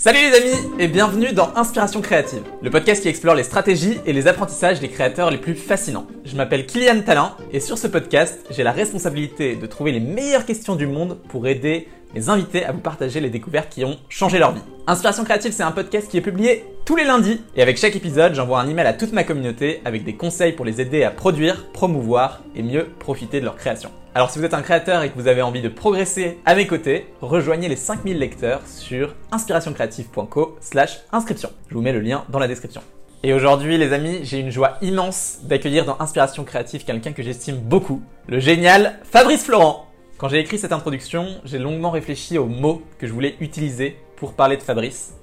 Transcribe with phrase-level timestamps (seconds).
[0.00, 4.12] Salut les amis et bienvenue dans Inspiration créative, le podcast qui explore les stratégies et
[4.12, 6.06] les apprentissages des créateurs les plus fascinants.
[6.24, 10.46] Je m'appelle Kylian Talin et sur ce podcast, j'ai la responsabilité de trouver les meilleures
[10.46, 14.38] questions du monde pour aider mes invités à vous partager les découvertes qui ont changé
[14.38, 14.62] leur vie.
[14.86, 18.36] Inspiration créative, c'est un podcast qui est publié tous les lundis et avec chaque épisode,
[18.36, 21.66] j'envoie un email à toute ma communauté avec des conseils pour les aider à produire,
[21.72, 23.90] promouvoir et mieux profiter de leur création.
[24.18, 26.66] Alors si vous êtes un créateur et que vous avez envie de progresser à mes
[26.66, 31.50] côtés, rejoignez les 5000 lecteurs sur inspirationcreative.co slash inscription.
[31.68, 32.80] Je vous mets le lien dans la description.
[33.22, 37.58] Et aujourd'hui les amis, j'ai une joie immense d'accueillir dans Inspiration Créative quelqu'un que j'estime
[37.58, 39.86] beaucoup, le génial Fabrice Florent.
[40.16, 44.32] Quand j'ai écrit cette introduction, j'ai longuement réfléchi aux mots que je voulais utiliser pour
[44.32, 45.14] parler de Fabrice.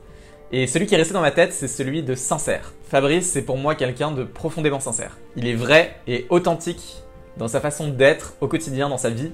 [0.53, 2.71] Et celui qui est resté dans ma tête, c'est celui de sincère.
[2.87, 5.17] Fabrice, c'est pour moi quelqu'un de profondément sincère.
[5.35, 7.01] Il est vrai et authentique
[7.37, 9.31] dans sa façon d'être au quotidien, dans sa vie.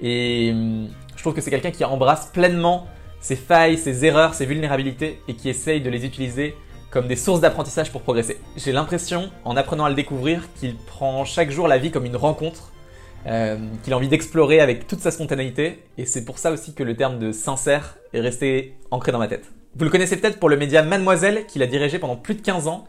[0.00, 2.86] Et hum, je trouve que c'est quelqu'un qui embrasse pleinement
[3.20, 6.54] ses failles, ses erreurs, ses vulnérabilités et qui essaye de les utiliser
[6.90, 8.38] comme des sources d'apprentissage pour progresser.
[8.56, 12.16] J'ai l'impression, en apprenant à le découvrir, qu'il prend chaque jour la vie comme une
[12.16, 12.72] rencontre
[13.26, 16.84] euh, qu'il a envie d'explorer avec toute sa spontanéité, et c'est pour ça aussi que
[16.84, 19.50] le terme de sincère est resté ancré dans ma tête.
[19.74, 22.68] Vous le connaissez peut-être pour le média Mademoiselle, qu'il a dirigé pendant plus de 15
[22.68, 22.84] ans,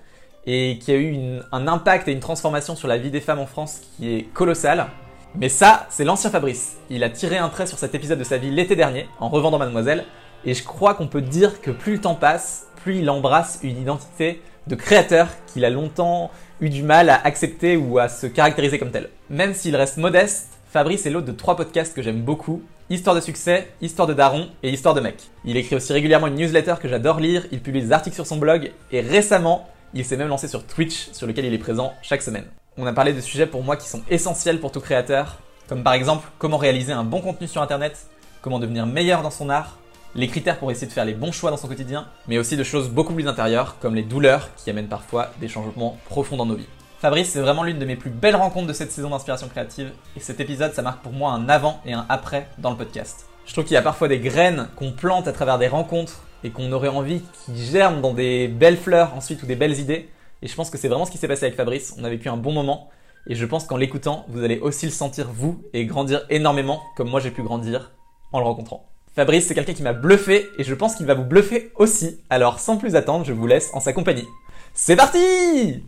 [0.47, 3.45] et qui a eu un impact et une transformation sur la vie des femmes en
[3.45, 4.87] France qui est colossale.
[5.35, 6.77] Mais ça, c'est l'ancien Fabrice.
[6.89, 9.59] Il a tiré un trait sur cet épisode de sa vie l'été dernier, en revendant
[9.59, 10.05] Mademoiselle,
[10.45, 13.79] et je crois qu'on peut dire que plus le temps passe, plus il embrasse une
[13.79, 18.79] identité de créateur qu'il a longtemps eu du mal à accepter ou à se caractériser
[18.79, 19.09] comme tel.
[19.29, 23.21] Même s'il reste modeste, Fabrice est l'hôte de trois podcasts que j'aime beaucoup, Histoire de
[23.21, 25.15] succès, Histoire de daron et Histoire de mec.
[25.43, 28.37] Il écrit aussi régulièrement une newsletter que j'adore lire, il publie des articles sur son
[28.37, 32.21] blog et récemment, il s'est même lancé sur Twitch sur lequel il est présent chaque
[32.21, 32.45] semaine.
[32.77, 35.93] On a parlé de sujets pour moi qui sont essentiels pour tout créateur, comme par
[35.93, 38.07] exemple comment réaliser un bon contenu sur internet,
[38.41, 39.77] comment devenir meilleur dans son art,
[40.15, 42.63] les critères pour essayer de faire les bons choix dans son quotidien, mais aussi de
[42.63, 46.55] choses beaucoup plus intérieures, comme les douleurs qui amènent parfois des changements profonds dans nos
[46.55, 46.67] vies.
[46.99, 50.19] Fabrice, c'est vraiment l'une de mes plus belles rencontres de cette saison d'inspiration créative, et
[50.19, 53.27] cet épisode, ça marque pour moi un avant et un après dans le podcast.
[53.45, 56.51] Je trouve qu'il y a parfois des graines qu'on plante à travers des rencontres, et
[56.51, 60.09] qu'on aurait envie qui germent dans des belles fleurs ensuite ou des belles idées,
[60.41, 62.29] et je pense que c'est vraiment ce qui s'est passé avec Fabrice, on a vécu
[62.29, 62.89] un bon moment,
[63.27, 67.09] et je pense qu'en l'écoutant, vous allez aussi le sentir vous, et grandir énormément, comme
[67.09, 67.91] moi j'ai pu grandir
[68.31, 68.89] en le rencontrant.
[69.17, 72.21] Fabrice, c'est quelqu'un qui m'a bluffé et je pense qu'il va vous bluffer aussi.
[72.29, 74.27] Alors sans plus attendre, je vous laisse en sa compagnie.
[74.75, 75.83] C'est parti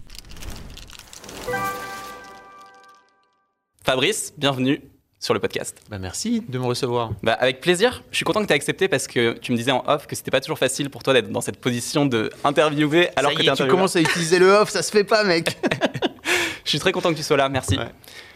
[3.84, 4.82] Fabrice, bienvenue
[5.20, 5.82] sur le podcast.
[5.90, 7.12] Bah merci de me recevoir.
[7.24, 8.04] Bah avec plaisir.
[8.12, 10.16] Je suis content que tu aies accepté parce que tu me disais en off que
[10.16, 13.68] c'était pas toujours facile pour toi d'être dans cette position de interviewer alors que tu
[13.68, 15.58] commences à utiliser le off, ça se fait pas mec.
[16.64, 17.78] je suis très content que tu sois là, merci.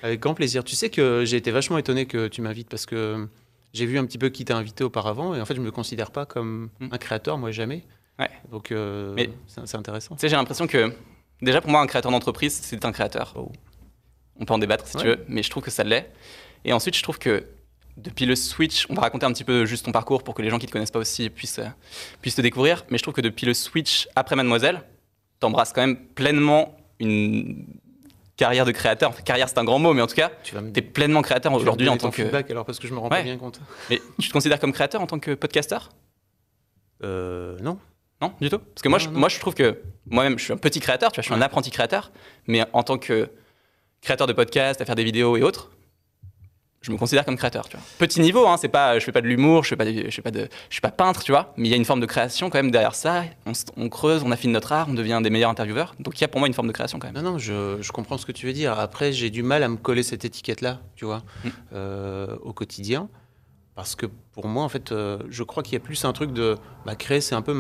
[0.02, 0.64] Avec grand plaisir.
[0.64, 3.28] Tu sais que j'ai été vachement étonné que tu m'invites parce que
[3.74, 6.12] j'ai vu un petit peu qui t'a invité auparavant et en fait je me considère
[6.12, 6.90] pas comme hmm.
[6.92, 7.84] un créateur moi jamais.
[8.20, 8.30] Ouais.
[8.52, 9.16] Donc euh,
[9.48, 10.16] c'est intéressant.
[10.16, 10.94] Tu sais j'ai l'impression que
[11.42, 13.34] déjà pour moi un créateur d'entreprise c'est un créateur.
[13.38, 13.52] Oh.
[14.40, 16.10] On peut en débattre si tu veux, mais je trouve que ça l'est.
[16.66, 17.46] Et ensuite je trouve que
[17.98, 20.50] depuis le switch, on va raconter un petit peu juste ton parcours pour que les
[20.50, 21.68] gens qui te connaissent pas aussi puissent, euh,
[22.22, 22.86] puissent te découvrir.
[22.90, 24.82] Mais je trouve que depuis le switch après Mademoiselle,
[25.40, 27.66] tu embrasses quand même pleinement une
[28.36, 29.10] carrière de créateur.
[29.12, 31.88] Enfin, carrière, c'est un grand mot, mais en tout cas, tu es pleinement créateur aujourd'hui
[31.88, 32.24] en tant que.
[32.24, 33.62] feedback alors parce que je me rends pas bien compte.
[33.92, 35.90] Mais tu te considères comme créateur en tant que podcasteur?
[37.04, 37.78] Euh, Non.
[38.22, 38.60] Non, du tout?
[38.60, 41.12] Parce que moi, je, moi, je trouve que moi-même, je suis un petit créateur.
[41.12, 42.12] Tu vois, je suis un apprenti créateur,
[42.48, 43.30] mais en tant que
[44.02, 45.72] créateur de podcast, à faire des vidéos et autres,
[46.84, 47.68] je me considère comme créateur.
[47.70, 47.86] Tu vois.
[47.98, 50.22] Petit niveau, hein, c'est pas, je fais pas de l'humour, je fais pas, je fais
[50.22, 51.54] pas de, je suis pas peintre, tu vois.
[51.58, 53.24] Mais il y a une forme de création quand même derrière ça.
[53.78, 55.96] On, creuse, on affine notre art, on devient des meilleurs intervieweurs.
[56.00, 57.24] Donc il y a pour moi une forme de création quand même.
[57.24, 58.78] Non, non, je, je comprends ce que tu veux dire.
[58.78, 61.50] Après, j'ai du mal à me coller cette étiquette-là, tu vois, mm.
[61.74, 63.08] euh, au quotidien.
[63.76, 66.32] Parce que pour moi, en fait, euh, je crois qu'il y a plus un truc
[66.32, 67.58] de bah, créer, c'est un peu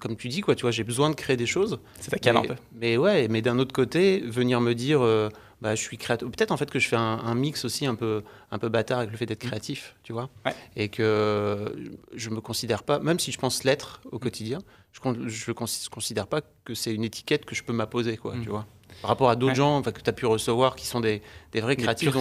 [0.00, 1.78] comme tu dis, quoi, tu vois, j'ai besoin de créer des choses.
[2.00, 2.56] C'est ta canne un peu.
[2.74, 5.28] Mais ouais, mais d'un autre côté, venir me dire, euh,
[5.60, 6.30] bah, je suis créateur.
[6.30, 9.10] Peut-être en fait que je fais un, mix aussi un peu, un peu bâtard avec
[9.10, 9.48] le fait d'être mmh.
[9.48, 10.28] créatif, tu vois.
[10.76, 14.20] Et que je me considère pas, même si je pense l'être au mmh.
[14.20, 14.58] quotidien,
[14.92, 18.42] je ne considère pas que c'est une étiquette que je peux m'apposer, quoi, mmh.
[18.42, 18.66] tu vois.
[19.02, 21.22] Par rapport à d'autres gens que tu as pu recevoir qui sont des,
[21.52, 22.14] des vrais créatifs.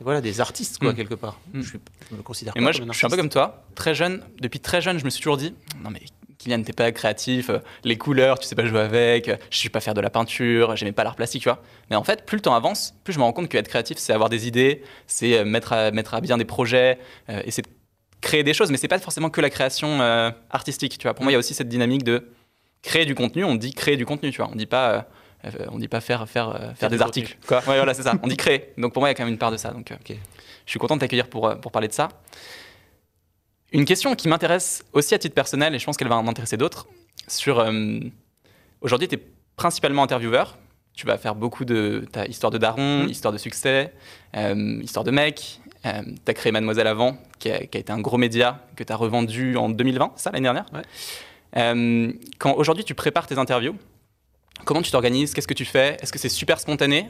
[0.00, 1.40] Voilà, des artistes, quoi, quelque part.
[1.54, 3.64] Je, je, me considère Et moi, je, je suis un peu comme toi.
[3.74, 6.02] Très jeune, depuis très jeune, je me suis toujours dit, non mais
[6.40, 9.68] Kylian, t'es pas créatif, euh, les couleurs, tu sais pas jouer avec, euh, je sais
[9.68, 11.62] pas faire de la peinture, j'aimais pas l'art plastique, tu vois.
[11.90, 14.14] Mais en fait, plus le temps avance, plus je me rends compte qu'être créatif, c'est
[14.14, 16.98] avoir des idées, c'est euh, mettre à, mettre à bien des projets,
[17.28, 17.62] et c'est
[18.22, 20.00] créer des choses, mais c'est pas forcément que la création
[20.50, 21.14] artistique, tu vois.
[21.14, 22.30] Pour moi, il y a aussi cette dynamique de
[22.82, 24.50] créer du contenu, on dit créer du contenu, tu vois.
[24.52, 25.06] On dit pas.
[25.70, 27.36] on dit pas faire, faire, faire des articles.
[27.46, 27.58] Quoi.
[27.58, 28.14] Ouais, voilà, c'est ça.
[28.22, 28.72] On dit créer.
[28.76, 29.70] Donc pour moi, il y a quand même une part de ça.
[29.70, 30.14] Donc, je
[30.70, 32.08] suis content de t'accueillir pour, pour parler de ça.
[33.72, 36.56] Une question qui m'intéresse aussi à titre personnel, et je pense qu'elle va en intéresser
[36.56, 36.86] d'autres,
[37.28, 37.60] sur...
[37.60, 38.00] Euh,
[38.80, 39.22] aujourd'hui, tu es
[39.56, 40.58] principalement intervieweur,
[40.94, 42.04] tu vas faire beaucoup de...
[42.10, 43.10] ta histoire de daron, mmh.
[43.10, 43.92] histoire de succès,
[44.36, 48.18] euh, histoire de mec, euh, tu as créé Mademoiselle avant, qui a, été un gros
[48.18, 50.66] média que tu as revendu en 2020, ça, l'année dernière?
[52.38, 53.76] Quand aujourd'hui tu prépares tes interviews,
[54.64, 55.32] comment tu t'organises?
[55.32, 55.96] Qu'est-ce que tu fais?
[56.00, 57.08] Est-ce que c'est super spontané?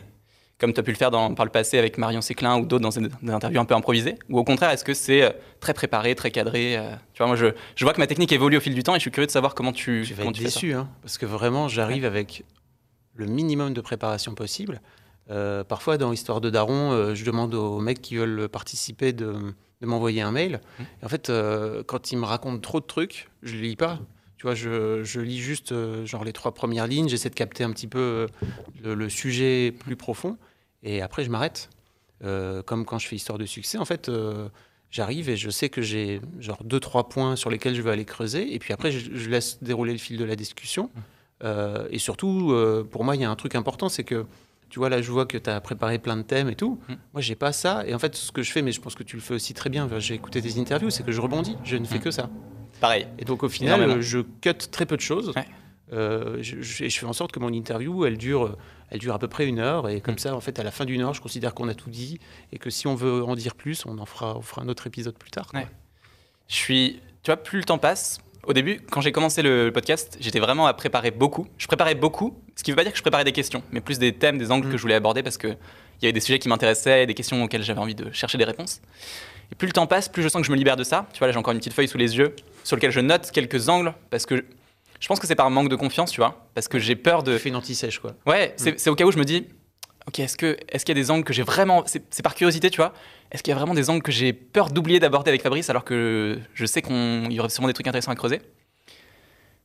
[0.61, 2.83] Comme tu as pu le faire dans, par le passé avec Marion Séclin ou d'autres
[2.83, 6.15] dans des, interviews un peu improvisées Ou au contraire, est-ce que c'est euh, très préparé,
[6.15, 8.75] très cadré euh, Tu vois, moi, je, je, vois que ma technique évolue au fil
[8.75, 10.05] du temps et je suis curieux de savoir comment tu.
[10.05, 12.45] Je vais être déçu, hein, parce que vraiment, j'arrive avec
[13.15, 14.83] le minimum de préparation possible.
[15.31, 19.33] Euh, parfois, dans Histoire de Daron, je demande aux mecs qui veulent participer de,
[19.81, 20.61] de m'envoyer un mail.
[20.79, 20.83] Mmh.
[20.83, 21.33] Et en fait,
[21.87, 23.99] quand ils me racontent trop de trucs, je ne lis pas.
[24.37, 25.75] Tu vois, je, je lis juste
[26.07, 28.27] genre les trois premières lignes, j'essaie de capter un petit peu
[28.83, 30.39] le, le, sujet plus profond.
[30.83, 31.69] Et après, je m'arrête.
[32.23, 34.49] Euh, comme quand je fais histoire de succès, en fait, euh,
[34.91, 38.05] j'arrive et je sais que j'ai genre deux, trois points sur lesquels je vais aller
[38.05, 38.55] creuser.
[38.55, 40.91] Et puis après, je, laisse dérouler le fil de la discussion.
[41.43, 42.55] Euh, et surtout,
[42.91, 44.27] pour moi, il y a un truc important, c'est que
[44.69, 46.79] tu vois, là, je vois que tu as préparé plein de thèmes et tout.
[46.87, 47.01] Moi, mmh.
[47.15, 47.85] Moi, j'ai pas ça.
[47.87, 49.53] Et en fait, ce que je fais, mais je pense que tu le fais aussi
[49.53, 51.57] très bien, j'ai écouté des interviews, c'est que je rebondis.
[51.65, 52.03] Je ne fais mmh.
[52.03, 52.31] que ça.
[52.81, 53.09] Pareil.
[53.19, 55.33] Et donc, au final, je cut très peu de choses.
[55.91, 58.57] je, je, fais en sorte que mon interview, elle dure
[58.91, 59.89] elle dure à peu près une heure.
[59.89, 60.19] Et comme mm.
[60.19, 62.19] ça, en fait, à la fin d'une heure, je considère qu'on a tout dit.
[62.53, 64.87] Et que si on veut en dire plus, on en fera, on fera un autre
[64.87, 65.51] épisode plus tard.
[66.49, 67.01] Je suis.
[67.23, 70.67] Tu vois, plus le temps passe, au début, quand j'ai commencé le podcast, j'étais vraiment
[70.67, 71.47] à préparer beaucoup.
[71.59, 73.81] Je préparais beaucoup, ce qui ne veut pas dire que je préparais des questions, mais
[73.81, 74.71] plus des thèmes, des angles mm.
[74.71, 75.59] que je voulais aborder parce qu'il
[76.03, 78.81] y avait des sujets qui m'intéressaient, des questions auxquelles j'avais envie de chercher des réponses.
[79.53, 81.07] Et plus le temps passe, plus je sens que je me libère de ça.
[81.13, 82.35] Tu vois, là, j'ai encore une petite feuille sous les yeux
[82.65, 84.45] sur laquelle je note quelques angles parce que
[85.01, 87.33] je pense que c'est par manque de confiance, tu vois, parce que j'ai peur de.
[87.33, 88.15] Tu fais une anti-sèche, quoi.
[88.27, 88.73] Ouais, mm.
[88.77, 89.47] c'est au cas où je me dis,
[90.07, 92.71] ok, est-ce que est-ce qu'il y a des angles que j'ai vraiment, c'est par curiosité,
[92.71, 92.93] tu vois,
[93.33, 95.85] est-ce qu'il y a vraiment des angles que j'ai peur d'oublier d'aborder avec Fabrice, alors
[95.85, 98.41] que je sais qu'il y aurait sûrement des trucs intéressants à creuser?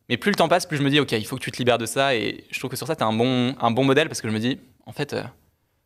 [0.08, 1.58] Mais plus le temps passe, plus je me dis, ok, il faut que tu te
[1.58, 3.84] libères de ça, et je trouve que sur ça, tu es un bon, un bon
[3.84, 5.24] modèle, parce que je me dis, en fait, euh,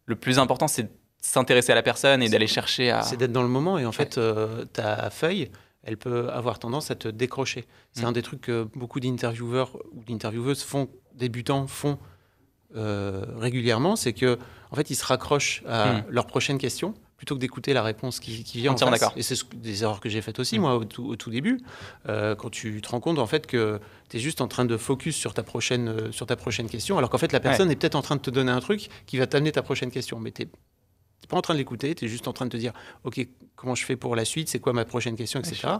[0.05, 0.89] le plus important, c'est de
[1.21, 3.01] s'intéresser à la personne et d'aller chercher à.
[3.01, 5.49] C'est d'être dans le moment, et en fait, euh, ta feuille
[5.83, 7.65] elle peut avoir tendance à te décrocher.
[7.93, 8.07] C'est mm.
[8.07, 11.97] un des trucs que beaucoup d'intervieweurs ou d'intervieweuses font, débutants font
[12.75, 14.37] euh, régulièrement, c'est que
[14.71, 16.05] en fait ils se raccrochent à mm.
[16.09, 19.11] leur prochaine question plutôt que d'écouter la réponse qui, vient en face.
[19.17, 20.61] Et c'est des erreurs que j'ai faites aussi, mm.
[20.61, 21.59] moi, au tout, début,
[22.07, 24.77] euh, quand tu te rends compte, en fait, que tu es juste en train de
[24.77, 27.75] focus sur ta prochaine, euh, sur ta prochaine question, alors qu'en fait, la personne est
[27.75, 30.17] peut-être en train de te donner un truc qui va t'amener ta prochaine question.
[30.21, 30.47] Mais tu
[31.27, 32.73] pas en train de l'écouter, tu es juste en train de te dire,
[33.03, 33.25] OK,
[33.55, 35.73] comment je fais pour la suite, c'est quoi ma prochaine question, etc.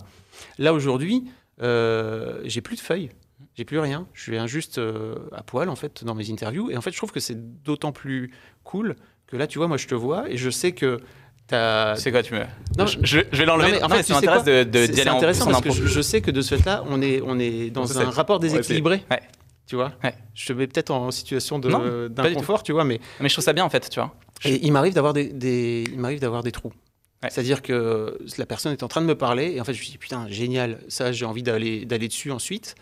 [0.57, 1.25] Là, aujourd'hui,
[1.61, 3.09] euh, j'ai plus de feuilles,
[3.55, 4.07] j'ai plus rien.
[4.13, 6.69] Je viens juste euh, à poil, en fait, dans mes interviews.
[6.71, 8.31] Et en fait, je trouve que c'est d'autant plus
[8.63, 8.95] cool
[9.27, 10.99] que là, tu vois, moi, je te vois et je sais que
[11.95, 12.41] c'est quoi tu me
[12.77, 13.81] non, je, vais l'enlever.
[13.83, 16.83] En fait, c'est intéressant de, de, intéressant parce que je, sais que de ce fait-là,
[16.87, 19.03] on est on est dans un rapport déséquilibré.
[19.09, 19.21] Ouais,
[19.69, 19.93] tu vois.
[20.33, 22.99] Je te mets peut-être en situation d'inconfort, tu vois, mais.
[23.19, 24.15] Mais je trouve ça bien en fait, tu vois.
[24.43, 26.73] Et il m'arrive d'avoir des, il m'arrive d'avoir des trous.
[27.21, 29.85] C'est-à-dire que la personne est en train de me parler et en fait je me
[29.85, 32.75] dis putain génial, ça j'ai envie d'aller dessus ensuite.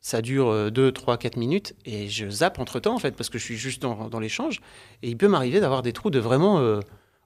[0.00, 3.38] Ça dure 2, 3, 4 minutes et je zappe entre temps en fait parce que
[3.38, 4.60] je suis juste dans, dans l'échange
[5.02, 6.80] et il peut m'arriver d'avoir des trous de vraiment euh,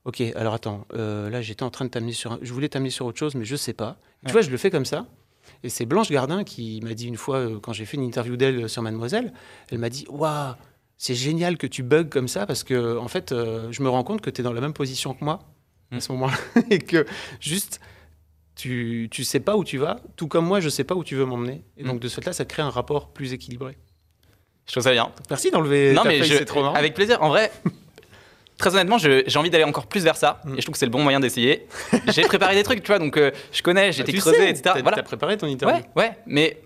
[0.07, 3.07] ok alors attends euh, là j'étais en train de t'amener sur je voulais t'amener sur
[3.07, 3.99] autre chose mais je sais pas.
[4.27, 5.07] Tu vois je le fais comme ça
[5.63, 8.37] et c'est Blanche Gardin qui m'a dit une fois euh, quand j'ai fait une interview
[8.37, 9.33] d'elle sur Mademoiselle,
[9.71, 10.55] elle m'a dit waouh
[10.99, 14.03] c'est génial que tu bugs comme ça parce que, en fait, euh, je me rends
[14.03, 15.39] compte que tu es dans la même position que moi
[15.93, 16.01] à mm.
[16.01, 16.37] ce moment-là
[16.71, 17.07] et que
[17.41, 17.81] juste
[18.57, 21.15] tu, tu sais pas où tu vas, tout comme moi, je sais pas où tu
[21.15, 21.63] veux m'emmener.
[21.77, 22.01] Et donc, mm.
[22.01, 23.79] de ce fait-là, ça crée un rapport plus équilibré.
[24.67, 25.13] Je trouve ça bien.
[25.31, 25.93] Merci d'enlever.
[25.95, 26.75] Non, mais c'est trop marrant.
[26.75, 27.23] Avec plaisir.
[27.23, 27.53] En vrai,
[28.59, 30.41] très honnêtement, j'ai envie d'aller encore plus vers ça.
[30.45, 30.55] Mm.
[30.55, 31.67] Et je trouve que c'est le bon moyen d'essayer.
[32.09, 34.63] j'ai préparé des trucs, tu vois, donc euh, je connais, j'ai bah, été creusé, etc.
[34.63, 35.03] Tu as, voilà.
[35.03, 35.77] préparé ton interview.
[35.97, 36.61] Ouais, ouais, mais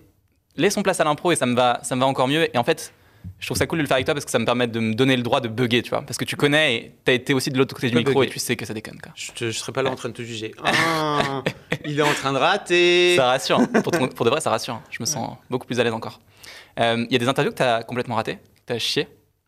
[0.57, 2.53] laissons place à l'impro et ça me, va, ça me va encore mieux.
[2.53, 2.93] Et en fait,
[3.39, 4.79] je trouve ça cool de le faire avec toi parce que ça me permet de
[4.79, 6.01] me donner le droit de bugger, tu vois.
[6.01, 8.39] Parce que tu connais et t'as été aussi de l'autre côté du micro et tu
[8.39, 8.99] sais que ça déconne.
[9.01, 9.11] Quoi.
[9.15, 10.53] Je, ne serais pas là en train de te juger.
[10.65, 11.43] Ah,
[11.85, 13.15] il est en train de rater.
[13.15, 13.59] Ça rassure.
[13.59, 13.81] Hein.
[13.81, 14.75] Pour, de vrai, ça rassure.
[14.75, 14.83] Hein.
[14.89, 16.21] Je me sens beaucoup plus à l'aise encore.
[16.77, 19.07] Il euh, y a des interviews que t'as complètement raté, que t'as chié.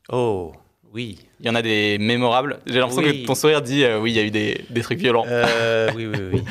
[0.09, 0.53] Oh.
[0.93, 1.19] Oui.
[1.39, 2.59] Il y en a des mémorables.
[2.65, 4.99] J'ai l'impression que ton sourire dit euh, oui, il y a eu des, des trucs
[4.99, 5.25] violents.
[5.27, 6.43] Euh, oui, oui, oui.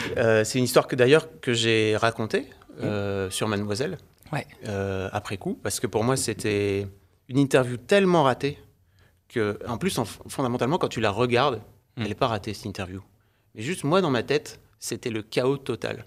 [0.45, 2.47] c'est une histoire que d'ailleurs que j'ai racontée
[3.31, 3.99] sur Mademoiselle.
[4.33, 4.47] Ouais.
[5.13, 6.87] après coup, parce que pour moi c'était
[7.29, 8.59] une interview tellement ratée
[9.29, 9.99] que, en plus,
[10.29, 11.57] fondamentalement, quand tu la regardes,
[11.97, 12.03] hmm.
[12.03, 13.03] elle n'est pas ratée, cette interview.
[13.55, 16.05] Mais juste moi, dans ma tête, c'était le chaos total.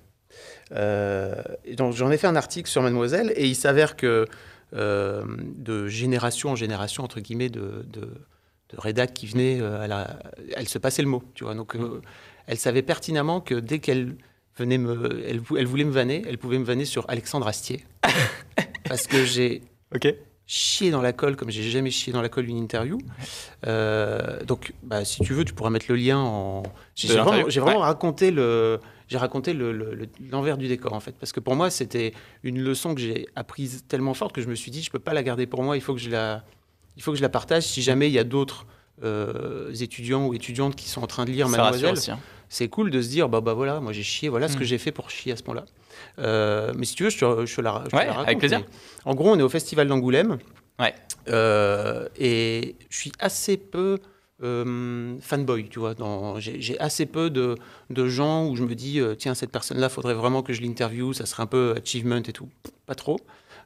[0.73, 1.41] Euh,
[1.75, 4.27] donc j'en ai fait un article sur Mademoiselle et il s'avère que
[4.73, 5.23] euh,
[5.55, 9.87] de génération en génération, entre guillemets, de, de, de rédac qui venaient, euh,
[10.55, 11.23] elle, se passait le mot.
[11.35, 11.75] Tu vois, donc
[12.47, 14.15] elle savait pertinemment que dès qu'elle
[14.57, 17.85] venait me, elle, elle voulait me vanner, elle pouvait me vanner sur Alexandre Astier.
[18.89, 19.61] parce que j'ai
[19.93, 20.07] Ok.
[20.45, 22.97] chié dans la colle comme j'ai jamais chié dans la colle d'une interview.
[23.65, 26.63] Euh, donc, bah, si tu veux, tu pourras mettre le lien en.
[26.95, 27.75] J'ai vraiment, Ouais.
[27.77, 28.79] raconté le.
[29.09, 32.13] J'ai raconté le- le- le- l'envers du décor en fait, parce que pour moi c'était
[32.43, 35.13] une leçon que j'ai apprise tellement forte que je me suis dit je peux pas
[35.13, 36.43] la garder pour moi, il faut que je la,
[36.97, 37.63] il faut que je la partage.
[37.63, 38.65] Si jamais il y a d'autres
[39.03, 42.19] euh, étudiants ou étudiantes qui sont en train de lire Ça Mademoiselle, hein.
[42.49, 44.59] c'est cool de se dire bah bah voilà moi j'ai chié voilà ce Mm.
[44.59, 45.65] que j'ai fait pour chier à ce point-là
[46.19, 48.27] Euh, mais si tu veux je te, je te la, je te Ouais, la raconte,
[48.27, 48.63] avec plaisir.
[49.05, 50.37] en gros on est au festival d'Angoulême
[50.79, 50.93] Ouais.
[51.29, 53.99] Euh, et je suis assez peu
[54.43, 57.55] euh, fanboy tu vois dans- j'ai assez peu de,
[57.89, 60.61] de gens où je me dis euh, tiens cette personne là faudrait vraiment que je
[60.61, 62.47] l'interview ça serait un peu achievement et tout
[62.85, 63.17] pas trop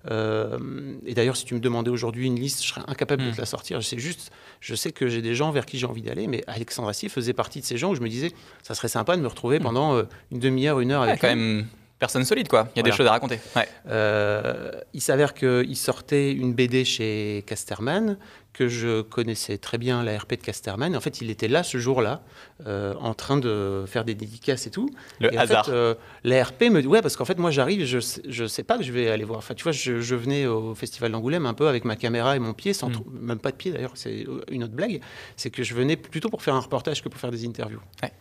[0.10, 0.58] Euh,
[1.06, 3.34] et d'ailleurs, si tu me demandais aujourd'hui une liste, je serais incapable de Mm.
[3.34, 3.80] te la sortir.
[3.82, 6.44] Je sais juste, je sais que j'ai des gens vers qui j'ai envie d'aller, mais
[6.48, 8.32] Alexandre Assier faisait partie de ces gens où je me disais,
[8.63, 9.63] ça serait sympa de me retrouver Mm.
[9.63, 10.01] pendant
[10.32, 11.36] une demi-heure, une heure Ouais, avec quand lui.
[11.36, 11.68] même
[12.00, 12.68] personne solide, quoi.
[12.75, 13.40] Il y a des choses à raconter.
[13.56, 13.68] Ouais.
[13.90, 18.18] Euh, il s'avère qu'il sortait une BD chez Casterman,
[18.53, 20.93] que je connaissais très bien la RP de Casterman.
[20.96, 22.22] En fait, il était là ce jour-là,
[22.67, 24.89] euh, en train de faire des dédicaces et tout.
[25.22, 25.65] Le Et en hasard.
[25.67, 28.63] fait, euh, la RP me dit, ouais, parce qu'en fait, moi, j'arrive, je, je sais
[28.63, 29.38] pas que je vais aller voir.
[29.39, 32.39] Enfin, tu vois, je, je venais au Festival d'Angoulême un peu avec ma caméra et
[32.39, 33.03] mon pied, sans Mm.
[33.22, 35.00] même pas de pied d'ailleurs, c'est une autre blague.
[35.38, 37.79] C'est que je venais plutôt pour faire un reportage que pour faire des interviews.
[38.03, 38.12] Ouais.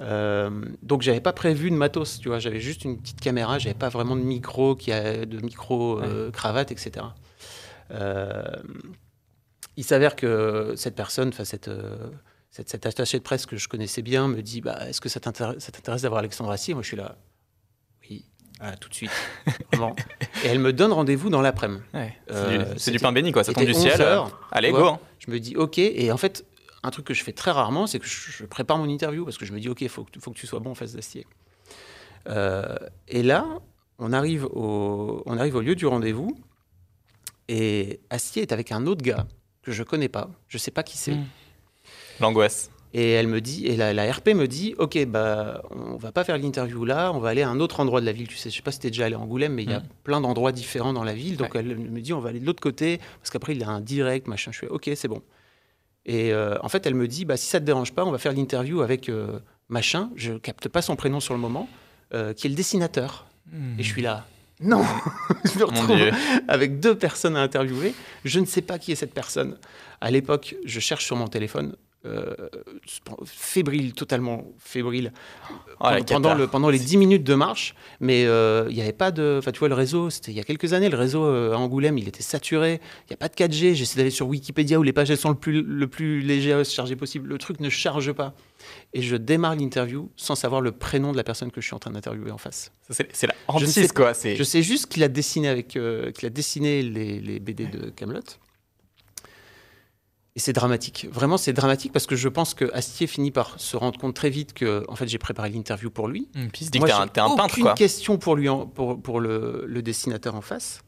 [0.00, 0.50] Euh,
[0.82, 3.88] donc, j'avais pas prévu de matos, tu vois, j'avais juste une petite caméra, j'avais pas
[3.88, 7.06] vraiment de micro, qui a, de micro, euh, cravate, etc.
[7.92, 8.42] Euh,
[9.76, 11.68] il s'avère que cette personne, enfin, cette.
[11.68, 11.96] euh,
[12.50, 15.20] cette, cette attachée de presse que je connaissais bien me dit bah, Est-ce que ça
[15.20, 17.16] t'intéresse d'avoir Alexandre Assier Moi, je suis là.
[18.08, 18.24] Oui,
[18.60, 19.10] ah, tout de suite.
[19.72, 19.94] Vraiment.
[20.42, 21.82] Et elle me donne rendez-vous dans l'après-midi.
[21.92, 22.16] Ouais.
[22.30, 23.44] Euh, du- c'est du, pain béni, quoi.
[23.44, 23.92] Ça tombe du ciel.
[23.94, 24.40] 11 heures.
[24.52, 24.86] Allez, go.
[24.86, 25.00] hein.
[25.18, 25.76] Je me dis Ok.
[25.78, 26.46] Et en fait,
[26.82, 29.44] un truc que je fais très rarement, c'est que je, prépare mon interview parce que
[29.44, 31.26] je me dis Ok, il faut, que- faut que tu sois bon en face d'Astier.
[32.28, 32.76] Euh,
[33.08, 33.46] et là,
[33.98, 36.34] on arrive, au, on arrive au lieu du rendez-vous.
[37.48, 39.26] Et Astier est avec un autre gars
[39.66, 40.30] que je connais pas.
[40.48, 41.12] Je sais pas qui c'est.
[41.16, 41.24] Mm.
[42.20, 42.70] L'angoisse.
[42.94, 46.24] Et elle me dit, et la, la RP me dit, ok, bah, on va pas
[46.24, 48.26] faire l'interview là, on va aller à un autre endroit de la ville.
[48.28, 49.80] Tu sais, je sais pas si t'es déjà allé à Angoulême, mais il y a
[49.80, 49.88] Mm.
[50.04, 51.36] plein d'endroits différents dans la ville.
[51.36, 51.60] Donc Ouais.
[51.60, 53.80] elle me dit, on va aller de l'autre côté, parce qu'après il y a un
[53.82, 54.50] direct, machin.
[54.52, 55.20] Je fais, ok, c'est bon.
[56.06, 58.18] Et euh, en fait, elle me dit, bah, si ça te dérange pas, on va
[58.18, 60.10] faire l'interview avec euh, machin.
[60.14, 61.68] Je capte pas son prénom sur le moment,
[62.14, 63.26] euh, qui est le dessinateur.
[63.78, 64.26] Et je suis là.
[64.60, 64.82] Non,
[65.44, 65.98] je me retrouve
[66.48, 67.94] avec deux personnes à interviewer.
[68.24, 69.58] Je ne sais pas qui est cette personne.
[70.00, 72.34] À l'époque, je cherche sur mon téléphone, euh,
[73.24, 75.12] fébrile, totalement fébrile,
[75.80, 76.34] Oh, pendant, cata.
[76.34, 77.74] le, pendant les 10 minutes de marche.
[78.00, 79.36] Mais euh, il n'y avait pas de.
[79.38, 81.56] Enfin, tu vois, le réseau, c'était il y a quelques années, le réseau euh, à
[81.58, 82.80] Angoulême, il était saturé.
[83.04, 83.74] Il n'y a pas de 4G.
[83.74, 86.64] J'essaie d'aller sur Wikipédia où les pages elles sont le plus, le plus léger à
[86.64, 87.28] se charger possible.
[87.28, 88.32] Le truc ne charge pas.
[88.92, 91.78] Et je démarre l'interview sans savoir le prénom de la personne que je suis en
[91.78, 92.72] train d'interviewer en face.
[92.90, 94.12] C'est la Je ne sais hantise, quoi.
[94.12, 97.90] Je sais juste qu'il a dessiné avec, euh, qu'il a dessiné les, les BD de
[97.90, 98.20] Camelot.
[100.34, 101.06] Et c'est dramatique.
[101.10, 104.28] Vraiment, c'est dramatique parce que je pense que Astier finit par se rendre compte très
[104.28, 106.28] vite que, en fait, j'ai préparé l'interview pour lui.
[106.36, 107.74] Hum, Puis il se dit Moi, que t'es un, peintre, aucune quoi.
[107.74, 110.82] question pour lui, en- pour, pour le, le dessinateur en face.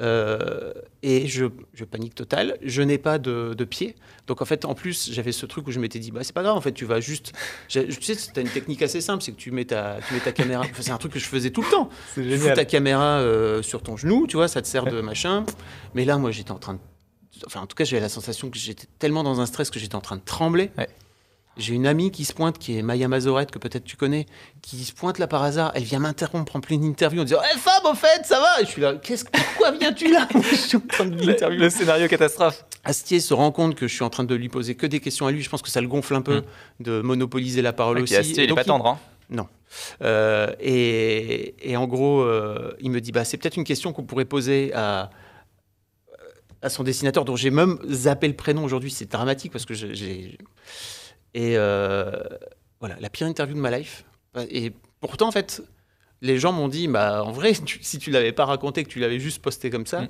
[0.00, 2.56] Euh, et je, je panique total.
[2.62, 3.96] Je n'ai pas de, de pied.
[4.26, 6.42] Donc en fait, en plus, j'avais ce truc où je m'étais dit, bah c'est pas
[6.42, 6.56] grave.
[6.56, 7.32] En fait, tu vas juste.
[7.68, 10.32] Tu sais, t'as une technique assez simple, c'est que tu mets ta, tu mets ta
[10.32, 10.62] caméra.
[10.64, 11.90] Enfin, c'est un truc que je faisais tout le temps.
[12.14, 15.44] Tu fous ta caméra euh, sur ton genou, tu vois, ça te sert de machin.
[15.94, 16.80] Mais là, moi, j'étais en train de.
[17.46, 19.94] Enfin, en tout cas, j'avais la sensation que j'étais tellement dans un stress que j'étais
[19.94, 20.70] en train de trembler.
[20.76, 20.88] Ouais.
[21.56, 24.24] J'ai une amie qui se pointe, qui est Maya Mazorette, que peut-être tu connais,
[24.62, 25.72] qui se pointe là par hasard.
[25.74, 28.62] Elle vient m'interrompre en pleine interview en disant Hé Fab, au fait, ça va?
[28.62, 30.26] Et je suis là, Qu'est-ce, pourquoi viens-tu là?
[30.50, 31.64] Je suis en train de Le, l'interviewer.
[31.64, 32.64] le scénario catastrophe.
[32.84, 35.26] Astier se rend compte que je suis en train de lui poser que des questions
[35.26, 35.42] à lui.
[35.42, 36.44] Je pense que ça le gonfle un peu
[36.78, 38.16] de monopoliser la parole Et aussi.
[38.16, 38.98] Astier, il est donc, pas tendre, hein.
[39.28, 39.46] non.
[40.02, 44.04] Euh, et, et en gros, euh, il me dit bah, c'est peut-être une question qu'on
[44.04, 45.10] pourrait poser à,
[46.62, 48.90] à son dessinateur, dont j'ai même zappé le prénom aujourd'hui.
[48.90, 50.38] C'est dramatique parce que j'ai- j'ai.
[51.34, 52.10] Et euh,
[52.80, 54.04] voilà, la pire interview de ma life.
[54.50, 55.62] Et pourtant, en fait,
[56.22, 58.98] les gens m'ont dit bah, en vrai, tu- si tu l'avais pas raconté, que tu
[59.00, 60.02] l'avais juste posté comme ça.
[60.02, 60.08] Mm.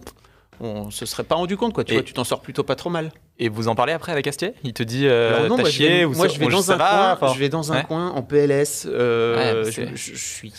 [0.63, 1.85] On se serait pas rendu compte, quoi.
[1.85, 3.13] Tu Et- vois, tu t'en sors plutôt pas trop mal.
[3.39, 4.53] Et vous en parlez après avec Astier?
[4.63, 6.77] Il te dit euh, non, t'as moi, je vais, ou moi, je vais dans un
[6.77, 7.13] va, coin.
[7.29, 7.85] enfin, Je vais dans un ouais.
[7.85, 8.87] coin en PLS.
[8.87, 10.53] euh, Ouais, je, c'est- je- je suis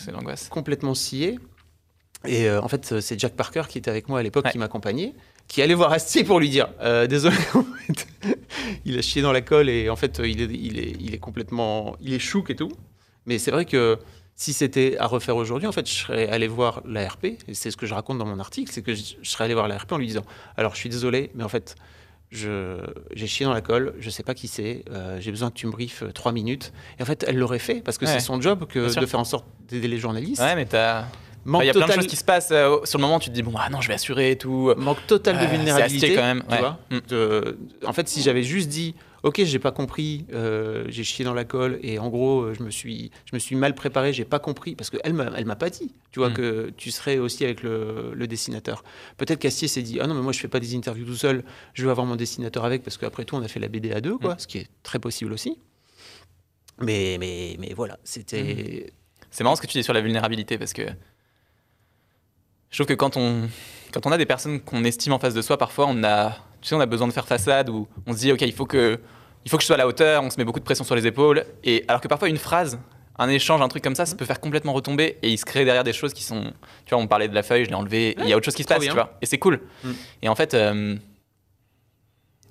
[0.50, 1.38] complètement scié.
[2.26, 4.50] Et euh, en fait, c'est Jack Parker qui était avec moi à l'époque, Ouais.
[4.52, 5.12] qui m'accompagnait,
[5.48, 8.06] qui allait voir Astier pour lui dire euh, Désolé, en fait,
[8.84, 11.18] il a chié dans la colle et en fait, il est, il est, il est
[11.18, 11.96] complètement.
[12.00, 12.72] Il est chouk et tout.
[13.26, 13.98] Mais c'est vrai que
[14.34, 17.76] si c'était à refaire aujourd'hui, en fait, je serais allé voir l'ARP, et c'est ce
[17.76, 19.98] que je raconte dans mon article c'est que je, je serais allé voir l'ARP en
[19.98, 20.24] lui disant
[20.56, 21.76] Alors, je suis désolé, mais en fait,
[22.32, 25.66] j'ai chié dans la colle, je sais pas qui c'est, euh, j'ai besoin que tu
[25.66, 26.72] me briefes euh, trois minutes.
[26.98, 29.24] Et en fait, elle l'aurait fait parce que c'est son job que de faire en
[29.24, 30.40] sorte d'aider les journalistes.
[30.40, 31.06] Ouais, mais t'as.
[31.46, 32.50] Il y a plein de choses qui se passent.
[32.52, 34.72] Euh, sur le moment, tu te dis, bon, ah non, je vais assurer et tout.
[34.76, 36.14] Manque total de vulnérabilité.
[36.14, 36.42] quand même.
[36.48, 37.86] Tu vois mm.
[37.86, 41.44] en fait, si j'avais juste dit, ok, j'ai pas compris, euh, j'ai chié dans la
[41.44, 44.74] colle et en gros, je me suis, je me suis mal préparé, j'ai pas compris
[44.74, 46.34] parce qu'elle elle m'a pas dit, tu vois, mm.
[46.34, 48.84] que tu serais aussi avec le, dessinateur.
[49.16, 51.44] Peut-être qu'Astier s'est dit, ah non, mais moi je fais pas des interviews tout seul,
[51.74, 54.00] je veux avoir mon dessinateur avec parce qu'après tout, on a fait la BD à
[54.00, 54.38] deux, quoi, mm.
[54.38, 55.58] ce qui est très possible aussi.
[56.80, 58.92] Mais, mais, mais voilà, c'était.
[59.30, 60.82] C'est marrant ce que tu dis sur la vulnérabilité parce que
[62.72, 63.48] je trouve que quand on,
[63.92, 66.68] quand on a des personnes qu'on estime en face de soi, parfois on a, tu
[66.68, 68.98] sais, on a besoin de faire façade ou on se dit, ok, il faut que,
[69.44, 70.96] il faut que je sois à la hauteur, on se met beaucoup de pression sur
[70.96, 71.44] les épaules.
[71.62, 72.80] Et alors que parfois une phrase,
[73.18, 75.66] un échange, un truc comme ça, ça peut faire complètement retomber et il se crée
[75.66, 76.52] derrière des choses qui sont,
[76.86, 78.54] tu vois, on parlait de la feuille, je l'ai enlevé, il y a autre chose
[78.54, 79.60] qui se passe, tu vois, et c'est cool.
[79.84, 79.90] Mm.
[80.22, 80.96] Et en fait, euh,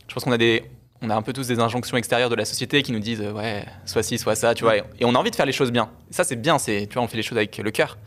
[0.07, 0.63] je pense qu'on a des,
[1.01, 3.65] on a un peu tous des injonctions extérieures de la société qui nous disent ouais
[3.85, 4.77] soit ci soit ça tu vois.
[4.77, 5.89] Et on a envie de faire les choses bien.
[6.11, 7.97] Ça c'est bien c'est tu vois on fait les choses avec le cœur.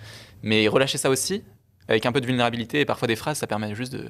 [0.42, 1.42] Mais relâcher ça aussi
[1.88, 4.08] avec un peu de vulnérabilité et parfois des phrases, ça permet juste de,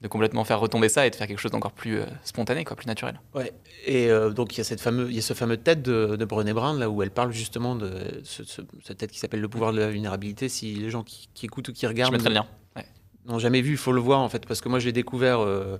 [0.00, 2.76] de complètement faire retomber ça et de faire quelque chose d'encore plus euh, spontané, quoi,
[2.76, 3.20] plus naturel.
[3.34, 3.52] Ouais.
[3.84, 6.16] Et euh, donc il y a cette fameux, il y a ce fameux tête de,
[6.16, 9.48] de Brené Brown là où elle parle justement de ce, cette tête qui s'appelle le
[9.48, 10.48] pouvoir de la vulnérabilité.
[10.48, 12.46] Si les gens qui, écoutent ou qui regardent, je mettrai le lien.
[13.26, 15.78] N'ont jamais vu, il faut le voir en fait parce que moi j'ai découvert euh,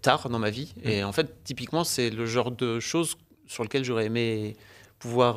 [0.00, 0.88] tard dans ma vie mm.
[0.88, 4.56] et en fait typiquement c'est le genre de choses sur lequel j'aurais aimé
[4.98, 5.36] pouvoir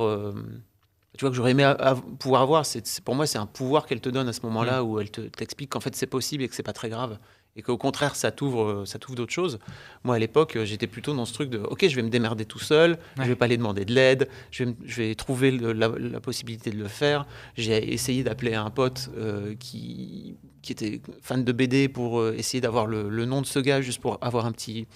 [1.18, 1.72] tu vois, que j'aurais aimé
[2.20, 2.66] pouvoir avoir.
[2.66, 4.86] C'est, pour moi, c'est un pouvoir qu'elle te donne à ce moment-là mm.
[4.86, 7.18] où elle te, t'explique qu'en fait c'est possible et que c'est pas très grave.
[7.58, 9.60] Et qu'au contraire, ça t'ouvre, ça t'ouvre d'autres choses.
[10.06, 12.60] Moi, à l'époque, j'étais plutôt dans ce truc de OK, je vais me démerder tout
[12.60, 16.72] seul, je vais pas aller demander de l'aide, je vais, je vais trouver la, possibilité
[16.72, 17.26] de le faire.
[17.58, 22.62] J'ai essayé d'appeler un pote euh, qui, qui était fan de BD pour euh, essayer
[22.62, 24.88] d'avoir le, le, nom de ce gars, juste pour avoir un petit.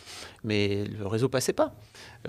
[0.45, 1.75] Mais le réseau passait pas.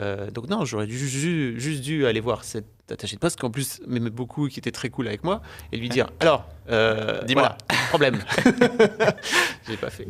[0.01, 1.15] Euh, donc non, j'aurais juste,
[1.59, 4.71] juste, dû aller voir cette attachée de poste, qui en plus m'aimait beaucoup, qui était
[4.71, 7.57] très cool avec moi, et lui dire, alors, euh, dis-moi,
[7.89, 8.23] problème.
[8.45, 10.09] je l'ai pas fait.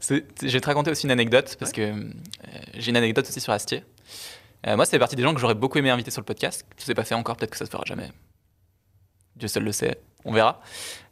[0.00, 2.10] Je vais te raconter aussi une anecdote, parce que euh,
[2.74, 3.84] j'ai une anecdote aussi sur Astier.
[4.66, 6.64] moi, c'est partie des gens que j'aurais beaucoup aimé inviter sur le podcast.
[6.76, 8.10] Ça s'est pas fait encore, peut-être que ça se fera jamais.
[9.36, 10.60] Dieu seul le sait, on verra.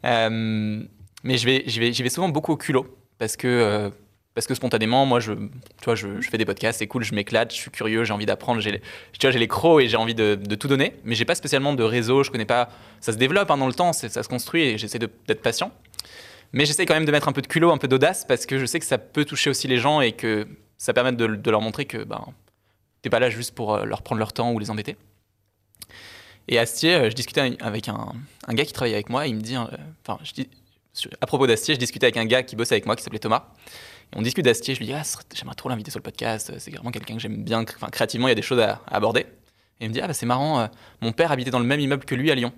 [0.03, 3.91] mais je vais, je vais, j'y vais souvent beaucoup au culot, parce que
[4.37, 7.51] parce que spontanément, moi, je, tu vois, je, fais des podcasts, c'est cool, je m'éclate,
[7.51, 10.93] je suis curieux, j'ai envie d'apprendre, j'ai, les crocs et j'ai envie de, tout donner,
[11.05, 12.69] mais j'ai pas spécialement de réseau, je connais pas,
[13.01, 15.71] ça se développe hein, dans le temps, ça se construit et j'essaie d'être patient.
[16.53, 18.59] Mais j'essaie quand même de mettre un peu de culot, un peu d'audace, parce que
[18.59, 20.47] je sais que ça peut toucher aussi les gens et que
[20.77, 22.23] ça permet de, leur montrer que ben,
[23.01, 24.97] t'es pas là juste pour euh, leur prendre leur temps ou les embêter.
[26.47, 28.13] Et Astier, euh, je discutais avec un,
[28.49, 29.65] gars qui travaille avec moi, il me dit, euh,
[30.05, 30.19] enfin,
[31.21, 33.47] à propos d'Astier, je discutais avec un gars qui bosse avec moi, qui s'appelait Thomas,
[34.15, 36.91] on discute d'Astier, je lui dis ah, j'aimerais trop l'inviter sur le podcast, c'est vraiment
[36.91, 39.21] quelqu'un que j'aime bien, enfin, créativement il y a des choses à, aborder.
[39.79, 40.67] Et il me dit ah bah, c'est marrant, euh,
[41.01, 42.53] mon père habitait dans le même immeuble que lui à Lyon.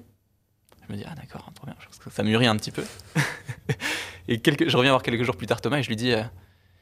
[0.87, 1.75] Je me dis ah d'accord, trop bien,
[2.11, 2.83] ça mûrit un petit peu.
[4.27, 6.23] et quelques, je reviens voir quelques jours plus tard Thomas et je lui dis euh,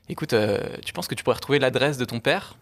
[0.10, 2.58] écoute, euh, tu penses que tu pourrais retrouver l'adresse de ton père?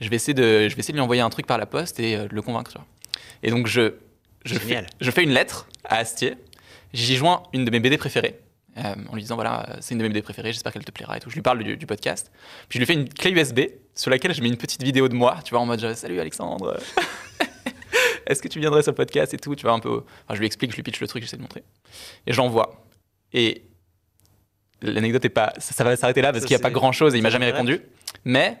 [0.00, 1.98] Je vais, essayer de, je vais essayer de lui envoyer un truc par la poste
[1.98, 2.78] et de le convaincre.
[3.42, 3.94] Et donc je,
[4.44, 6.36] je fais, je fais une lettre à Astier,
[6.92, 8.40] j'y joins une de mes BD préférées
[8.78, 11.16] euh, en lui disant voilà, c'est une de mes BD préférées, j'espère qu'elle te plaira
[11.16, 11.30] et tout.
[11.30, 12.30] Je lui parle du, podcast.
[12.68, 13.60] Puis je lui fais une clé USB
[13.94, 16.78] sur laquelle je mets une petite vidéo de moi, tu vois, en mode salut Alexandre.
[18.26, 20.02] Est-ce que tu viendrais sur le podcast et tout Tu vois un peu.
[20.24, 21.64] Enfin, je lui explique, je lui pitch le truc, j'essaie de montrer.
[22.26, 22.84] Et j'envoie.
[23.32, 23.62] Et
[24.82, 25.52] l'anecdote est pas.
[25.58, 27.50] Ça, va s'arrêter là parce qu'il n'y a pas grand chose et il m'a jamais
[27.50, 27.80] répondu.
[28.24, 28.58] Mais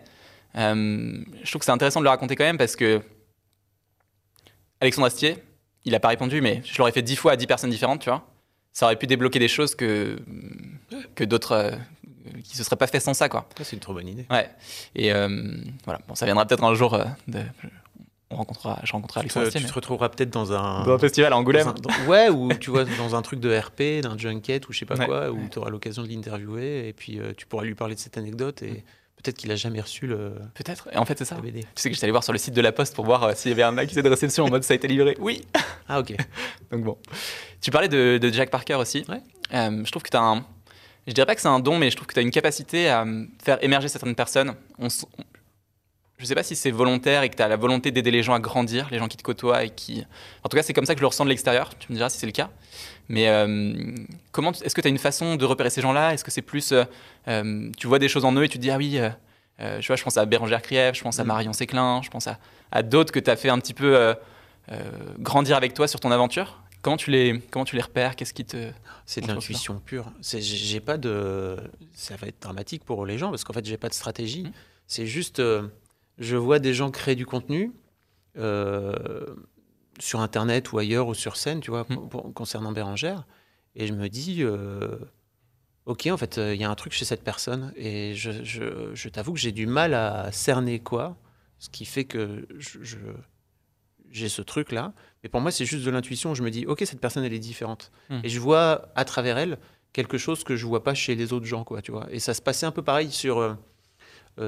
[0.56, 3.02] euh, je trouve que c'est intéressant de le raconter quand même parce que
[4.80, 5.36] Alexandre Astier,
[5.84, 8.08] il n'a pas répondu, mais je l'aurais fait dix fois à dix personnes différentes, tu
[8.08, 8.26] vois
[8.78, 10.20] ça aurait pu débloquer des choses que,
[11.16, 11.70] que d'autres euh,
[12.44, 13.48] qui se seraient pas fait sans ça quoi.
[13.60, 14.24] C'est une trop bonne idée.
[14.30, 14.48] Ouais.
[14.94, 15.28] Et euh,
[15.84, 16.94] voilà, bon, ça viendra peut-être un jour.
[16.94, 17.40] Euh, de,
[18.30, 19.48] on rencontrera, je rencontrerai Alexandre.
[19.50, 21.74] Tu, tu te retrouveras peut-être dans un, dans un festival à Angoulême.
[22.06, 24.94] ouais, ou tu vois dans un truc de RP, d'un junket ou je sais pas
[24.94, 28.16] quoi, où tu auras l'occasion de l'interviewer et puis tu pourras lui parler de cette
[28.16, 28.84] anecdote et.
[29.22, 30.34] Peut-être qu'il a jamais reçu le.
[30.54, 30.88] Peut-être.
[30.92, 31.36] Et en fait, c'est ça.
[31.42, 33.50] Tu sais que j'étais allé voir sur le site de la Poste pour voir s'il
[33.50, 35.16] y avait un accusé de réception en mode ça a été livré.
[35.18, 35.44] Oui.
[35.88, 36.14] Ah ok.
[36.70, 36.98] Donc bon.
[37.60, 39.04] Tu parlais de, Jack Parker aussi.
[39.54, 40.44] Euh, je trouve que tu as un.
[41.06, 42.88] Je dirais pas que c'est un don, mais je trouve que tu as une capacité
[42.88, 44.54] à euh, faire émerger certaines personnes.
[44.78, 44.88] On,
[46.18, 48.34] je sais pas si c'est volontaire et que tu as la volonté d'aider les gens
[48.34, 50.04] à grandir, les gens qui te côtoient et qui.
[50.42, 51.70] En tout cas, c'est comme ça que je le ressens de l'extérieur.
[51.78, 52.50] Tu me diras si c'est le cas.
[53.08, 53.94] Mais euh,
[54.32, 56.12] comment est-ce que tu as une façon de repérer ces gens-là?
[56.12, 56.74] Est-ce que c'est plus.
[57.76, 58.98] tu vois des choses en eux et tu te dis, ah oui,
[59.58, 61.28] je vois, je pense à Bérangère Krief, je pense à mm.
[61.28, 62.38] Marion Séclin, je pense à,
[62.72, 64.14] à d'autres que tu as fait un petit peu
[65.20, 66.60] grandir avec toi sur ton aventure?
[66.82, 68.16] Comment tu les, comment tu les repères?
[68.16, 68.70] Qu'est-ce qui te.
[69.06, 70.12] C'est de l'intuition pure.
[70.20, 71.56] J'ai pas de.
[71.94, 74.44] Ça va être dramatique pour les gens parce qu'en fait, j'ai pas de stratégie.
[74.44, 74.52] Mmh.
[74.86, 75.40] C'est juste.
[76.18, 77.72] Euh, je vois des gens créer du contenu
[78.36, 79.26] euh,
[79.98, 82.32] sur Internet ou ailleurs ou sur scène, tu vois, mmh.
[82.34, 83.26] concernant Bérangère.
[83.74, 84.42] Et je me dis.
[84.42, 84.98] Euh,
[85.86, 87.72] ok, en fait, il y a un truc chez cette personne.
[87.76, 91.16] Et je, je, je t'avoue que j'ai du mal à cerner quoi.
[91.58, 92.98] Ce qui fait que je
[94.10, 94.92] j'ai ce truc-là.
[95.22, 96.34] Mais pour moi, c'est juste de l'intuition.
[96.34, 97.90] Je me dis, ok, cette personne, elle est différente.
[98.08, 98.20] Hmm.
[98.24, 99.58] Et je vois à travers elle
[99.92, 102.06] quelque chose que je vois pas chez les autres gens, quoi, tu vois.
[102.10, 103.54] Et ça se passait un peu pareil sur, euh, euh,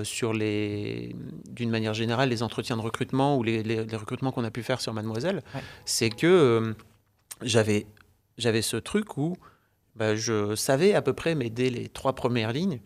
[0.04, 1.14] sur les,
[1.48, 4.80] d'une manière générale, les entretiens de recrutement ou les, les, recrutements qu'on a pu faire
[4.80, 5.42] sur Mademoiselle.
[5.84, 6.72] C'est que euh,
[7.42, 7.86] j'avais,
[8.38, 9.36] j'avais ce truc où
[9.96, 12.80] bah, je savais à peu près, mais dès les trois premières lignes,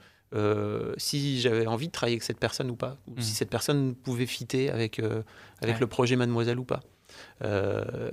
[0.97, 3.35] si j'avais envie de travailler avec cette personne ou pas, ou si hmm.
[3.35, 5.01] cette personne pouvait fitter avec,
[5.62, 6.81] avec le projet Mademoiselle ou pas.
[7.43, 8.11] Euh,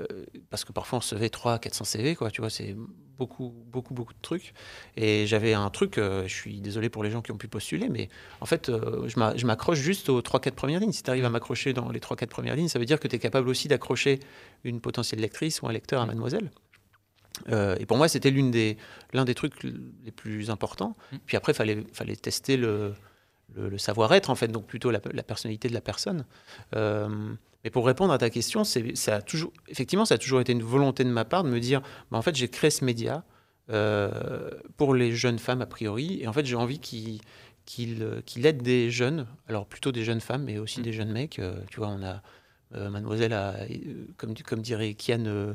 [0.50, 2.76] parce que parfois on recevait 3 400 CV quoi tu vois c'est
[3.22, 4.54] beaucoup beaucoup beaucoup de trucs.
[4.98, 7.88] Et j'avais un truc euh, je suis désolé pour les gens qui ont pu postuler
[7.88, 10.92] mais en fait euh, je m'accroche juste aux 3 4 premières lignes.
[10.92, 13.08] Si tu arrives à m'accrocher dans les 3 4 premières lignes ça veut dire que
[13.08, 14.20] tu es capable aussi d'accrocher
[14.64, 16.50] une potentielle lectrice ou un lecteur à mademoiselle.
[17.80, 18.78] Et pour moi c'était l'une des
[19.14, 20.96] l'un des trucs les plus importants.
[21.12, 21.18] Mmh.
[21.26, 22.94] puis après fallait fallait tester le
[23.56, 26.24] le, savoir-être, en fait, donc plutôt la, personnalité de la personne.
[27.62, 30.52] Euh, mais pour répondre à ta question, ça a toujours, effectivement, ça a toujours été
[30.52, 33.24] une volonté de ma part de me dire, bah, en fait, j'ai créé ce média
[33.70, 37.22] euh, pour les jeunes femmes, a priori, et en fait, j'ai envie qu'il
[37.66, 40.84] qu'il aide des jeunes, alors plutôt des jeunes femmes, mais aussi mmh.
[40.84, 41.40] des jeunes mecs.
[41.40, 42.22] Euh, tu vois, on a
[42.74, 43.56] Mademoiselle, a,
[44.18, 45.54] comme, comme dirait Kian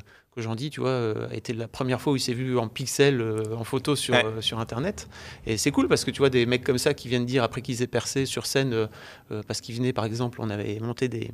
[0.54, 3.20] dis, tu vois, euh, a été la première fois où il s'est vu en pixel
[3.20, 5.08] euh, en photo sur, euh, sur Internet.
[5.46, 7.62] Et c'est cool parce que tu vois des mecs comme ça qui viennent dire après
[7.62, 8.88] qu'ils aient percé sur scène,
[9.46, 11.30] parce qu'ils venaient par exemple, on avait monté des,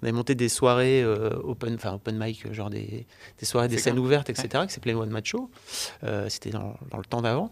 [0.00, 3.06] on avait monté des soirées open, enfin open mic, genre des,
[3.38, 5.50] des soirées, des scènes ouvertes, etc., qui s'appelait One Macho.
[6.28, 7.50] C'était dans, dans, le temps d'avant.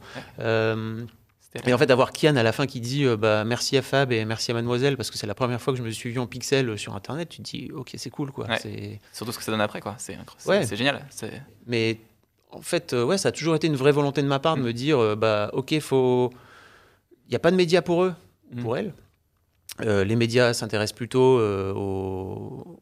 [1.67, 4.13] Mais en fait, d'avoir Kian à la fin qui dit euh, bah, merci à Fab
[4.13, 6.19] et merci à Mademoiselle, parce que c'est la première fois que je me suis vu
[6.19, 8.33] en pixel euh, sur Internet, tu te dis ok, c'est cool.
[8.33, 8.47] quoi.
[8.59, 9.95] C'est Surtout ce que ça donne après, quoi.
[10.63, 11.07] C'est génial.
[11.67, 11.99] Mais
[12.51, 14.63] en fait, euh, ouais, ça a toujours été une vraie volonté de ma part de
[14.63, 14.65] mm.
[14.65, 16.31] me dire bah, ok, faut.
[17.27, 18.15] Il n'y a pas de médias pour eux,
[18.53, 18.63] mm.
[18.63, 18.93] pour elles.
[19.81, 22.79] Les médias s'intéressent plutôt aux,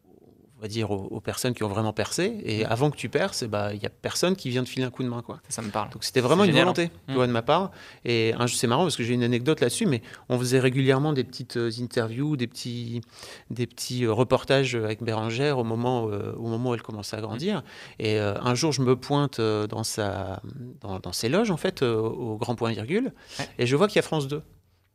[0.58, 2.38] on va dire, aux, personnes qui ont vraiment percé.
[2.44, 2.68] Et mm.
[2.70, 5.02] avant que tu perces, bah, il n'y a personne qui vient te filer un coup
[5.02, 5.20] de main.
[5.20, 5.40] Quoi.
[5.48, 5.90] Ça, me parle.
[5.90, 7.14] Donc c'était vraiment une volonté mm.
[7.14, 7.72] de ma part.
[8.04, 11.58] Et c'est marrant parce que j'ai une anecdote là-dessus, mais on faisait régulièrement des petites
[11.58, 13.02] euh, interviews, des petits,
[13.50, 17.20] des petits euh, reportages avec Bérangère au moment, euh, au moment où elle commençait à
[17.20, 17.62] grandir.
[17.98, 20.40] Et un jour, je me pointe dans, sa,
[20.80, 23.12] dans, ses loges, en fait, au grand point virgule,
[23.58, 24.42] et je vois qu'il y a France 2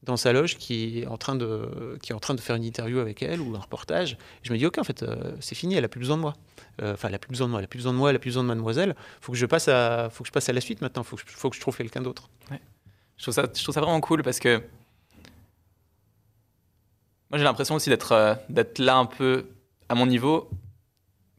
[0.03, 2.63] dans sa loge qui est en train de qui est en train de faire une
[2.63, 4.17] interview avec elle ou un reportage.
[4.41, 6.33] je me dis ok en fait euh, c'est fini, elle a plus besoin de moi.
[6.81, 8.15] Euh, enfin elle a plus besoin de moi, elle a plus besoin de moi, elle
[8.15, 8.95] a plus besoin de Mademoiselle.
[9.19, 11.03] Faut que je passe à faut que je passe à la suite maintenant.
[11.03, 12.29] Faut que faut que je trouve quelqu'un d'autre.
[13.17, 14.63] Je trouve ça je trouve ça vraiment cool parce que
[17.29, 19.45] moi j'ai l'impression aussi d'être euh, d'être là un peu
[19.87, 20.49] à mon niveau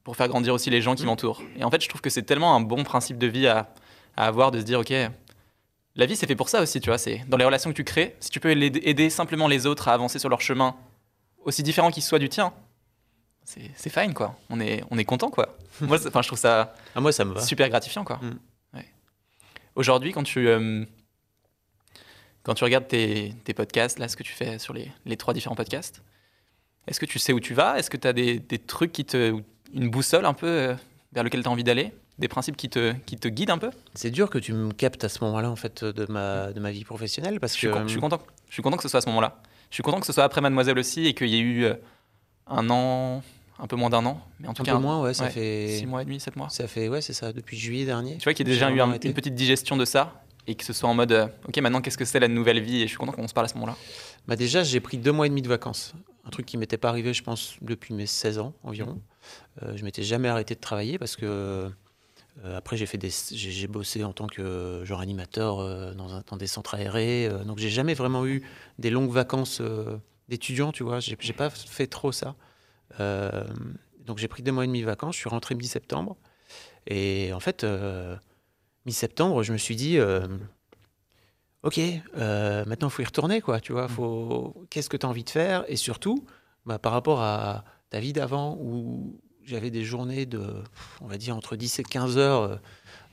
[0.05, 1.07] pour faire grandir aussi les gens qui mmh.
[1.07, 1.43] m'entourent.
[1.57, 3.75] Et en fait je trouve que c'est tellement un bon principe de vie à,
[4.17, 4.93] à avoir de se dire ok
[5.95, 6.99] la vie, c'est fait pour ça aussi, tu vois.
[6.99, 8.17] C'est dans les relations que tu crées.
[8.21, 10.75] Si tu peux aider simplement les autres à avancer sur leur chemin,
[11.45, 12.53] aussi différent qu'il soit du tien,
[13.45, 14.39] c'est fine, quoi.
[14.51, 15.57] On est, on est content, quoi.
[15.81, 17.41] moi, je trouve ça, ah, moi, ça me va.
[17.41, 18.17] super gratifiant, quoi.
[18.23, 18.39] Mm.
[19.75, 20.85] Aujourd'hui, quand tu, euh,
[22.43, 26.03] quand tu regardes tes, podcasts, là, ce que tu fais sur les, trois différents podcasts,
[26.87, 27.79] est-ce que tu sais où tu vas?
[27.79, 29.41] Est-ce que tu as des, trucs qui te.
[29.73, 30.75] une boussole un peu euh,
[31.13, 31.93] vers lequel tu as envie d'aller?
[32.19, 35.05] Des principes qui te, qui te guident un peu C'est dur que tu me captes
[35.05, 37.89] à ce moment-là en fait de ma, de ma vie professionnelle parce je que je
[37.89, 38.21] suis content.
[38.49, 39.41] Je suis content que ce soit à ce moment-là.
[39.71, 41.75] Je suis content que ce soit après Mademoiselle aussi et qu'il y ait eu euh,
[42.47, 43.23] un an,
[43.59, 45.69] un peu moins d'un an, mais en tout un cas peu moins, ouais, ça fait
[45.79, 46.51] six mois et demi, sept mois.
[46.51, 48.19] Ça fait ouais, c'est ça, depuis juillet dernier.
[48.19, 50.73] Tu vois qu'il y a déjà eu une petite digestion de ça et que ce
[50.73, 52.79] soit en mode euh, ok maintenant qu'est-ce que c'est la nouvelle vie?
[52.79, 53.77] Et je suis content qu'on se parle à ce moment-là.
[54.29, 55.95] Bah déjà j'ai pris deux mois et demi de vacances,
[56.27, 58.93] un truc qui m'était pas arrivé je pense depuis mes 16 ans environ.
[58.95, 59.01] Mmh.
[59.63, 61.69] Euh, je m'étais jamais arrêté de travailler parce que euh,
[62.45, 66.37] après, j'ai fait des, j'ai bossé en tant que genre animateur euh, dans, un, dans,
[66.37, 67.27] des centres aérés.
[67.27, 68.43] Euh, donc, j'ai jamais vraiment eu
[68.79, 69.61] des longues vacances
[70.29, 71.01] d'étudiant, tu vois.
[71.01, 72.35] J'ai, j'ai pas fait trop ça.
[72.99, 75.15] donc, j'ai pris deux mois et demi de vacances.
[75.15, 76.17] Je suis rentré mi-septembre.
[76.87, 77.67] Et en fait,
[78.87, 79.99] mi-septembre, je me suis dit,
[81.63, 81.81] ok,
[82.17, 83.61] maintenant, il faut y retourner, quoi.
[83.61, 85.65] Tu vois, faut, qu'est-ce que tu as envie de faire?
[85.69, 86.25] Et surtout,
[86.65, 89.21] bah, par rapport à ta vie d'avant, où
[89.53, 90.43] j'avais des journées de,
[91.01, 92.57] on va dire, entre 10 et 15 heures euh,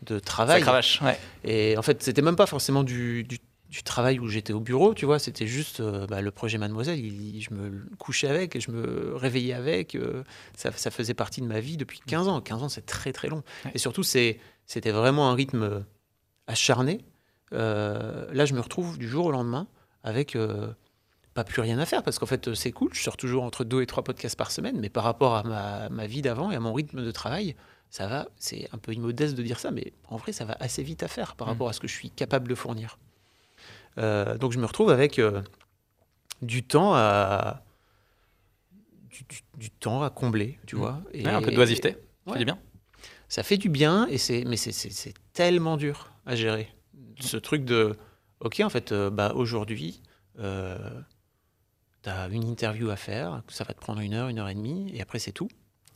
[0.04, 0.60] de travail.
[0.60, 1.20] Ça cravache, ouais.
[1.44, 3.26] Et en fait, c'était même pas forcément du,
[3.70, 7.00] du travail où j'étais au bureau, tu vois, c'était juste euh, bah, le projet Mademoiselle,
[7.00, 10.24] je me couchais avec, et je me réveillais avec, euh,
[10.56, 12.42] ça, faisait partie de ma vie depuis 15 ans.
[12.42, 13.44] 15 ans, c'est très très long.
[13.76, 14.40] Et surtout, c'était
[14.92, 15.86] vraiment un rythme
[16.48, 17.06] acharné.
[17.54, 19.68] Euh, là, je me retrouve du jour au lendemain
[20.04, 20.36] avec
[21.34, 23.82] pas plus rien à faire, parce qu'en fait, c'est cool, je sors toujours entre deux
[23.82, 26.60] et trois podcasts par semaine, mais par rapport à ma, ma vie d'avant et à
[26.60, 27.56] mon rythme de travail,
[27.90, 30.84] ça va, c'est un peu immodeste de dire ça, mais en vrai, ça va assez
[30.84, 31.52] vite à faire par mmh.
[31.52, 32.98] rapport à ce que je suis capable de fournir.
[33.98, 35.42] Euh, donc je me retrouve avec euh,
[36.42, 37.64] du temps à
[39.58, 40.80] du, temps à combler, tu mmh.
[40.80, 41.02] vois.
[41.14, 42.60] Et, un peu d'oisiveté, ça fait du bien.
[43.28, 46.74] Ça fait du bien, et c'est mais c'est tellement dur à gérer.
[47.20, 47.98] Ce truc de,
[48.40, 50.02] ok, en fait, euh, bah, aujourd'hui,
[50.40, 50.78] euh,
[52.04, 54.56] tu as une interview à faire, ça va te prendre une heure, une heure et
[54.56, 55.50] demie, et après c'est tout.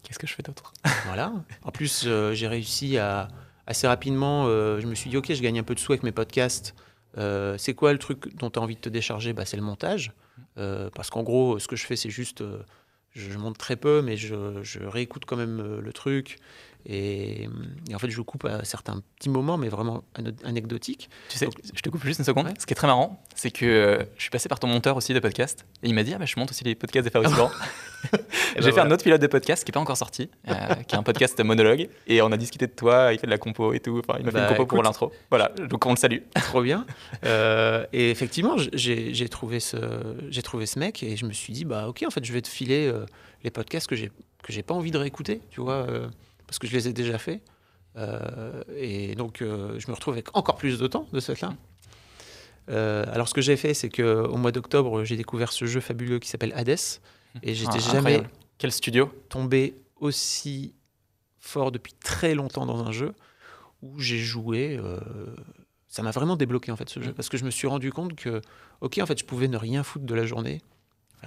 [0.03, 0.73] Qu'est-ce que je fais d'autre?
[1.05, 1.33] Voilà.
[1.63, 3.29] En plus, j'ai réussi à
[3.67, 6.11] assez rapidement, je me suis dit, ok, je gagne un peu de sous avec mes
[6.11, 6.75] podcasts.
[7.17, 9.33] Euh, c'est quoi le truc dont tu as envie de te décharger?
[9.33, 10.13] Bah, C'est le montage.
[10.57, 12.41] Euh, parce qu'en gros, ce que je fais, c'est juste.
[12.41, 12.63] Euh,
[13.11, 16.37] je, monte très peu, mais je, je réécoute quand même le truc.
[16.85, 17.47] Et,
[17.93, 20.03] en fait, je coupe à certains petits moments, mais vraiment
[20.43, 21.09] anecdotiques.
[21.29, 22.49] Tu sais, je te coupe juste une seconde.
[22.59, 25.13] Ce qui est très marrant, c'est que euh, je suis passé par ton monteur aussi
[25.13, 25.65] de podcast.
[25.81, 27.33] Et il m'a dit ah, bah, Je monte aussi les podcasts des Fabrice
[28.57, 30.95] J'ai ben fait un autre pilote de podcast qui n'est pas encore sorti, euh, qui
[30.95, 31.87] est un podcast monologue.
[32.07, 34.01] Et on a discuté de toi, il fait de la compo et tout.
[34.05, 35.11] Enfin, il m'a fait une bah, compo pour l'intro.
[35.29, 36.19] Voilà, donc on le salue.
[36.35, 36.85] Trop bien.
[37.25, 39.77] Euh, et effectivement, j'ai trouvé, ce,
[40.41, 42.49] trouvé ce mec et je me suis dit Bah, ok, en fait, je vais te
[42.49, 42.91] filer
[43.43, 45.39] les podcasts que j'ai pas envie de réécouter.
[45.49, 45.87] Tu vois
[46.53, 47.41] parce que je les ai déjà faits.
[47.97, 51.55] Euh, et donc, euh, je me retrouve avec encore plus de temps de ce fait-là.
[52.69, 56.19] Euh, alors, ce que j'ai fait, c'est qu'au mois d'octobre, j'ai découvert ce jeu fabuleux
[56.19, 56.77] qui s'appelle Hades.
[57.41, 58.21] Et j'étais ah, jamais
[58.59, 59.11] Quel studio?
[59.29, 60.75] tombé aussi
[61.39, 63.13] fort depuis très longtemps dans un jeu
[63.81, 64.79] où j'ai joué.
[65.87, 67.15] ça m'a vraiment débloqué en fait ce jeu mm.
[67.15, 68.41] parce que je me suis rendu compte que,
[68.81, 70.61] ok, en fait, je pouvais ne rien foutre de la journée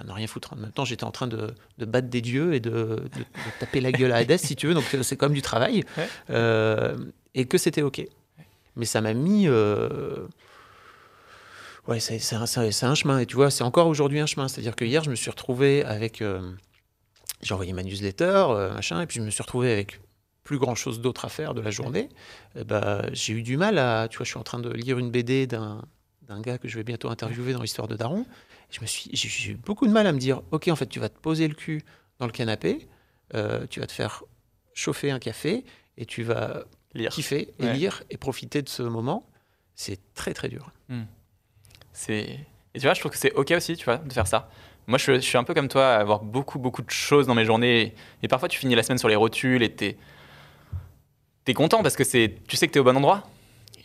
[0.03, 0.53] ne rien foutre.
[0.53, 3.03] En même temps, j'étais en train de, battre des dieux et de,
[3.59, 4.73] taper la gueule à Hades, si tu veux.
[4.73, 5.83] Donc, c'est comme du travail.
[6.29, 6.95] Euh,
[7.33, 8.01] et que c'était OK.
[8.75, 9.47] Mais ça m'a mis.
[9.47, 10.27] Euh,
[11.87, 12.45] ouais, c'est un,
[12.95, 13.19] chemin.
[13.19, 14.47] Et tu vois, c'est encore aujourd'hui un chemin.
[14.47, 16.21] C'est-à-dire que hier, je me suis retrouvé avec.
[16.21, 16.51] Euh,
[17.41, 19.99] j'ai envoyé ma newsletter, machin, et puis je me suis retrouvé avec
[20.43, 22.09] plus grand chose d'autre à faire de la journée.
[22.65, 24.07] bah, j'ai eu du mal à.
[24.09, 25.81] Tu vois, je suis en train de lire une BD d'un
[26.27, 28.25] d'un gars que je vais bientôt interviewer dans l'histoire de Daron.
[28.69, 30.99] Je me suis, j'ai eu beaucoup de mal à me dire, ok, en fait, tu
[30.99, 31.83] vas te poser le cul
[32.19, 32.87] dans le canapé,
[33.33, 34.23] euh, tu vas te faire
[34.73, 35.63] chauffer un café
[35.97, 37.11] et tu vas lire.
[37.11, 39.27] kiffer et lire et profiter de ce moment.
[39.75, 40.71] C'est très très dur.
[40.89, 41.03] Hmm.
[41.93, 42.39] C'est
[42.73, 44.51] et tu vois, je trouve que c'est ok aussi, tu vois, de faire ça.
[44.85, 47.43] Moi, je, suis un peu comme toi, à avoir beaucoup beaucoup de choses dans mes
[47.43, 47.95] journées.
[48.21, 49.97] Et parfois, tu finis la semaine sur les rotules et t'es
[51.47, 53.23] es content parce que c'est, tu sais que tu es au bon endroit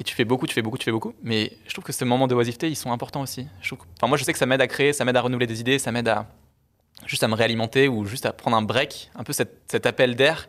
[0.02, 1.14] et tu fais beaucoup, tu fais beaucoup, tu fais beaucoup.
[1.22, 3.46] Mais je trouve que ces moments de oisiveté, ils sont importants aussi.
[3.62, 5.78] enfin, moi, je sais que ça m'aide à créer, ça m'aide à renouveler des idées,
[5.78, 6.26] ça m'aide à
[7.06, 10.48] juste à me réalimenter ou juste à prendre un break, un peu cet, appel d'air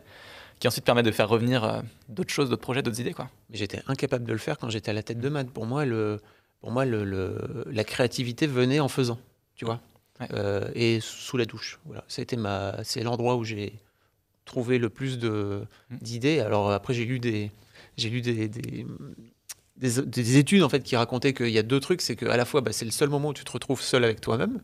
[0.58, 3.12] qui ensuite permet de faire revenir euh, d'autres choses, d'autres projets, d'autres idées.
[3.12, 3.30] Quoi.
[3.52, 5.50] J'étais incapable de le faire quand j'étais à la tête de maths.
[5.50, 6.20] Pour moi, le,
[6.60, 9.20] pour moi le, la créativité venait en faisant,
[9.54, 9.80] tu vois,
[10.32, 11.78] euh, et sous la douche.
[11.84, 12.04] Voilà.
[12.38, 13.74] ma, c'est l'endroit où j'ai
[14.46, 15.96] trouvé le plus de, mm.
[15.98, 16.40] d'idées.
[16.40, 17.52] Alors après, j'ai lu des,
[17.96, 18.86] j'ai lu des, des,
[19.82, 22.72] études en fait qui racontaient qu'il y a deux trucs, c'est qu'à la fois bah,
[22.72, 24.60] c'est le seul moment où tu te retrouves seul avec toi-même.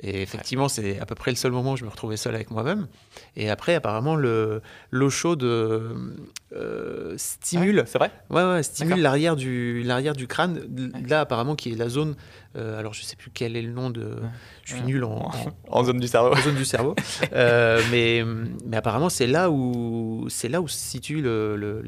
[0.00, 2.52] Et effectivement, c'est à peu près le seul moment où je me retrouvais seul avec
[2.52, 2.86] moi-même.
[3.34, 7.82] Et après, apparemment, le l'eau chaude euh, stimule.
[7.86, 8.12] c'est vrai?
[8.30, 10.60] Ouais, ouais, stimule l'arrière du l'arrière du crâne.
[11.08, 12.14] Là, apparemment, qui est la zone.
[12.54, 14.18] Euh, alors, je sais plus quel est le nom de.
[14.62, 15.32] Je suis nul en,
[15.68, 16.32] en, zone du cerveau.
[16.32, 16.94] En zone du cerveau.
[17.32, 18.24] Euh, mais
[18.66, 21.82] mais apparemment, c'est là où c'est là où se situe le,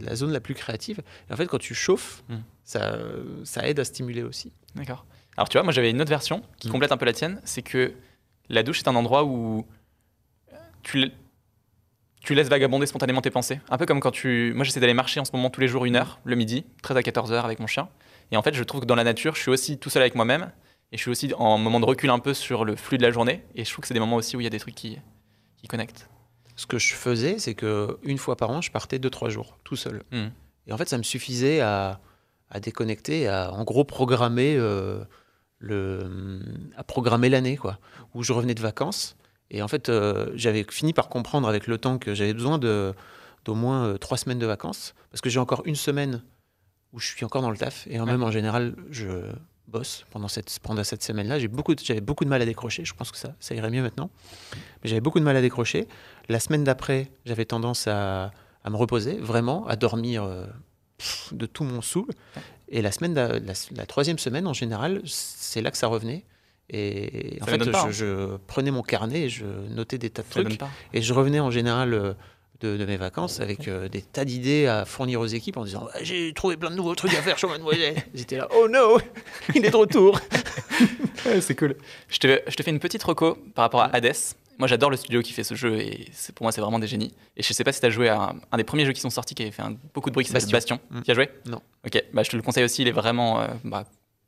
[0.00, 1.00] la zone la plus créative.
[1.28, 2.36] Et en fait, quand tu chauffes, hmm.
[2.64, 2.98] ça
[3.44, 4.52] ça aide à stimuler aussi.
[4.74, 5.06] D'accord.
[5.36, 6.72] Alors tu vois, moi j'avais une autre version qui mm.
[6.72, 7.94] complète un peu la tienne, c'est que
[8.48, 9.66] la douche est un endroit où
[10.82, 11.10] tu,
[12.22, 13.60] tu laisses vagabonder spontanément tes pensées.
[13.70, 14.52] Un peu comme quand tu...
[14.54, 16.96] Moi j'essaie d'aller marcher en ce moment tous les jours une heure, le midi, 13
[16.96, 17.88] à 14 heures avec mon chien.
[18.30, 20.14] Et en fait je trouve que dans la nature, je suis aussi tout seul avec
[20.14, 20.50] moi-même.
[20.92, 23.10] Et je suis aussi en moment de recul un peu sur le flux de la
[23.10, 23.42] journée.
[23.54, 24.98] Et je trouve que c'est des moments aussi où il y a des trucs qui,
[25.56, 26.10] qui connectent.
[26.54, 29.76] Ce que je faisais, c'est que une fois par an, je partais 2-3 jours, tout
[29.76, 30.02] seul.
[30.12, 30.26] Mm.
[30.66, 31.98] Et en fait, ça me suffisait à,
[32.50, 34.54] à déconnecter, à en gros programmer...
[34.56, 35.02] Euh,
[35.62, 36.40] le,
[36.76, 37.78] à programmer l'année, quoi.
[38.14, 39.16] Où je revenais de vacances.
[39.50, 42.94] Et en fait, euh, j'avais fini par comprendre avec le temps que j'avais besoin de,
[43.44, 44.94] d'au moins euh, trois semaines de vacances.
[45.10, 46.22] Parce que j'ai encore une semaine
[46.92, 47.86] où je suis encore dans le taf.
[47.88, 49.30] Et en même, en général, je
[49.68, 51.38] bosse pendant cette, pendant cette semaine-là.
[51.38, 52.84] J'ai beaucoup, j'avais beaucoup de mal à décrocher.
[52.84, 54.10] Je pense que ça, ça irait mieux maintenant.
[54.82, 55.86] Mais j'avais beaucoup de mal à décrocher.
[56.28, 58.32] La semaine d'après, j'avais tendance à,
[58.64, 60.46] à, me reposer, vraiment, à dormir euh,
[61.32, 62.12] de tout mon souffle.
[62.72, 66.24] Et la, semaine, la, troisième semaine, en général, c'est là que ça revenait.
[66.70, 67.90] Et en fait, hein.
[67.90, 70.58] je, prenais mon carnet et je notais des tas de trucs.
[70.94, 72.14] Et je revenais en général euh,
[72.62, 76.32] de, mes vacances avec euh, des tas d'idées à fournir aux équipes en disant J'ai
[76.32, 77.96] trouvé plein de nouveaux trucs à faire sur Mademoiselle.
[78.14, 78.98] J'étais là Oh no,
[79.54, 80.18] il est de retour.
[81.40, 81.76] c'est cool.
[82.08, 84.16] Je te, je te fais une petite reco par rapport à Hades.
[84.58, 87.14] Moi, j'adore le studio qui fait ce jeu et pour moi, c'est vraiment des génies.
[87.36, 89.10] Et je sais pas si tu as joué à un, des premiers jeux qui sont
[89.10, 89.62] sortis qui avait fait
[89.94, 90.76] beaucoup de bruit, qui s'appelle Bastion.
[90.76, 90.98] Bastion.
[90.98, 91.02] Mm.
[91.02, 91.30] Tu as joué?
[91.46, 91.62] Non.
[91.86, 92.82] Ok, bah, je te le conseille aussi.
[92.82, 93.84] Il est vraiment euh, bah,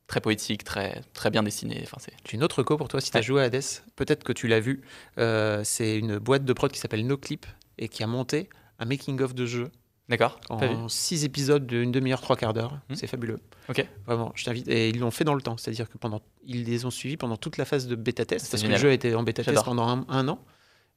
[0.07, 1.81] très poétique, très, très bien dessiné.
[1.83, 2.13] Enfin, c'est...
[2.33, 3.63] Une autre co pour toi si tu as joué à Hades.
[3.97, 4.83] Peut-être que tu l'as vu.
[5.19, 7.47] Euh, c'est une boîte de prod qui s'appelle NoClip
[7.79, 9.71] et qui a monté un making-of de jeu
[10.09, 10.39] D'accord.
[10.51, 12.79] En six épisodes d'une demi-heure, trois quarts d'heure.
[12.91, 12.95] Hmm.
[12.95, 13.41] C'est fabuleux.
[13.69, 13.87] Ok.
[14.07, 14.69] Vraiment, je t'invite.
[14.69, 15.57] Et ils l'ont fait dans le temps.
[15.57, 18.51] C'est-à-dire que pendant, ils les ont suivis pendant toute la phase de bêta test.
[18.51, 20.39] Parce que le jeu a été en bêta test pendant un, an.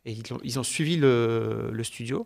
[0.05, 2.25] Et ils ont, ils ont suivi le, le studio.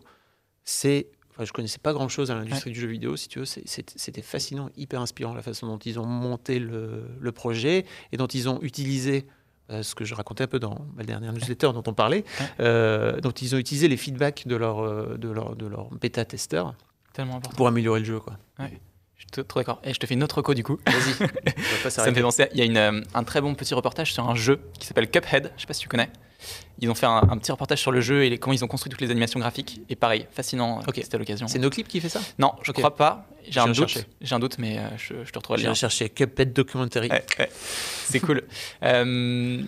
[0.64, 1.08] C'est.
[1.30, 3.44] Enfin, je connaissais pas grand chose à l'industrie du jeu vidéo, si tu veux.
[3.46, 8.26] C'était fascinant, hyper inspirant la façon dont ils ont monté le, le projet et dont
[8.26, 9.26] ils ont utilisé
[9.72, 12.24] euh, ce que je racontais un peu dans ma dernière newsletter dont on parlait,
[12.60, 16.74] euh, dont ils ont utilisé les feedbacks de leur, euh, de leur, de leur bêta-testeurs
[17.56, 18.20] pour améliorer le jeu.
[18.20, 18.38] Quoi.
[18.58, 18.80] Ouais.
[19.16, 19.80] Je suis trop d'accord.
[19.84, 20.78] Et je te fais une autre co du coup.
[20.86, 21.90] Vas-y.
[21.90, 22.48] ça me fait penser.
[22.52, 25.52] Il y a une, un très bon petit reportage sur un jeu qui s'appelle Cuphead.
[25.56, 26.10] Je sais pas si tu connais.
[26.80, 29.00] Ils ont fait un, petit reportage sur le jeu et comment ils ont construit toutes
[29.00, 29.80] les animations graphiques.
[29.88, 30.80] Et pareil, fascinant.
[30.88, 31.00] Ok.
[31.02, 31.46] C'était l'occasion.
[31.46, 32.20] C'est NoClip qui fait ça?
[32.38, 33.26] Non, je crois pas.
[33.48, 34.04] J'ai un doute.
[34.20, 35.74] J'ai un doute, mais je, je, te retrouve le lien.
[35.74, 37.10] J'ai cherché Cuphead Documentary.
[38.04, 38.42] C'est cool.
[38.82, 39.62] euh,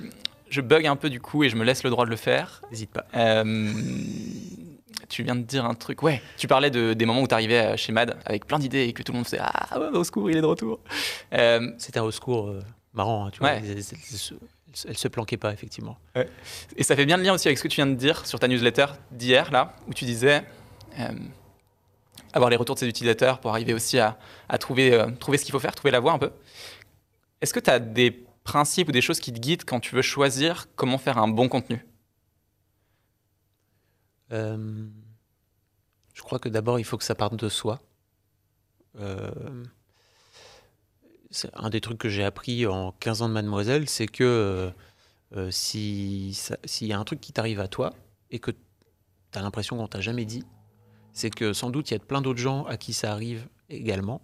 [0.54, 2.62] je bug un peu du coup et je me laisse le droit de le faire.
[2.70, 3.06] N'hésite pas.
[3.16, 3.72] Euh,
[5.08, 6.02] tu viens de dire un truc.
[6.02, 8.92] Ouais, tu parlais de, des moments où tu arrivais chez Mad avec plein d'idées et
[8.92, 10.80] que tout le monde faisait Ah ouais, au secours, il est de retour.
[11.32, 12.60] Euh, C'était un au secours euh,
[12.92, 13.56] marrant, hein, tu vois.
[14.86, 15.98] Elle, se planquait pas, effectivement.
[16.76, 18.38] Et ça fait bien le lien aussi avec ce que tu viens de dire sur
[18.40, 20.44] ta newsletter d'hier, là, où tu disais
[22.32, 25.52] avoir les retours de ses utilisateurs pour arriver aussi à, à trouver, trouver ce qu'il
[25.52, 26.32] faut faire, trouver la voie un peu.
[27.40, 28.10] Est-ce que tu as des
[28.42, 31.48] principes ou des choses qui te guident quand tu veux choisir comment faire un bon
[31.48, 31.86] contenu?
[34.32, 34.86] Euh,
[36.12, 37.80] Je crois que d'abord, il faut que ça parte de soi.
[41.34, 44.72] Euh, c'est un des trucs que j'ai appris en 15 ans de mademoiselle, c'est que
[45.36, 46.32] euh, s'il
[46.82, 47.94] y a un truc qui t'arrive à toi
[48.30, 50.44] et que tu as l'impression qu'on t'a jamais dit,
[51.12, 54.20] c'est que sans doute il y a plein d'autres gens à qui ça arrive également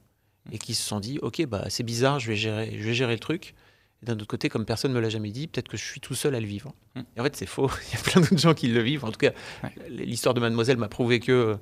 [0.53, 3.13] et qui se sont dit ok bah c'est bizarre je vais gérer je vais gérer
[3.13, 3.55] le truc
[4.03, 6.15] d'un autre côté, comme personne ne me l'a jamais dit, peut-être que je suis tout
[6.15, 6.75] seul à le vivre.
[6.97, 7.71] Et en fait, c'est faux.
[7.93, 9.05] Il y a plein d'autres gens qui le vivent.
[9.05, 9.33] En tout cas,
[9.91, 11.59] l'histoire de Mademoiselle m'a prouvé que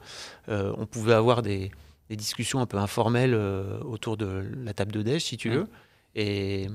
[0.49, 1.73] euh, on pouvait avoir des,
[2.17, 5.67] discussions un peu informelles euh, autour de la table de déj, si tu veux.
[6.15, 6.69] Et,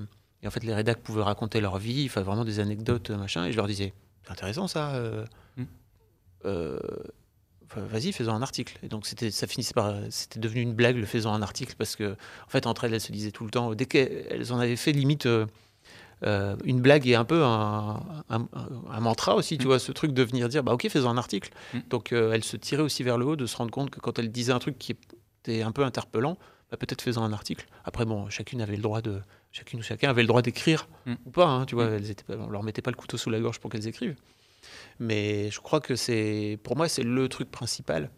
[0.45, 3.45] en fait, les rédacs pouvaient raconter leur vie, enfin vraiment des anecdotes, machin.
[3.45, 3.93] Et je leur disais,
[4.23, 4.93] c'est intéressant ça.
[4.95, 5.25] Euh,
[5.57, 6.77] hmm.
[7.75, 8.77] vas-y, faisons un article.
[8.83, 11.95] Et donc c'était, ça finissait par, c'était devenu une blague le faisant un article parce
[11.95, 14.75] que, en fait, entre elles, elles se disaient tout le temps, dès qu'elles en avaient
[14.75, 15.45] fait limite euh,
[16.25, 19.67] euh, une blague et un peu un, un, mantra aussi, tu mm.
[19.67, 21.51] vois, ce truc de venir dire, bah ok, faisons un article.
[21.73, 21.79] Mm.
[21.89, 24.19] Donc euh, elles se tiraient aussi vers le haut de se rendre compte que quand
[24.19, 24.95] elles disaient un truc qui
[25.43, 26.37] était un peu interpellant,
[26.71, 27.67] bah, peut-être faisant un article.
[27.85, 31.13] Après, bon, chacune avait le droit de, chacune ou chacun avait le droit d'écrire mm.
[31.25, 33.39] ou pas, hein, tu vois, elles étaient, on leur mettait pas le couteau sous la
[33.39, 34.15] gorge pour qu'elles écrivent.
[34.99, 38.09] Mais je crois que c'est, pour moi, c'est le truc principal.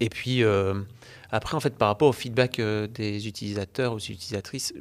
[0.00, 0.82] Et puis, euh,
[1.30, 4.74] après, en fait, par rapport au feedback euh, des utilisateurs, aux utilisatrices,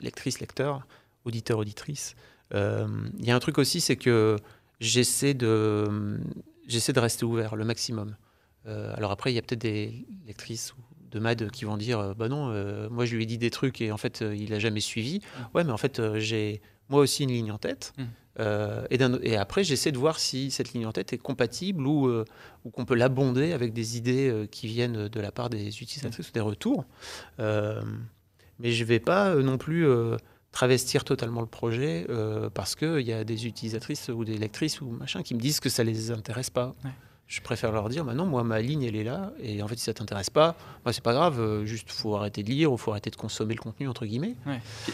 [0.00, 0.86] lectrices, lecteurs,
[1.24, 2.14] auditeurs, auditrices,
[2.54, 2.86] euh,
[3.18, 4.36] il y a un truc aussi, c'est que
[4.80, 6.18] j'essaie de,
[6.66, 8.14] j'essaie de rester ouvert le maximum.
[8.66, 10.74] Alors après, il y a peut-être des lectrices
[11.10, 12.46] de MAD qui vont dire Bah non,
[12.90, 15.18] moi je lui ai dit des trucs et en fait, il n'a jamais suivi.
[15.18, 15.56] Mmh.
[15.56, 17.92] Ouais, mais en fait, j'ai moi aussi une ligne en tête.
[17.98, 18.02] Mmh.
[18.40, 22.08] Euh, et, et, après, j'essaie de voir si cette ligne en tête est compatible ou,
[22.08, 22.24] euh,
[22.64, 26.30] ou qu'on peut l'abonder avec des idées euh, qui viennent de la part des utilisatrices
[26.30, 26.84] ou des retours.
[27.38, 29.86] mais je ne vais pas non plus
[30.52, 32.06] travestir totalement le projet
[32.54, 35.68] parce qu'il y a des utilisatrices ou des lectrices ou machin qui me disent que
[35.68, 36.74] ça ne les intéresse pas.
[37.32, 39.32] Je préfère leur dire, bah non, moi, ma ligne, elle est là.
[39.40, 41.64] Et en fait, si ça t'intéresse pas, moi, c'est pas grave.
[41.64, 44.34] Juste, faut arrêter de lire ou faut arrêter de consommer le contenu, entre guillemets.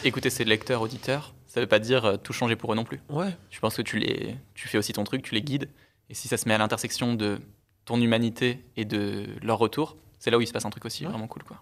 [0.05, 3.01] Écouter ses lecteurs, auditeurs, ça veut pas dire euh, tout changer pour eux non plus.
[3.09, 3.35] Ouais.
[3.49, 5.67] Je pense que tu, les, tu fais aussi ton truc, tu les guides.
[6.09, 7.41] Et si ça se met à l'intersection de
[7.83, 11.03] ton humanité et de leur retour, c'est là où il se passe un truc aussi
[11.03, 11.43] vraiment cool.
[11.43, 11.61] Quoi.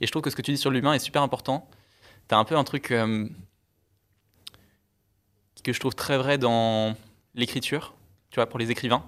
[0.00, 1.70] Et je trouve que ce que tu dis sur l'humain est super important.
[2.28, 3.28] Tu as un peu un truc euh,
[5.62, 6.96] que je trouve très vrai dans
[7.36, 7.94] l'écriture,
[8.30, 9.04] tu vois, pour les écrivains.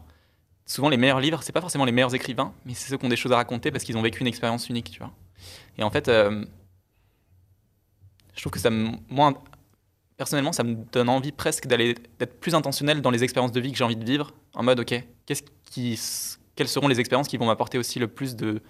[0.68, 3.08] Souvent, les meilleurs livres, c'est pas forcément les meilleurs écrivains, mais c'est ceux qui ont
[3.08, 5.10] des choses à raconter parce qu'ils ont vécu une expérience unique, tu vois.
[5.78, 6.44] Et en fait, euh,
[8.34, 9.32] je trouve que ça, moi,
[10.18, 13.72] personnellement, ça me donne envie presque d'aller d'être plus intentionnel dans les expériences de vie
[13.72, 15.98] que j'ai envie de vivre, en mode ok, qu'est-ce qui,
[16.54, 18.60] quelles seront les expériences qui vont m'apporter aussi le plus de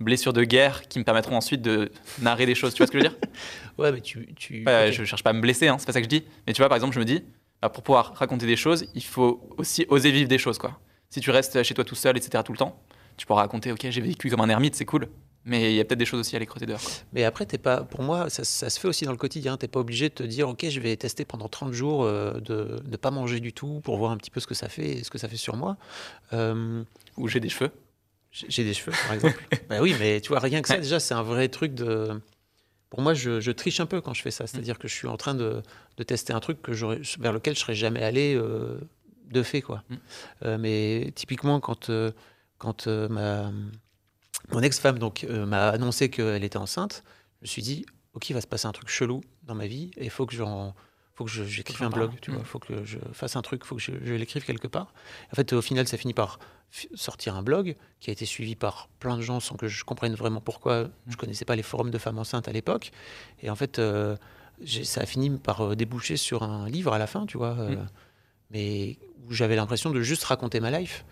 [0.00, 1.92] blessures de guerre qui me permettront ensuite de
[2.22, 2.72] narrer des choses.
[2.72, 3.18] Tu vois ce que je veux dire?
[3.78, 4.34] Ouais, mais tu.
[4.34, 4.64] tu...
[4.66, 6.24] Je cherche pas à me blesser, hein, c'est pas ça que je dis.
[6.46, 7.22] Mais tu vois, par exemple, je me dis,
[7.60, 10.80] bah, pour pouvoir raconter des choses, il faut aussi oser vivre des choses, quoi.
[11.12, 12.80] Si tu restes chez toi tout seul, etc., tout le temps,
[13.18, 15.08] tu pourras raconter, ok, j'ai vécu comme un ermite, c'est cool.
[15.44, 16.80] Mais il y a peut-être des choses aussi à aller creuser dehors.
[17.12, 19.58] Mais après, pas, pour moi, ça, se fait aussi dans le quotidien.
[19.58, 22.40] Tu n'es pas obligé de te dire, OK, je vais tester pendant 30 jours euh,
[22.40, 24.88] de ne pas manger du tout pour voir un petit peu ce que ça fait
[24.88, 25.76] et ce que ça fait sur moi.
[26.32, 26.82] Euh,
[27.18, 27.72] Ou j'ai des cheveux.
[28.30, 29.46] J'ai des cheveux, par exemple.
[29.68, 32.22] bah oui, mais tu vois, rien que ça, déjà, c'est un vrai truc de.
[32.88, 34.46] Pour moi, je, triche un peu quand je fais ça.
[34.46, 35.62] C'est-à-dire que je suis en train de,
[35.98, 36.72] de tester un truc que
[37.20, 38.78] vers lequel je serais jamais allé euh,
[39.32, 39.82] de fait, quoi.
[39.88, 40.56] Mm.
[40.56, 41.90] mais typiquement, quand,
[42.58, 43.50] quand ma
[44.50, 47.04] mon ex-femme donc euh, m'a annoncé qu'elle était enceinte.
[47.40, 49.90] Je me suis dit, ok, il va se passer un truc chelou dans ma vie
[49.96, 50.74] et il faut que j'en
[51.14, 52.46] faut que j'écrive un blog, tu vois, il mm.
[52.46, 54.94] faut que je fasse un truc, il faut que je, l'écrive quelque part.
[55.30, 56.38] En fait, au final, ça finit par
[56.94, 60.14] sortir un blog qui a été suivi par plein de gens sans que je comprenne
[60.14, 60.88] vraiment pourquoi.
[61.08, 62.92] Je connaissais pas les forums de femmes enceintes à l'époque.
[63.42, 64.16] Et en fait, euh,
[64.84, 67.88] ça a fini par euh, déboucher sur un livre à la fin, tu vois, mm.
[68.52, 71.04] Mais où j'avais l'impression de juste raconter ma life.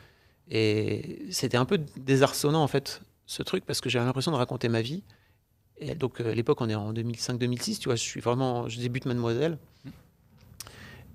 [0.51, 4.69] Et c'était un peu désarçonnant, en fait, ce truc parce que j'avais l'impression de raconter
[4.69, 5.03] ma vie.
[5.79, 8.79] Et donc, euh, à l'époque, on est en 2005-2006, tu vois, je suis vraiment, je
[8.79, 9.59] débute Mademoiselle.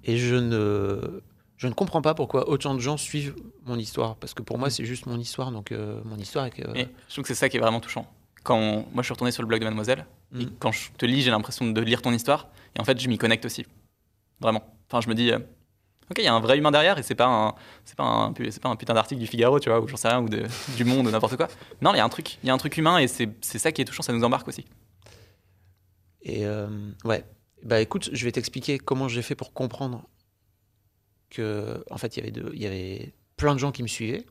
[0.04, 1.22] Et je ne,
[1.58, 4.16] je ne comprends pas pourquoi autant de gens suivent mon histoire.
[4.16, 4.72] Parce que pour moi, mm.
[4.72, 5.52] c'est juste mon histoire.
[5.52, 6.46] Donc, euh, mon histoire.
[6.46, 8.10] Avec, je trouve que c'est ça qui est vraiment touchant.
[8.44, 10.52] Quand moi, je suis retourné sur le blog de Mademoiselle, et mm.
[10.60, 12.48] quand je te lis, j'ai l'impression de lire ton histoire.
[12.76, 13.66] Et en fait, je m'y connecte aussi.
[14.40, 14.64] Vraiment.
[14.90, 15.40] Enfin, je me dis, euh,
[16.12, 18.34] Ok, il y a un vrai humain derrière et c'est pas un, c'est pas un,
[18.38, 20.44] c'est pas un putain d'article du Figaro, tu vois, ou j'en sais rien, ou de,
[20.78, 21.48] du Monde, ou n'importe quoi.
[21.82, 23.58] Non, il y a un truc, il y a un truc humain et c'est, c'est
[23.58, 24.66] ça qui est touchant, ça nous embarque aussi.
[26.22, 26.68] Et euh,
[27.06, 27.24] ouais,
[27.64, 30.08] bah écoute, je vais t'expliquer comment j'ai fait pour comprendre
[31.30, 34.26] que, en fait, il y avait il y avait plein de gens qui me suivaient.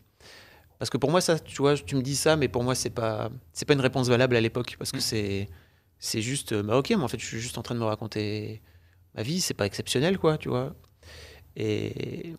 [0.78, 2.90] Parce que pour moi, ça, tu vois, tu me dis ça, mais pour moi, c'est
[2.90, 5.00] pas, c'est pas une réponse valable à l'époque parce que mm.
[5.00, 5.48] c'est,
[5.98, 8.62] c'est juste, bah ok, mais en fait, je suis juste en train de me raconter
[9.14, 10.74] ma vie, c'est pas exceptionnel, quoi, tu vois.
[11.56, 12.34] Et,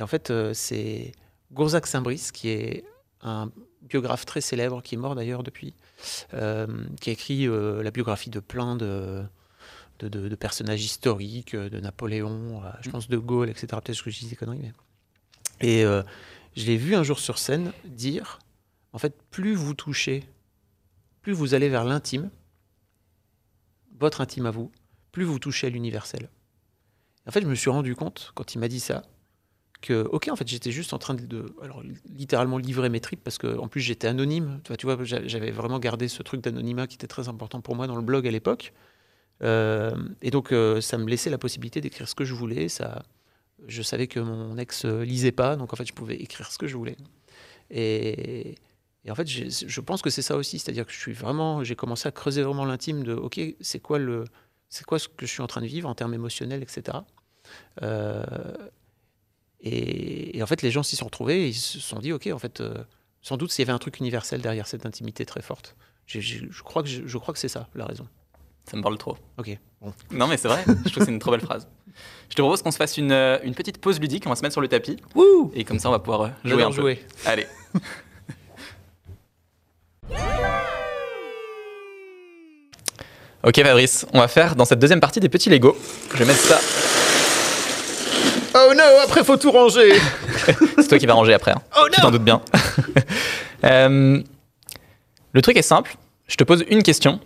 [0.00, 1.12] en fait, euh, c'est
[1.52, 2.84] Gourzac Saint-Brice, qui est
[3.22, 3.50] un
[3.82, 5.74] biographe très célèbre, qui est mort d'ailleurs depuis,
[6.34, 6.66] euh,
[7.00, 9.24] qui a écrit euh, la biographie de plein de,
[10.00, 13.68] de, personnages historiques, de Napoléon, je pense de Gaulle, etc.
[13.82, 14.60] Peut-être que je dis des conneries.
[14.60, 14.72] Mais...
[15.60, 15.82] Et
[16.56, 18.38] je l'ai vu un jour sur scène dire,
[18.92, 20.24] en fait, plus vous touchez,
[21.22, 22.30] plus vous allez vers l'intime,
[23.98, 24.70] votre intime à vous,
[25.12, 26.28] plus vous touchez à l'universel.
[27.26, 29.02] En fait, je me suis rendu compte, quand il m'a dit ça,
[29.82, 33.38] que, ok, en fait, j'étais juste en train de, alors, littéralement livrer mes tripes, parce
[33.38, 34.60] qu'en plus, j'étais anonyme.
[34.64, 37.96] Tu vois, j'avais vraiment gardé ce truc d'anonymat qui était très important pour moi dans
[37.96, 38.72] le blog à l'époque.
[39.42, 42.68] Euh, et donc, euh, ça me laissait la possibilité d'écrire ce que je voulais.
[42.68, 43.02] Ça,
[43.66, 46.66] je savais que mon ex lisait pas, donc en fait, je pouvais écrire ce que
[46.66, 46.96] je voulais.
[47.70, 48.54] Et,
[49.04, 51.76] et en fait, je pense que c'est ça aussi, c'est-à-dire que je suis vraiment, j'ai
[51.76, 54.24] commencé à creuser vraiment l'intime de, ok, c'est quoi le,
[54.68, 56.98] c'est quoi ce que je suis en train de vivre en termes émotionnels, etc.
[57.82, 58.22] Euh,
[59.60, 62.38] et, en fait, les gens s'y sont retrouvés et ils se sont dit, ok, en
[62.38, 62.74] fait, euh,
[63.22, 65.76] sans doute s'il y avait un truc universel derrière cette intimité très forte.
[66.06, 66.20] Je,
[66.62, 68.06] crois que je, crois que c'est ça la raison.
[68.64, 69.16] Ça me parle trop.
[69.38, 69.58] Ok.
[70.12, 70.64] Non, mais c'est vrai.
[70.66, 71.68] je trouve que c'est une trop belle phrase.
[72.28, 74.24] Je te propose qu'on se fasse une, euh, une, petite pause ludique.
[74.26, 74.96] On va se mettre sur le tapis.
[75.14, 76.96] Wouh et comme ça, on va pouvoir jouer un jouer.
[76.96, 77.30] peu.
[77.30, 77.46] Allez.
[83.46, 85.76] Ok Fabrice, on va faire dans cette deuxième partie des petits Lego.
[86.12, 86.95] Je vais mettre ça.
[88.68, 89.92] Oh non, après faut tout ranger.
[90.78, 91.52] c'est toi qui vas ranger après.
[91.52, 91.62] Hein.
[91.76, 91.88] Oh non.
[91.92, 92.40] Tu t'en doutes bien.
[93.64, 94.22] Euh,
[95.32, 95.96] le truc est simple.
[96.28, 97.20] Je te pose une question,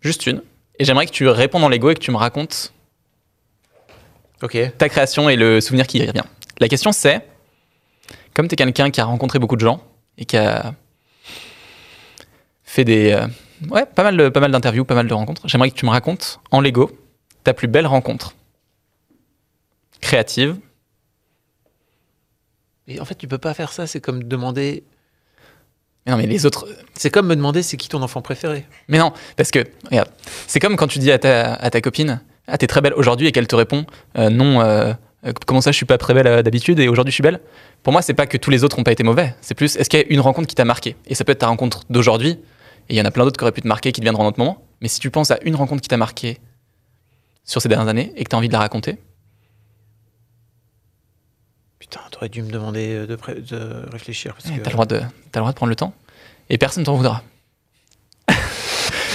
[0.00, 0.40] juste une,
[0.78, 2.72] et j'aimerais que tu répondes en Lego et que tu me racontes
[4.42, 4.56] Ok.
[4.78, 6.22] ta création et le souvenir qui y revient.
[6.60, 7.26] La question c'est,
[8.32, 9.82] comme tu es quelqu'un qui a rencontré beaucoup de gens
[10.16, 10.72] et qui a
[12.64, 13.26] fait des, euh,
[13.68, 15.42] ouais, pas mal, pas mal d'interviews, pas mal de rencontres.
[15.46, 16.90] J'aimerais que tu me racontes en Lego
[17.44, 18.34] ta plus belle rencontre
[20.00, 20.56] créative.
[22.88, 23.86] Et en fait, tu peux pas faire ça.
[23.86, 24.84] C'est comme demander.
[26.04, 26.68] Mais non, mais les autres.
[26.94, 28.66] C'est comme me demander c'est qui ton enfant préféré.
[28.88, 30.10] Mais non, parce que regarde,
[30.46, 33.26] c'est comme quand tu dis à ta, à ta copine, ah t'es très belle aujourd'hui
[33.26, 33.86] et qu'elle te répond,
[34.18, 34.60] euh, non.
[34.60, 34.92] Euh,
[35.46, 37.40] comment ça, je suis pas très belle euh, d'habitude et aujourd'hui je suis belle?
[37.82, 39.34] Pour moi, c'est pas que tous les autres ont pas été mauvais.
[39.40, 40.94] C'est plus, est-ce qu'il y a une rencontre qui t'a marqué?
[41.06, 42.38] Et ça peut être ta rencontre d'aujourd'hui,
[42.88, 44.28] et il y en a plein d'autres qui auraient pu te marquer, qui deviendront en
[44.28, 44.62] autre moment.
[44.80, 46.38] Mais si tu penses à une rencontre qui t'a marqué
[47.46, 48.98] sur ces dernières années et que tu as envie de la raconter.
[51.78, 54.32] Putain, t'aurais dû me demander de, de réfléchir.
[54.32, 54.58] Parce que...
[54.60, 55.00] T'as le, droit de, as
[55.34, 55.92] le droit de prendre le temps.
[56.48, 57.22] Et personne t'en voudra.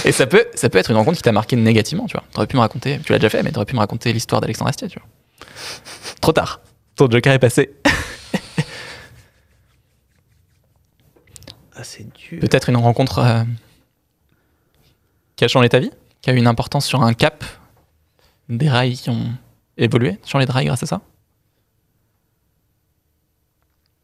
[0.04, 2.22] et ça peut, ça peut être une rencontre qui t'a marqué négativement, tu vois.
[2.32, 4.68] T'aurais pu me raconter, tu l'as déjà fait, mais t'aurais pu me raconter l'histoire d'Alexandre
[4.68, 5.08] Astier, tu vois.
[6.20, 6.60] Trop tard.
[6.94, 7.74] Ton joker est passé.
[11.82, 12.38] c'est dur.
[12.38, 13.42] Peut-être une rencontre euh,
[15.34, 15.90] qui a changé ta vie
[16.20, 17.44] Qui a eu une importance sur un cap
[18.48, 19.32] Des rails qui ont
[19.76, 21.00] évolué sur les rails grâce à ça?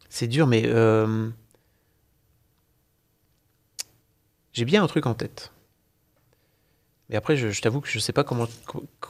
[0.08, 1.28] C'est dur, mais euh,
[4.52, 5.52] j'ai bien un truc en tête.
[7.10, 8.46] Mais après, je, t'avoue que je sais pas comment,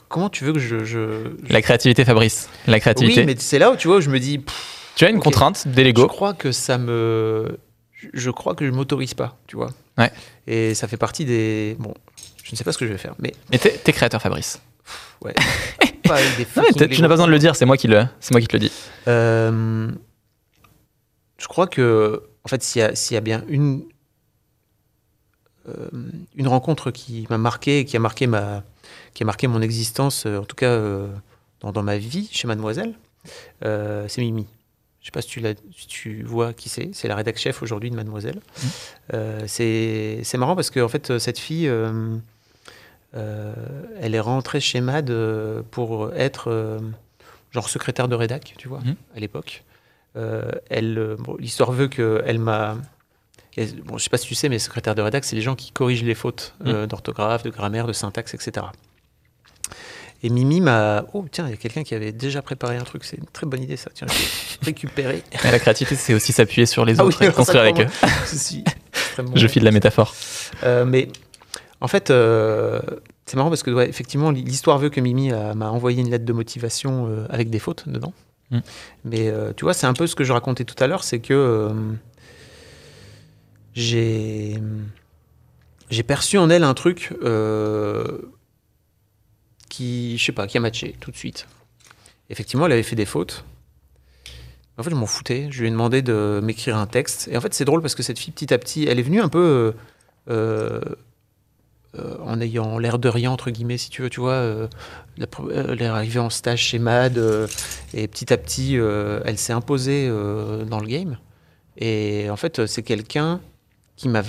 [0.07, 2.49] comment tu veux que je, La créativité, Fabrice.
[2.65, 3.21] La créativité.
[3.21, 4.41] Oui, mais c'est là où tu vois, où je me dis.
[4.95, 6.03] tu as une contrainte des Lego.
[6.03, 7.57] Je crois que ça me.
[8.13, 9.71] Je crois que je m'autorise pas, tu vois.
[9.97, 10.11] Ouais.
[10.47, 11.75] Et ça fait partie des.
[11.79, 11.93] Bon,
[12.43, 13.33] je ne sais pas ce que je vais faire, mais.
[13.51, 14.61] Mais t'es, créateur, Fabrice.
[15.21, 15.33] Ouais.
[16.03, 16.45] pas des
[16.87, 18.55] tu n'as pas besoin de le dire, c'est moi qui le, c'est moi qui te
[18.55, 18.71] le dis.
[19.09, 19.91] Euh,
[21.39, 23.83] je crois que, en fait, s'il y, y, a bien une,
[25.67, 25.89] euh,
[26.35, 28.63] une rencontre qui m'a marqué, qui a marqué, ma,
[29.13, 31.07] qui a marqué mon existence, euh, en tout cas euh,
[31.61, 32.93] dans, dans, ma vie chez Mademoiselle,
[33.61, 34.47] c'est Mimi.
[35.01, 35.41] Je sais pas si tu,
[35.77, 36.89] si tu vois qui c'est.
[36.93, 38.41] C'est la rédac chef aujourd'hui de Mademoiselle.
[39.13, 39.17] Mmh.
[39.47, 41.71] c'est marrant parce que en fait, cette fille,
[43.13, 45.13] elle est rentrée chez Mad
[45.71, 46.79] pour être
[47.51, 48.95] genre secrétaire de rédac, tu vois, mmh.
[49.15, 49.63] à l'époque.
[50.69, 52.77] Elle, l'histoire veut qu'elle m'a
[53.85, 55.71] bon, je sais pas si tu sais, mais secrétaire de rédac, c'est les gens qui
[55.71, 56.87] corrigent les fautes euh, mm.
[56.87, 58.67] d'orthographe, de grammaire, de syntaxe, etc.
[60.21, 61.05] Et Mimi m'a.
[61.13, 63.05] Oh, tiens, il y a quelqu'un qui avait déjà préparé un truc.
[63.05, 63.89] C'est une très bonne idée, ça.
[63.93, 65.23] Tiens, je vais récupérer.
[65.43, 67.87] la créativité, c'est aussi s'appuyer sur les ah autres et construire avec eux.
[69.35, 70.13] je file la métaphore.
[70.63, 71.07] Euh, mais
[71.79, 72.81] en fait, euh,
[73.25, 77.25] c'est marrant parce que, effectivement, l'histoire veut que Mimi m'a envoyé une lettre de motivation
[77.29, 78.13] avec des fautes dedans.
[78.51, 78.59] Mm.
[79.05, 81.69] Mais tu vois, c'est un peu ce que je racontais tout à l'heure c'est que
[83.73, 84.59] j'ai
[85.89, 88.19] j'ai perçu en elle un truc euh,
[89.69, 91.47] qui, je sais pas, qui a matché tout de suite.
[92.29, 93.43] Effectivement, elle avait fait des fautes.
[94.77, 95.47] En fait, je m'en foutais.
[95.51, 97.27] Je lui ai demandé de m'écrire un texte.
[97.31, 99.19] Et en fait, c'est drôle parce que cette fille, petit à petit, elle est venue
[99.19, 99.73] un peu
[101.97, 104.09] euh, euh, en ayant l'air de rien, entre guillemets, si tu veux.
[104.09, 104.69] Tu vois,
[105.17, 107.17] elle est arrivée en stage chez MAD.
[107.93, 111.17] et petit à petit, elle s'est imposée dans le game.
[111.77, 113.39] Et en fait, c'est quelqu'un
[113.95, 114.23] qui m'a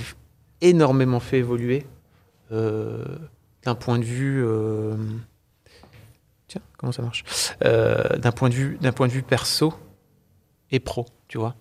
[0.61, 1.86] énormément fait évoluer
[2.52, 3.04] euh,
[3.64, 4.44] d'un point de vue.
[4.44, 4.96] Euh,
[6.48, 7.24] tiens, comment ça marche?
[7.64, 9.72] Euh, D'un point de vue, point de vue perso
[10.70, 11.54] et pro, tu vois.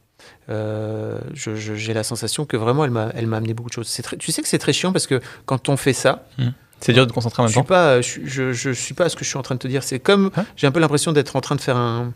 [0.47, 3.91] J'ai la sensation que vraiment elle m'a, amené beaucoup de choses.
[4.01, 6.47] Très, tu sais que c'est très chiant parce que quand on fait ça, mmh.
[6.79, 7.61] c'est dur de concentrer en même je temps.
[7.61, 9.67] Suis pas, je, je, suis pas à ce que je suis en train de te
[9.67, 9.83] dire.
[9.83, 12.13] C'est comme hein j'ai un peu l'impression d'être en train de faire un,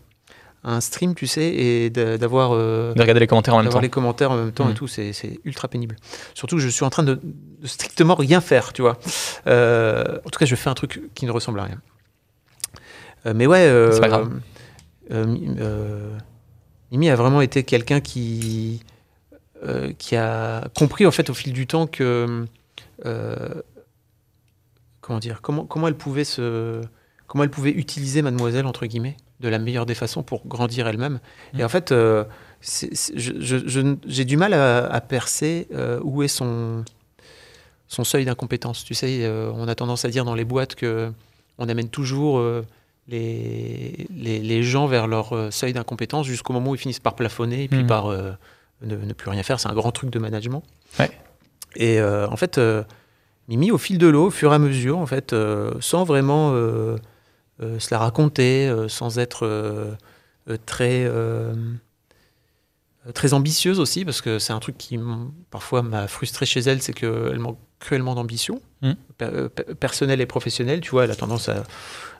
[0.63, 2.51] un stream, tu sais, et d'avoir.
[2.53, 3.79] Euh, de regarder les commentaires en même temps.
[3.79, 4.75] les commentaires en même temps et mm.
[4.75, 5.95] tout, c'est ultra pénible.
[6.33, 7.19] Surtout que je suis en train de,
[7.65, 8.97] strictement rien faire, tu vois.
[9.47, 11.81] Euh, en tout cas, je fais un truc qui ne ressemble à rien.
[13.25, 13.69] Euh, mais ouais.
[13.91, 14.29] c'est pas grave.
[16.93, 18.81] Mimi a vraiment été quelqu'un qui.
[19.97, 22.45] qui a compris, en fait, au fil du temps que.
[25.01, 26.81] comment dire comment, comment elle pouvait se.
[27.27, 31.19] Comment elle pouvait utiliser Mademoiselle, entre guillemets de la meilleure des façons pour grandir elle-même.
[31.53, 31.65] Et mmh.
[31.65, 32.23] en fait, euh,
[34.07, 36.83] j'ai du mal à, percer euh, où est son,
[37.87, 38.83] son seuil d'incompétence.
[38.83, 41.11] Tu sais, euh, on a tendance à dire dans les boîtes que
[41.59, 42.41] on amène toujours
[43.07, 47.67] les, les, gens vers leur seuil d'incompétence jusqu'au moment où ils finissent par plafonner et
[47.67, 47.87] puis mmh.
[47.87, 48.07] par
[48.81, 49.59] ne, plus rien faire.
[49.59, 50.63] C'est un grand truc de management.
[51.75, 52.59] Et en fait,
[53.49, 55.35] Mimi, au fil de l'eau, au fur et à mesure, en fait,
[55.81, 56.53] sans vraiment
[57.61, 59.95] euh, se la raconter euh, sans être euh,
[60.65, 61.07] très
[63.13, 64.97] très ambitieuse aussi, parce que c'est un truc qui
[65.51, 68.93] parfois m'a frustré chez elle, c'est qu'elle manque cruellement d'ambition, mmh.
[69.77, 70.79] personnelle et professionnelle.
[70.79, 71.65] Tu vois, elle a tendance à,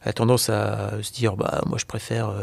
[0.05, 2.33] a tendance à se dire, bah moi je préfère,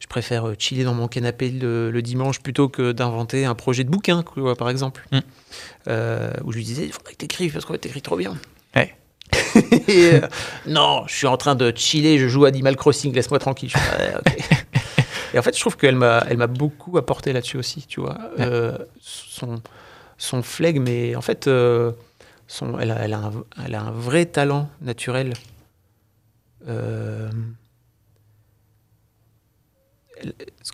[0.00, 4.22] je préfère chiller dans mon canapé le, dimanche plutôt que d'inventer un projet de bouquin,
[4.22, 5.06] quoi, par exemple.
[5.12, 5.18] Mmh.
[6.44, 8.36] où je lui disais, il faudrait que tu écrives parce que tu écris trop bien.
[8.76, 8.94] Ouais.
[9.88, 10.20] Euh,
[10.66, 13.72] non, je suis en train de chiller, je joue Animal Crossing, laisse-moi tranquille.
[15.34, 18.18] et en fait, je trouve qu'elle m'a, elle m'a beaucoup apporté là-dessus aussi, tu vois.
[18.40, 19.60] Euh, son,
[20.18, 21.92] son flegme, mais en fait, euh,
[22.48, 23.32] son, elle, a, elle, a un,
[23.64, 25.34] elle, a, un, vrai talent naturel.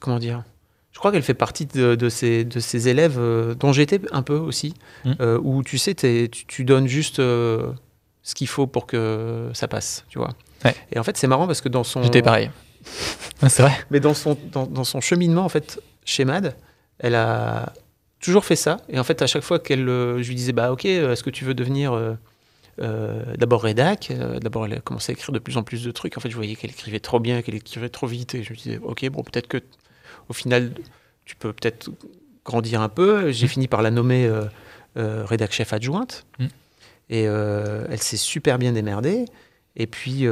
[0.00, 0.44] Comment dire?
[0.92, 3.18] Je crois qu'elle fait partie de, de, ces, de ces élèves
[3.58, 4.74] dont j'étais un peu aussi,
[5.04, 5.12] mmh.
[5.42, 10.18] où tu sais, tu, tu, donnes juste ce qu'il faut pour que ça passe, tu
[10.18, 10.34] vois.
[10.92, 12.02] Et en fait, c'est marrant parce que dans son.
[12.02, 12.50] J'étais pareil.
[13.48, 13.72] c'est vrai.
[13.90, 16.56] Mais dans son, dans, son cheminement, en fait, chez Mad,
[16.98, 17.72] elle a
[18.20, 18.78] toujours fait ça.
[18.88, 21.22] Et en fait, à chaque fois qu'elle, euh, je lui disais, bah ok, euh, est-ce
[21.22, 21.92] que tu veux devenir
[22.80, 26.16] euh, d'abord rédac D'abord, elle a commencé à écrire de plus en plus de trucs.
[26.16, 28.34] En fait, je voyais qu'elle écrivait trop bien, qu'elle écrivait trop vite.
[28.34, 29.58] Et je me disais, ok, bon, peut-être que
[30.28, 30.72] au final,
[31.24, 31.90] tu peux peut-être
[32.44, 33.30] grandir un peu.
[33.30, 36.26] J'ai fini par la nommer euh, rédac chef adjointe.
[36.38, 36.46] Mm.
[37.10, 39.24] Et elle s'est super bien démerdée.
[39.74, 40.26] Et puis,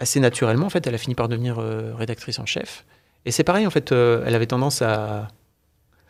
[0.00, 1.58] assez naturellement, en fait, elle a fini par devenir
[1.96, 2.84] rédactrice en chef.
[3.24, 5.28] Et c'est pareil, en fait, elle avait tendance à.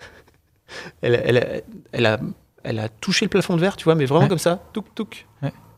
[1.02, 2.18] elle, elle, elle, a,
[2.62, 5.26] elle a touché le plafond de verre, tu vois, mais vraiment comme ça, touk touk.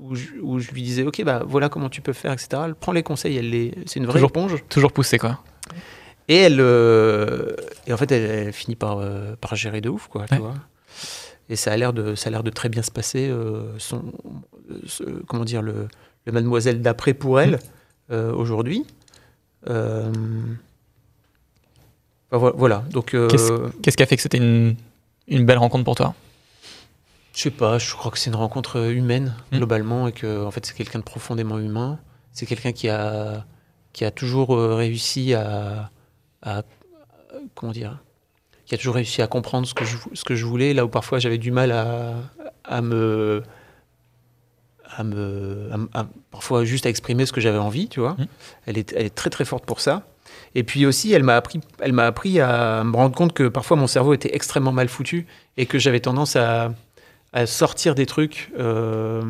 [0.00, 2.62] Où, je, lui disais, ok, bah voilà comment tu peux faire, etc.
[2.64, 4.64] Elle prend les conseils, elle les, c'est une vraie toujours, éponge.
[4.68, 5.38] Toujours poussée, quoi.
[6.26, 7.54] Et elle, euh,
[7.86, 10.54] et en fait, elle, finit par, euh, par gérer de ouf, quoi, tu vois.
[11.48, 13.28] Et ça a l'air de, ça a l'air de très bien se passer.
[13.28, 14.02] Euh, son,
[15.28, 15.86] comment dire, le,
[16.26, 17.60] le mademoiselle d'après pour elle
[18.10, 18.84] aujourd'hui.
[22.32, 22.82] voilà.
[22.90, 23.14] Donc.
[23.28, 24.74] Qu'est-ce qui a fait que c'était une,
[25.28, 26.12] une belle rencontre pour toi?
[27.34, 29.56] Je sais pas, je crois que c'est une rencontre humaine hmm.
[29.56, 31.98] globalement et que en fait c'est quelqu'un de profondément humain.
[32.32, 33.44] C'est quelqu'un qui a
[33.92, 35.90] qui a toujours euh, réussi à,
[37.54, 37.98] comment dire,
[38.64, 40.88] qui a toujours réussi à comprendre ce que je ce que je voulais là où
[40.88, 42.14] parfois j'avais du mal à,
[42.64, 43.42] à me
[44.94, 45.70] à me
[46.30, 48.12] parfois juste à exprimer ce que j'avais envie, tu vois.
[48.12, 48.26] Hmm.
[48.66, 50.06] Elle est elle est très très forte pour ça.
[50.54, 53.76] Et puis aussi, elle m'a appris, elle m'a appris à me rendre compte que parfois
[53.76, 55.26] mon cerveau était extrêmement mal foutu
[55.56, 56.72] et que j'avais tendance à,
[57.32, 59.22] à sortir des trucs euh,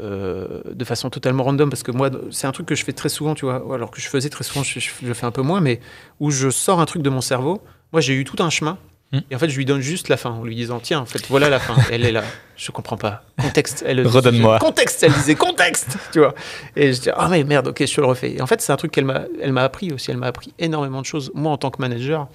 [0.00, 3.08] euh, de façon totalement random parce que moi c'est un truc que je fais très
[3.08, 5.60] souvent tu vois alors que je faisais très souvent je, le fais un peu moins
[5.60, 5.78] mais
[6.18, 7.62] où je sors un truc de mon cerveau
[7.92, 8.76] moi j'ai eu tout un chemin
[9.12, 9.20] hmm.
[9.30, 11.24] et en fait je lui donne juste la fin en lui disant tiens en fait
[11.28, 12.24] voilà la fin elle est là.
[12.56, 13.24] Je comprends pas.
[13.40, 14.60] Contexte elle redonne-moi.
[14.60, 16.34] Contexte elle disait contexte tu vois.
[16.76, 18.32] Et je dis ah mais merde ok je te le refais.
[18.32, 20.12] Et en fait c'est un truc qu'elle m'a elle m'a appris aussi.
[20.12, 22.28] Elle m'a appris énormément de choses moi en tant que manager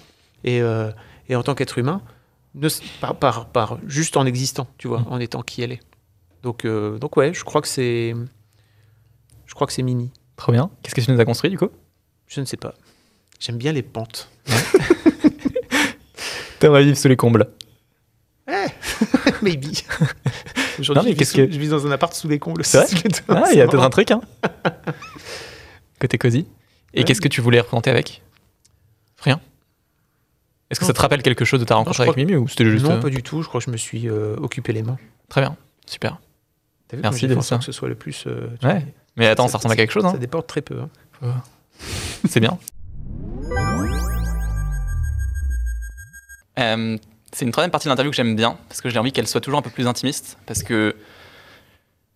[0.43, 0.91] et, euh,
[1.29, 2.01] et en tant qu'être humain
[3.19, 5.07] par, par, juste en existant, tu vois, mm.
[5.09, 5.79] en étant qui elle est.
[6.43, 8.15] Donc, euh, donc ouais, je crois que c'est,
[9.45, 10.11] je crois que c'est Mimi.
[10.35, 10.69] Trop bien.
[10.81, 11.69] Qu'est-ce que tu nous as construit du coup?
[12.27, 12.73] Je ne sais pas.
[13.39, 14.29] J'aime bien les pentes.
[16.59, 17.49] T'aimerais vivre sous les combles
[18.47, 18.67] Eh,
[19.41, 19.77] maybe.
[20.79, 22.63] Aujourd'hui, qu'est-ce que je vis dans un appart sous les combles.
[22.63, 22.79] C'est
[23.27, 24.21] Ah, il y a peut-être un truc, hein.
[25.99, 26.47] Côté cosy.
[26.93, 28.21] Et qu'est-ce que tu voulais représenter avec?
[29.19, 29.41] Rien.
[30.69, 32.85] Est-ce que ça te rappelle quelque chose de ta rencontre avec Mimi ou c'était juste
[32.85, 33.41] Non, euh, pas du tout.
[33.41, 34.97] Je crois que je me suis euh, occupé les mains.
[35.27, 35.55] Très bien,
[35.87, 36.19] super.
[36.93, 37.57] Vu, Merci de ça.
[37.57, 38.25] Que ce soit le plus.
[38.27, 38.85] Euh, ouais.
[39.15, 40.05] Mais attends, ça, ressemble à quelque chose.
[40.05, 40.11] Hein.
[40.11, 40.81] Ça dépend très peu.
[41.23, 41.41] Hein.
[42.27, 42.57] C'est bien.
[46.57, 49.39] c'est une troisième partie de l'interview que j'aime bien parce que j'ai envie qu'elle soit
[49.39, 50.95] toujours un peu plus intimiste parce que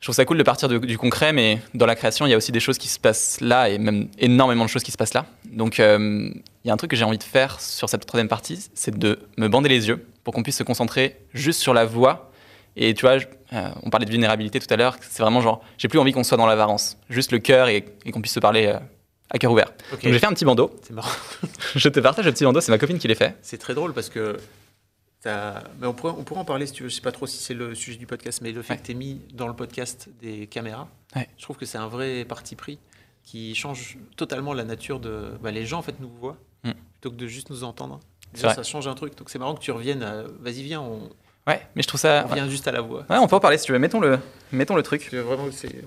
[0.04, 2.38] je trouve ça cool de partir du concret, mais dans la création, il y a
[2.38, 5.14] aussi des choses qui se passent là et même énormément de choses qui se passent
[5.14, 5.26] là.
[5.46, 6.30] Donc, euh,
[6.66, 9.00] il y a un truc que j'ai envie de faire sur cette troisième partie, c'est
[9.00, 12.34] de me bander les yeux pour qu'on puisse se concentrer juste sur la voix.
[12.76, 13.16] Et tu vois,
[13.54, 16.26] euh, on parlait de vulnérabilité tout à l'heure, c'est vraiment genre, j'ai plus envie qu'on
[16.26, 18.80] soit dans l'avarice, juste le cœur et, qu'on puisse se parler euh,
[19.30, 19.72] à cœur ouvert.
[19.90, 20.76] Donc, j'ai fait un petit bandeau.
[20.82, 21.12] C'est marrant.
[21.78, 23.38] je te partage le petit bandeau, c'est ma copine qui l'a fait.
[23.42, 24.36] C'est très drôle parce que
[25.26, 26.90] mais on, pourrait, on pourrait en parler si tu veux.
[26.90, 28.96] Je sais pas trop si c'est le sujet du podcast, mais le fait que tu
[28.96, 32.80] mis dans le podcast des caméras, je trouve que c'est un vrai parti pris
[33.24, 35.32] qui change totalement la nature de.
[35.42, 36.72] Bah, les gens en fait nous voient mm.
[36.72, 38.00] plutôt que de juste nous entendre.
[38.34, 39.16] ça change un truc.
[39.18, 40.06] Donc c'est marrant que tu reviennes.
[40.42, 40.82] Vas-y, viens.
[40.82, 41.10] On...
[41.48, 42.26] Ouais, mais je trouve ça.
[42.30, 43.06] On vient juste à la voix.
[43.10, 43.80] Ouais, on peut en parler si tu veux.
[43.80, 44.20] Mettons le,
[44.52, 45.14] mettons le truc.
[45.14, 45.84] vraiment c'est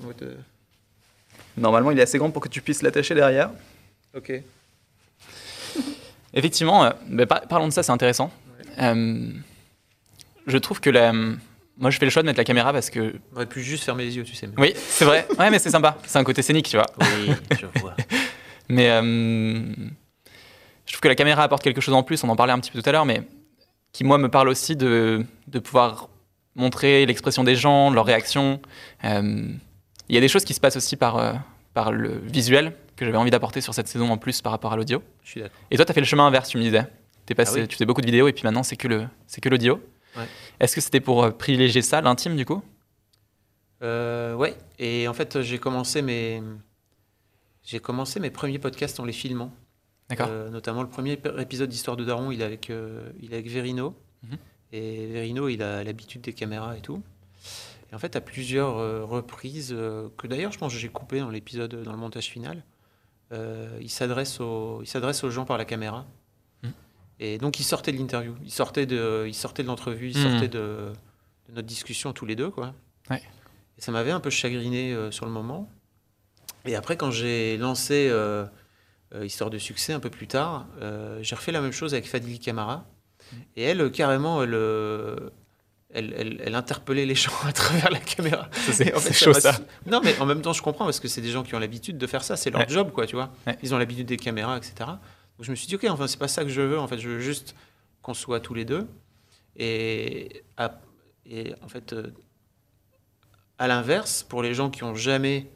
[1.57, 3.51] Normalement, il est assez grand pour que tu puisses l'attacher derrière.
[4.15, 4.33] Ok.
[6.35, 8.31] Effectivement, euh, bah, parlons de ça, c'est intéressant.
[8.79, 9.31] Euh,
[10.47, 11.13] je trouve que la.
[11.13, 13.15] Moi, je fais le choix de mettre la caméra parce que.
[13.33, 14.49] On aurait pu juste fermer les yeux, tu sais.
[14.57, 15.27] Oui, c'est vrai.
[15.39, 15.99] Ouais, mais c'est sympa.
[16.07, 16.87] C'est un côté scénique, tu vois.
[17.01, 17.95] Oui, je vois.
[18.69, 19.03] mais euh,
[20.87, 22.23] je trouve que la caméra apporte quelque chose en plus.
[22.25, 23.23] On en parlait un petit peu tout à l'heure, mais
[23.93, 26.09] qui, moi, me parle aussi de, de pouvoir
[26.55, 28.61] montrer l'expression des gens, leurs réactions.
[29.05, 29.49] Euh,
[30.09, 31.43] il y a des choses qui se passent aussi par,
[31.75, 34.77] par le visuel que j'avais envie d'apporter sur cette saison en plus par rapport à
[34.77, 35.03] l'audio.
[35.23, 35.59] Je suis d'accord.
[35.71, 36.85] Et toi, tu as fait le chemin inverse, tu me disais.
[37.29, 39.41] Es passé, ah Tu fais beaucoup de vidéos et puis maintenant c'est que le c'est
[39.41, 39.81] que l'audio.
[40.61, 42.63] Est-ce que c'était pour euh, privilégier ça, l'intime du coup?
[43.83, 44.57] Euh, Ouais.
[44.79, 46.43] Et en fait j'ai commencé mes
[47.65, 49.53] j'ai commencé mes premiers podcasts en les filmant.
[50.09, 50.29] D'accord.
[50.31, 53.95] Euh, notamment le premier épisode d'Histoire de Daron, il est avec il est avec Verino.
[54.23, 54.39] Mhm.
[54.73, 57.03] Et Verino, il a l'habitude des caméras et tout.
[57.91, 59.77] Et en fait, à plusieurs reprises,
[60.17, 62.65] que d'ailleurs je pense que j'ai coupé dans l'épisode, dans le montage final,
[63.33, 66.07] il s'adresse aux, il s'adresse aux gens par la caméra.
[67.19, 70.31] Et donc, il sortait de l'interview, il sortait de, il sortait de l'entrevue, il hmm.
[70.31, 70.93] sortait de,
[71.51, 72.75] notre discussion tous les deux, quoi.
[73.11, 75.69] Et ça m'avait un peu chagriné euh, sur le moment.
[76.65, 78.47] Et après, quand j'ai lancé euh,
[79.15, 80.67] euh, Histoire de succès un peu plus tard,
[81.21, 82.87] j'ai refait la même chose avec Fadili Camara.
[83.55, 84.55] Et elle, carrément, elle,
[85.91, 88.49] elle, elle, interpellait les gens à travers la caméra.
[88.53, 89.59] C'est en fait, chaud ça.
[89.85, 91.99] Non, mais en même temps, je comprends parce que c'est des gens qui ont l'habitude
[91.99, 92.37] de faire ça.
[92.37, 93.33] C'est leur job, quoi, tu vois.
[93.63, 94.91] Ils ont l'habitude des caméras, etc.
[95.41, 96.79] je me suis dit, ok, enfin, c'est pas ça que je veux.
[96.79, 97.55] En fait, je veux juste
[98.03, 98.87] qu'on soit tous les deux.
[99.57, 100.43] Et,
[101.27, 102.11] et en fait, euh,
[103.59, 105.51] à l'inverse, pour les gens qui ont jamais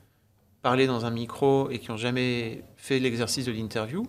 [0.62, 4.06] parlé dans un micro et qui ont jamais fait l'exercice de l'interview,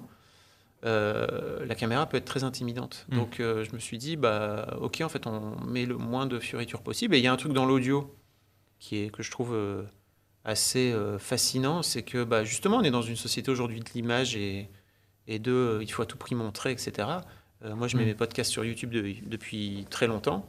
[0.83, 3.05] euh, la caméra peut être très intimidante.
[3.09, 3.15] Mmh.
[3.15, 6.39] Donc euh, je me suis dit, bah ok, en fait, on met le moins de
[6.39, 7.15] fioritures possible.
[7.15, 8.13] Et il y a un truc dans l'audio
[8.79, 9.55] qui est que je trouve
[10.43, 14.71] assez fascinant, c'est que bah, justement, on est dans une société aujourd'hui de l'image et,
[15.31, 17.07] et de il faut à tout prix montrer, etc.
[17.63, 18.07] moi, je mets mmh.
[18.07, 20.47] mes podcasts sur YouTube depuis très longtemps.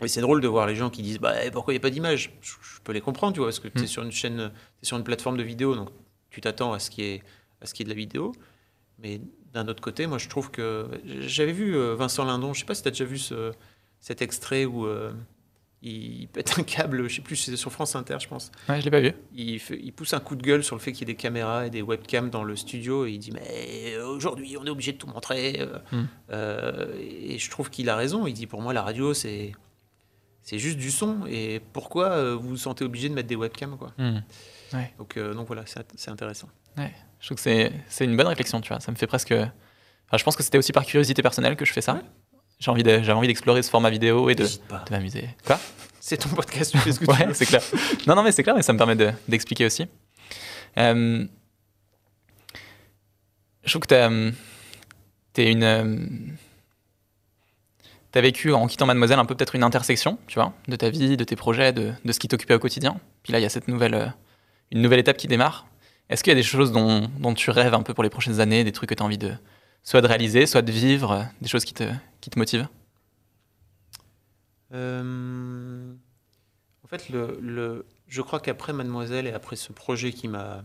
[0.00, 1.82] Et c'est drôle de voir les gens qui disent bah, eh, pourquoi il n'y a
[1.82, 3.86] pas d'image je, peux les comprendre, tu vois, parce que tu es mm.
[3.86, 4.50] sur une chaîne,
[4.82, 5.90] es sur une plateforme de vidéo, donc
[6.30, 7.22] tu t'attends à ce qui est
[7.60, 8.32] à ce qui est de la vidéo.
[8.98, 9.20] Mais
[9.52, 12.74] d'un autre côté, moi je trouve que j'avais vu euh, Vincent Lindon, je sais pas
[12.74, 13.52] si tu as déjà vu ce,
[14.00, 15.12] cet extrait où euh,
[15.82, 18.52] il pète un câble, je sais plus, c'est sur France Inter, je pense.
[18.68, 19.12] Ouais, je l'ai pas vu.
[19.34, 21.66] Il, il, pousse un coup de gueule sur le fait qu'il y ait des caméras
[21.66, 24.98] et des webcams dans le studio et il dit mais aujourd'hui on est obligé de
[24.98, 25.60] tout montrer.
[25.90, 26.02] Mm.
[26.30, 28.26] Euh, et je trouve qu'il a raison.
[28.26, 29.52] Il dit pour moi la radio c'est
[30.42, 31.26] c'est juste du son.
[31.28, 33.92] Et pourquoi euh, vous vous sentez obligé de mettre des webcams quoi?
[33.98, 34.20] Hmm.
[34.98, 36.48] donc, euh, donc voilà, c'est intéressant.
[36.76, 38.80] Je trouve que c'est une bonne réflexion, tu vois.
[38.80, 39.32] Ça me fait presque.
[39.32, 42.02] je pense que c'était aussi par curiosité personnelle que je fais ça.
[42.62, 45.28] J'ai envie j'avais envie d'explorer ce format vidéo et de, de m'amuser.
[45.44, 45.58] Quoi?
[45.98, 47.62] C'est ton podcast, tu fais ce que ouais, c'est clair.
[48.06, 48.94] Non, non, mais c'est clair, mais ça me permet
[49.26, 49.86] d'expliquer aussi.
[50.78, 51.24] Euh,
[53.64, 54.32] je trouve que
[55.34, 56.36] tu es une
[58.12, 60.90] tu as vécu en quittant Mademoiselle un peu peut-être une intersection, tu vois, de ta
[60.90, 63.00] vie, de tes projets, de, ce qui t'occupait au quotidien.
[63.22, 64.06] Puis là, il y a cette nouvelle, euh,
[64.70, 65.66] une nouvelle étape qui démarre.
[66.10, 68.64] Est-ce qu'il y a des choses dont, tu rêves un peu pour les prochaines années,
[68.64, 69.32] des trucs que tu as envie de
[69.82, 71.84] soit de réaliser, soit de vivre, euh, des choses qui te,
[72.20, 72.68] qui te motivent
[74.72, 75.92] euh,
[76.84, 80.64] En fait, le, je crois qu'après Mademoiselle et après ce projet qui m'a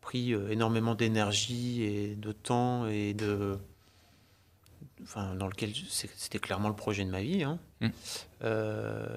[0.00, 3.58] pris énormément d'énergie et de temps et de
[5.02, 7.42] enfin, dans lequel c'était clairement le projet de ma vie.
[7.42, 7.58] Hein.
[7.80, 7.88] Mm.
[8.44, 9.16] Euh,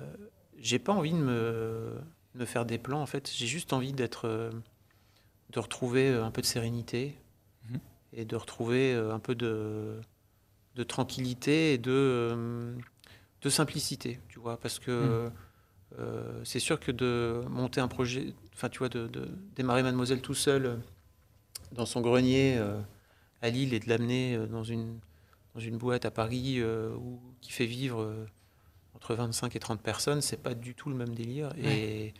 [0.59, 1.93] j'ai pas envie de me,
[2.35, 3.31] me, faire des plans, en fait.
[3.33, 4.51] J'ai juste envie d'être, euh,
[5.51, 7.17] de retrouver euh, un peu de sérénité.
[8.13, 9.99] Et de retrouver un peu de,
[10.75, 12.75] de tranquillité et de,
[13.41, 15.29] de simplicité, tu vois, parce que
[15.97, 16.03] mm.
[16.43, 20.33] c'est sûr que de monter un projet, enfin, tu vois, de, de, démarrer Mademoiselle tout
[20.33, 20.79] seul
[21.71, 22.61] dans son grenier
[23.41, 24.99] à Lille et de l'amener dans une
[25.53, 26.95] dans une boîte à Paris euh,
[27.41, 28.25] qui fait vivre euh,
[28.95, 31.49] entre 25 et 30 personnes, c'est pas du tout le même délire.
[31.57, 32.13] Et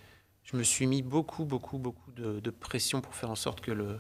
[0.44, 4.00] je me suis mis beaucoup, beaucoup, beaucoup de, pression pour faire en sorte que le,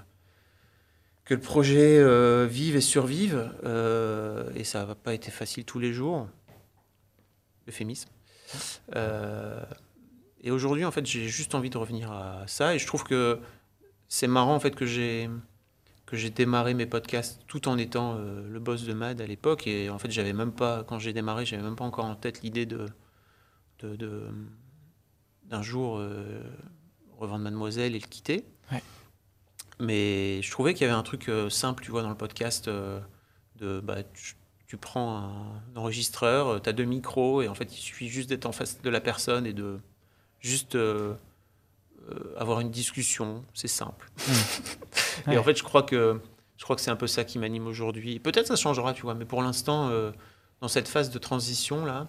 [1.25, 3.51] que le projet euh, vive et survive.
[4.55, 6.27] et ça va pas été facile tous les jours.
[7.67, 8.09] Euphémisme.
[10.41, 12.75] et aujourd'hui, en fait, j'ai juste envie de revenir à ça.
[12.75, 13.39] Et je trouve que
[14.07, 15.29] c'est marrant, en fait, que j'ai
[16.11, 19.65] que j'ai démarré mes podcasts tout en étant euh, le boss de Mad à l'époque.
[19.65, 22.41] Et en fait, j'avais même pas, quand j'ai démarré, j'avais même pas encore en tête
[22.41, 22.85] l'idée de,
[25.45, 26.43] d'un jour euh,
[27.17, 28.43] revendre Mademoiselle et le quitter.
[29.81, 32.69] Mais je trouvais qu'il y avait un truc euh, simple, tu vois, dans le podcast
[32.69, 33.97] de bah,
[34.67, 38.45] tu, prends un enregistreur, tu as deux micros et en fait, il suffit juste d'être
[38.45, 39.79] en face de la personne et de
[40.39, 40.77] juste
[42.37, 43.43] avoir une discussion.
[43.53, 44.09] C'est simple.
[44.27, 45.31] Mmh.
[45.31, 46.19] Et en fait, je crois que
[46.61, 48.19] je crois que c'est un peu ça qui m'anime aujourd'hui.
[48.19, 50.11] Peut-être ça changera, tu vois, mais pour l'instant, euh,
[50.61, 52.07] dans cette phase de transition là,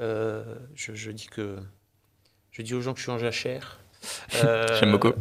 [0.00, 1.58] euh, je, dis que
[2.50, 3.78] je dis aux gens que je suis en jachère.
[4.44, 5.12] Euh, J'aime beaucoup.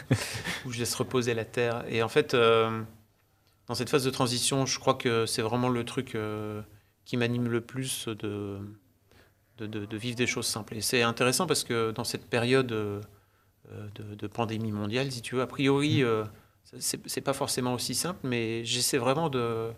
[0.66, 1.84] où je laisse reposer la terre.
[1.88, 6.16] Et en fait, dans cette phase de transition, je crois que c'est vraiment le truc
[7.04, 8.58] qui m'anime le plus de
[9.58, 10.76] de, de, vivre des choses simples.
[10.76, 13.00] Et c'est intéressant parce que dans cette période de,
[13.94, 16.26] de, pandémie mondiale, si tu veux, a priori, hum
[16.78, 19.70] c'est pas forcément aussi simple, mais j'essaie vraiment de,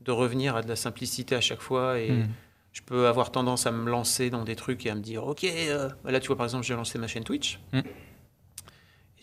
[0.00, 2.00] de, revenir à de la simplicité à chaque fois.
[2.00, 2.28] Et hmm.
[2.72, 5.44] je peux avoir tendance à me lancer dans des trucs et à me dire, OK,
[5.44, 7.60] euh, là, tu vois, par exemple, j'ai lancé ma chaîne Twitch.
[7.72, 7.80] Hmm.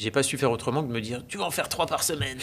[0.01, 2.01] J'ai pas su faire autrement que de me dire, tu vas en faire trois par
[2.01, 2.39] semaine.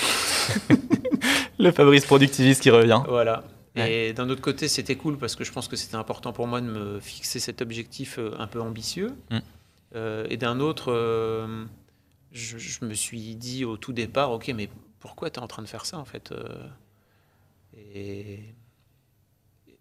[1.58, 3.02] Le Fabrice productiviste qui revient.
[3.08, 3.42] Voilà.
[3.74, 6.60] Et d'un autre côté, c'était cool parce que je pense que c'était important pour moi
[6.60, 9.16] de me fixer cet objectif euh, un peu ambitieux.
[9.30, 9.38] Hmm.
[9.96, 10.92] Euh, et d'un autre,
[12.30, 14.68] je, me suis dit au tout départ, ok, mais
[15.00, 16.68] pourquoi tu es en train de faire ça en fait euh,
[17.92, 18.54] Et,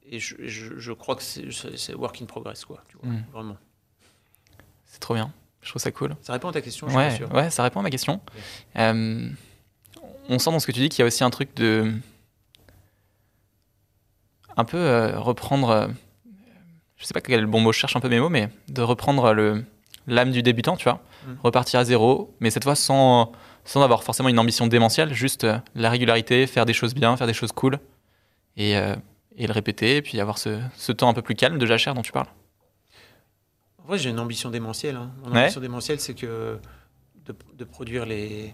[0.03, 3.23] et je, je, crois que c'est work in progress, quoi, tu vois, hmm.
[3.31, 3.57] vraiment.
[4.85, 5.31] C'est trop bien,
[5.67, 6.15] je trouve ça cool.
[6.21, 7.33] Ça répond à ta question, ouais, suis sûr.
[7.33, 8.21] Ouais, ça répond à ma question.
[8.77, 9.29] Euh,
[10.29, 11.93] on sent dans ce que tu dis qu'il y a aussi un truc de.
[14.55, 15.89] Un peu euh, reprendre.
[16.95, 18.49] je sais pas quel est le bon mot, je cherche un peu mes mots, mais
[18.69, 19.65] de reprendre le
[20.07, 21.01] l'âme du débutant, tu vois.
[21.27, 21.33] Mm.
[21.43, 23.33] Repartir à zéro, mais cette fois sans,
[23.65, 25.45] sans avoir forcément une ambition démentielle, juste
[25.75, 27.79] la régularité, faire des choses bien, faire des choses cool,
[28.55, 31.65] et, et le répéter, et puis avoir ce, ce, temps un peu plus calme de
[31.65, 32.29] jachère dont tu parles
[33.87, 34.95] vrai, j'ai une ambition démentielle.
[34.95, 35.11] Hein.
[35.23, 36.59] Mon ambition démentielle, c'est que
[37.25, 38.53] de, de, produire les.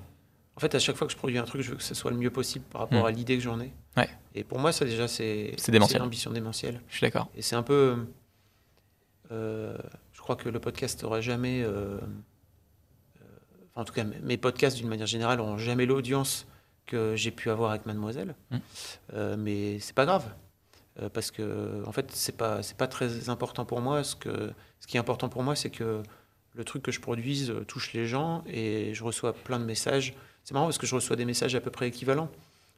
[0.55, 2.11] En fait, à chaque fois que je produis un truc, je veux que ce soit
[2.11, 3.07] le mieux possible par rapport hmm.
[3.07, 3.73] à l'idée que j'en ai.
[3.97, 4.09] Ouais.
[4.35, 5.55] Et pour moi, ça déjà, c'est
[5.97, 6.81] l'ambition démentielle.
[6.87, 7.29] Je suis d'accord.
[7.35, 8.05] Et c'est un peu.
[9.31, 9.77] Euh,
[10.11, 11.63] je crois que le podcast n'aura jamais.
[11.63, 13.25] Euh, euh,
[13.75, 16.45] en tout cas, mes podcasts, d'une manière générale, n'auront jamais l'audience
[16.85, 18.35] que j'ai pu avoir avec Mademoiselle.
[18.51, 19.35] Hmm.
[19.37, 20.25] mais c'est pas grave.
[21.01, 24.51] Euh, parce que en fait c'est pas c'est pas très important pour moi ce que
[24.83, 26.03] ce qui est important pour moi c'est que
[26.55, 30.13] le truc que je produise euh, touche les gens et je reçois plein de messages
[30.43, 32.29] c'est marrant parce que je reçois des messages à peu près équivalents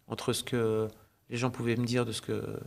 [0.08, 0.88] entre ce que
[1.32, 2.60] les gens pouvaient me dire de ce que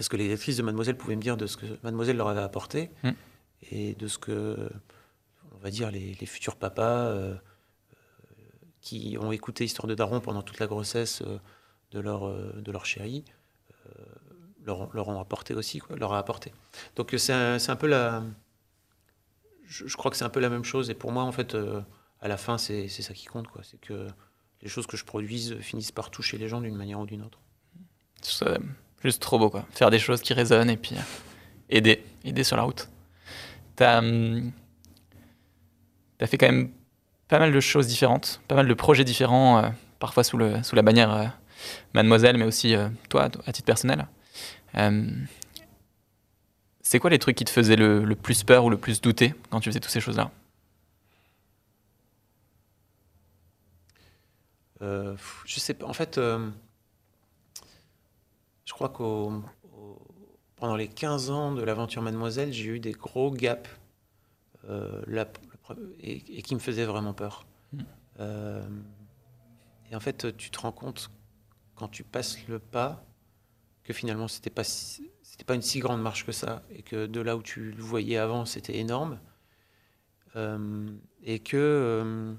[0.00, 2.40] ce que les lectrices de Mademoiselle pouvaient me dire de ce que Mademoiselle leur avait
[2.40, 3.10] apporté mm.
[3.70, 4.70] et de ce que
[5.54, 7.34] on va dire les, futurs papas euh,
[8.80, 11.22] qui ont écouté Histoire de Daron pendant toute la grossesse
[11.90, 13.24] de leur de leur chérie
[14.64, 16.52] leur, ont apporté aussi, quoi, leur a apporté.
[16.96, 18.22] Donc c'est un, un, peu la.
[19.64, 20.90] Je, crois que c'est un peu la même chose.
[20.90, 21.80] Et pour moi, en fait, euh,
[22.20, 23.46] à la fin, c'est ça qui compte.
[23.62, 24.06] C'est que
[24.60, 27.38] les choses que je produise finissent par toucher les gens d'une manière ou d'une autre.
[28.20, 28.58] C'est
[29.02, 29.66] juste trop beau, quoi.
[29.70, 31.00] Faire des choses qui résonnent et puis euh,
[31.68, 32.88] aider, aider sur la route.
[33.76, 34.00] T'as
[36.20, 36.70] as fait quand même
[37.26, 40.76] pas mal de choses différentes, pas mal de projets différents, euh, parfois sous, le, sous
[40.76, 41.36] la bannière
[41.94, 42.74] Mademoiselle, mais aussi
[43.08, 44.06] toi, à titre personnel.
[44.76, 45.10] Euh,
[46.80, 49.60] c'est quoi les trucs qui te faisaient le, plus peur ou le plus douter quand
[49.60, 50.30] tu faisais toutes ces choses-là?
[54.82, 55.16] Euh,
[55.46, 55.86] Je sais pas.
[55.86, 56.50] En fait, euh,
[58.64, 59.42] je crois qu'au
[60.56, 63.68] pendant les 15 ans de l'aventure Mademoiselle, j'ai eu des gros gaps
[65.98, 67.46] et, qui me faisaient vraiment peur.
[67.72, 67.82] Hmm.
[69.90, 71.10] et en fait, tu te rends compte
[71.74, 73.02] quand tu passes le pas
[73.84, 77.20] que finalement c'était pas c'était pas une si grande marche que ça et que de
[77.20, 79.18] là où tu le voyais avant c'était énorme
[80.36, 80.88] euh,
[81.22, 82.34] et que euh,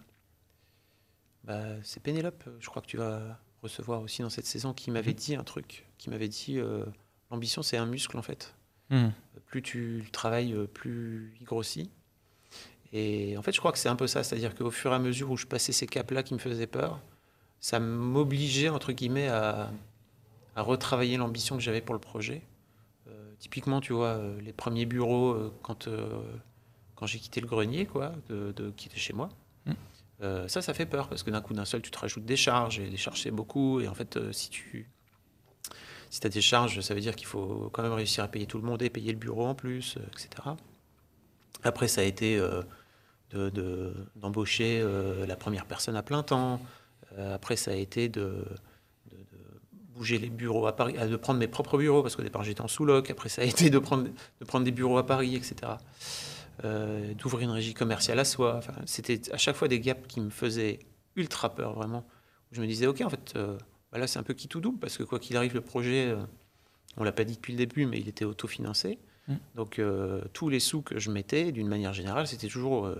[1.43, 5.11] bah, c'est Pénélope je crois que tu vas recevoir aussi dans cette saison qui m'avait
[5.11, 5.17] mhm.
[5.17, 6.85] dit un truc qui m'avait dit euh,
[7.31, 8.55] l'ambition c'est un muscle en fait
[8.89, 9.11] mhm.
[9.45, 11.91] plus tu le travailles plus il grossit
[12.93, 14.91] et en fait je crois que c'est un peu ça c'est à dire qu'au fur
[14.91, 17.01] et à mesure où je passais ces caps là qui me faisaient peur
[17.59, 19.71] ça m'obligeait entre guillemets à
[20.55, 22.41] à retravailler l'ambition que j'avais pour le projet.
[23.07, 25.89] Euh, typiquement, tu vois, euh, les premiers bureaux, euh, quand,
[26.95, 29.29] quand j'ai quitté le grenier, quoi, de, quitter chez moi,
[29.65, 30.47] mm.
[30.47, 32.79] ça, ça fait peur, parce que d'un coup, d'un seul, tu te rajoutes des charges,
[32.79, 34.89] et les charges, c'est beaucoup, et en fait, si tu
[36.09, 38.59] si as des charges, ça veut dire qu'il faut quand même réussir à payer tout
[38.59, 40.49] le monde et payer le bureau en plus, etc.
[41.63, 42.39] Après, ça a été
[44.15, 44.85] d'embaucher
[45.27, 46.61] la première personne à plein temps.
[47.17, 48.45] après, ça a été de
[49.95, 52.67] bouger les bureaux à Paris, de prendre mes propres bureaux, parce qu'au départ j'étais en
[52.67, 55.73] sous-loc, après ça a été de prendre, de prendre des bureaux à Paris, etc.
[56.63, 58.55] Euh, d'ouvrir une régie commerciale à soi.
[58.57, 60.79] Enfin, c'était à chaque fois des gaps qui me faisaient
[61.15, 62.05] ultra peur, vraiment.
[62.51, 63.57] Je me disais, ok, en fait, euh,
[63.91, 66.09] bah là c'est un peu qui tout double, parce que quoi qu'il arrive, le projet,
[66.09, 66.23] euh,
[66.97, 68.99] on l'a pas dit depuis le début, mais il était autofinancé.
[69.27, 69.35] Mmh.
[69.55, 69.81] Donc
[70.33, 72.93] tous les sous que je mettais, d'une manière générale, c'était toujours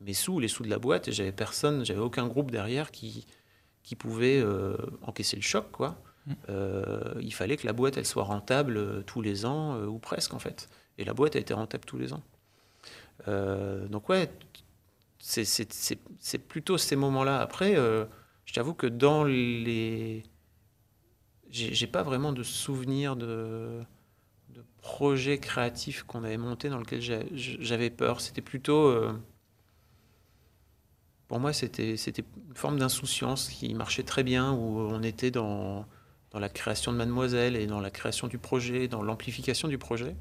[0.00, 3.26] mes sous, les sous de la boîte, et j'avais personne, j'avais aucun groupe derrière qui,
[3.82, 4.42] qui pouvait
[5.02, 5.98] encaisser le choc, quoi.
[6.48, 9.98] Euh, il fallait que la boîte elle soit rentable euh, tous les ans euh, ou
[9.98, 10.68] presque en fait.
[10.98, 12.22] Et la boîte a été rentable tous les ans.
[13.26, 14.30] donc ouais,
[15.18, 17.40] c'est plutôt ces moments-là.
[17.40, 20.22] Après, je t'avoue que dans les,
[21.50, 23.82] j'ai pas vraiment de souvenir de,
[24.50, 27.02] de projets créatifs qu'on avait montés dans lequel
[27.34, 28.22] j'avais peur.
[28.22, 28.90] C'était plutôt
[31.28, 35.84] pour moi, c'était une forme d'insouciance qui marchait très bien, où on était dans,
[36.30, 40.14] dans la création de Mademoiselle et dans la création du projet, dans l'amplification du projet.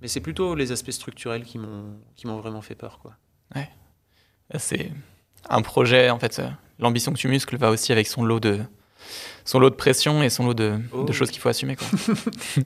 [0.00, 3.16] Mais c'est plutôt les aspects structurels qui m'ont qui m'ont vraiment fait peur, quoi.
[3.54, 3.68] Ouais.
[4.58, 4.90] C'est
[5.48, 6.42] un projet en fait.
[6.78, 8.60] L'ambition que tu muscles va aussi avec son lot de
[9.44, 11.12] son lot de pression et son lot de, de oh.
[11.12, 11.86] choses qu'il faut assumer, quoi.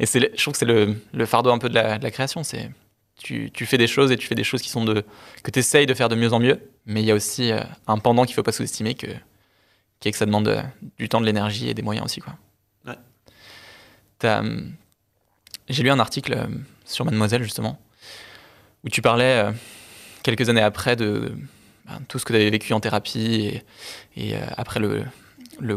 [0.00, 2.10] et c'est je trouve que c'est le, le, fardeau un peu de la, de la
[2.10, 2.70] création, c'est
[3.16, 5.04] tu, tu, fais des choses et tu fais des choses qui sont de
[5.42, 7.60] que tu essayes de faire de mieux en mieux, mais il y a aussi euh,
[7.86, 9.08] un pendant qu'il faut pas sous-estimer que
[10.00, 10.62] qui est que ça demande euh,
[10.98, 12.20] du temps, de l'énergie et des moyens aussi.
[12.20, 12.34] Quoi.
[12.86, 12.96] Ouais.
[14.24, 14.60] Euh,
[15.68, 16.46] j'ai lu un article euh,
[16.84, 17.78] sur Mademoiselle, justement,
[18.84, 19.52] où tu parlais
[20.22, 21.32] quelques années après de
[21.86, 23.62] ben, tout ce que tu avais vécu en thérapie
[24.16, 25.04] et, et après le,
[25.60, 25.76] le,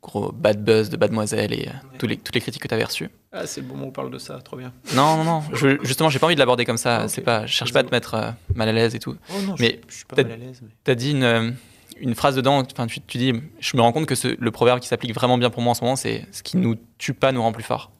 [0.00, 3.08] gros bad buzz de Mademoiselle et tous les, toutes les critiques que tu avais reçues.
[3.30, 4.72] Ah, c'est le moment où on parle de ça, trop bien.
[4.94, 7.06] Non, non, non, je, justement, j'ai pas envie de l'aborder comme ça.
[7.06, 9.16] c'est pas, je cherche pas à te mettre mal à l'aise et tout.
[9.30, 10.60] Oh non, mais je, suis pas mal à l'aise.
[10.84, 11.54] Tu as dit une
[12.02, 15.14] une phrase dedans, tu, tu, dis, je me rends compte que le proverbe qui s'applique
[15.14, 17.52] vraiment bien pour moi en ce moment, c'est ce qui nous tue pas nous rend
[17.52, 17.92] plus fort.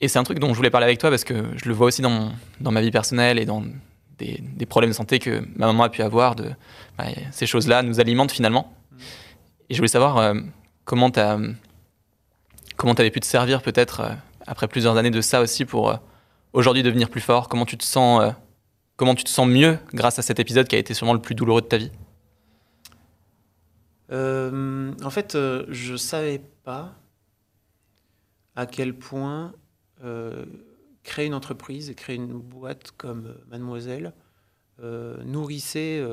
[0.00, 1.86] Et c'est un truc dont je voulais parler avec toi parce que je le vois
[1.86, 3.62] aussi dans, dans ma vie personnelle et dans
[4.18, 6.34] des, des, problèmes de santé que ma maman a pu avoir.
[7.30, 8.72] Ces choses-là nous alimentent finalement.
[9.70, 10.34] Et je voulais savoir euh,
[10.84, 14.10] comment tu avais pu te servir peut-être euh,
[14.46, 15.96] après plusieurs années de ça aussi pour euh,
[16.52, 17.48] aujourd'hui devenir plus fort.
[17.48, 18.32] Comment tu te sens
[18.98, 21.34] comment tu te sens mieux grâce à cet épisode qui a été sûrement le plus
[21.34, 21.90] douloureux de ta vie
[24.10, 25.38] En fait,
[25.68, 26.94] je savais pas
[28.58, 29.54] à quel point
[30.04, 30.44] euh,
[31.04, 34.12] créer une entreprise et créer une boîte comme euh, Mademoiselle
[34.80, 36.04] euh, nourrissait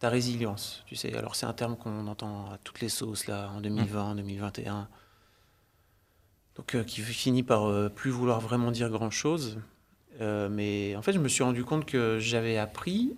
[0.00, 0.82] ta résilience.
[0.86, 4.02] Tu sais, alors c'est un terme qu'on entend à toutes les sauces là en 2020,
[4.02, 4.88] en 2021.
[6.56, 9.58] Donc qui finit par plus vouloir vraiment dire grand chose.
[10.20, 13.16] Mais en fait, je me suis rendu compte que j'avais appris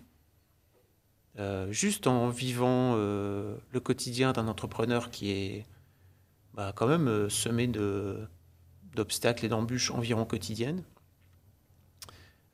[1.70, 5.66] juste en vivant le quotidien d'un entrepreneur qui est
[6.54, 8.28] bah, quand même semé de
[8.94, 10.84] d'obstacles et d'embûches environ quotidiennes,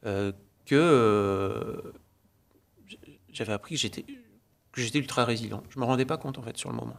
[0.07, 0.33] euh,
[0.65, 1.93] que euh,
[3.31, 4.05] j'avais appris que j'étais
[4.73, 5.63] que j'étais ultra résilient.
[5.69, 6.97] Je me rendais pas compte en fait sur le moment.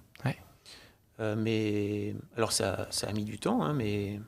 [1.20, 4.20] Euh, mais alors ça, ça, a mis du temps, hein, mais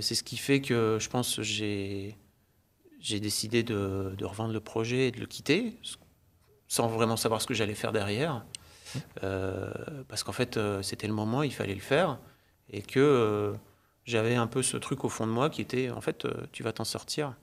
[0.00, 2.16] c'est ce qui fait que je pense j'ai
[2.98, 5.78] j'ai décidé de, de, revendre le projet et de le quitter
[6.66, 8.44] sans vraiment savoir ce que j'allais faire derrière.
[9.20, 12.18] parce qu'en fait, c'était le moment, il fallait le faire.
[12.70, 13.54] Et que
[14.06, 16.62] j'avais un peu ce truc au fond de moi qui était, en fait, euh, tu
[16.62, 17.34] vas t'en sortir.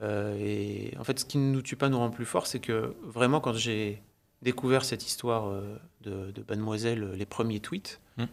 [0.00, 2.60] Euh, et en fait, ce qui ne nous tue pas nous rend plus fort, c'est
[2.60, 4.02] que vraiment, quand j'ai
[4.42, 8.24] découvert cette histoire euh, de, de Mademoiselle, les premiers tweets, mmh.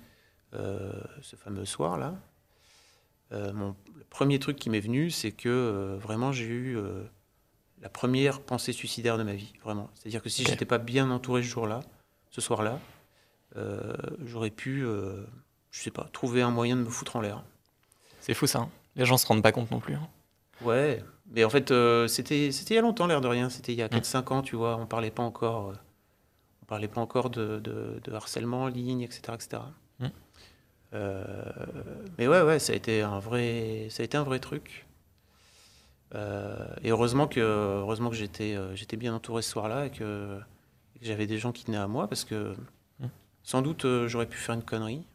[1.21, 2.15] ce fameux soir-là,
[3.33, 6.77] mon, le premier truc qui m'est venu, c'est que vraiment, j'ai eu
[7.81, 9.89] la première pensée suicidaire de ma vie, vraiment.
[9.93, 11.81] C'est-à-dire que si je j'étais pas bien entouré ce jour-là,
[12.29, 12.79] ce soir-là,
[14.25, 14.85] j'aurais pu
[15.73, 17.43] je sais pas, trouver un moyen de me foutre en l'air.
[18.21, 18.59] C'est fou ça.
[18.59, 18.69] Hein.
[18.95, 19.95] Les gens se rendent pas compte non plus.
[19.95, 20.07] Hein.
[20.61, 23.49] Ouais, mais en fait, euh, c'était c'était il y a longtemps, l'air de rien.
[23.49, 24.33] C'était il y a 4-5 mmh.
[24.33, 24.77] ans, tu vois.
[24.77, 25.73] On parlait pas encore, euh,
[26.61, 29.21] on parlait pas encore de, de, harcèlement en ligne, etc.
[29.33, 29.63] etc.
[30.93, 31.23] Euh,
[32.17, 34.85] mais ouais, ouais, ça a été un vrai, ça a été un vrai truc.
[36.13, 40.39] et heureusement que, heureusement que j'étais, j'étais bien entouré ce soir-là et que,
[40.99, 42.53] que j'avais des gens qui tenaient à moi parce que
[42.99, 43.07] mmh.
[43.43, 45.05] sans doute j'aurais pu faire une connerie.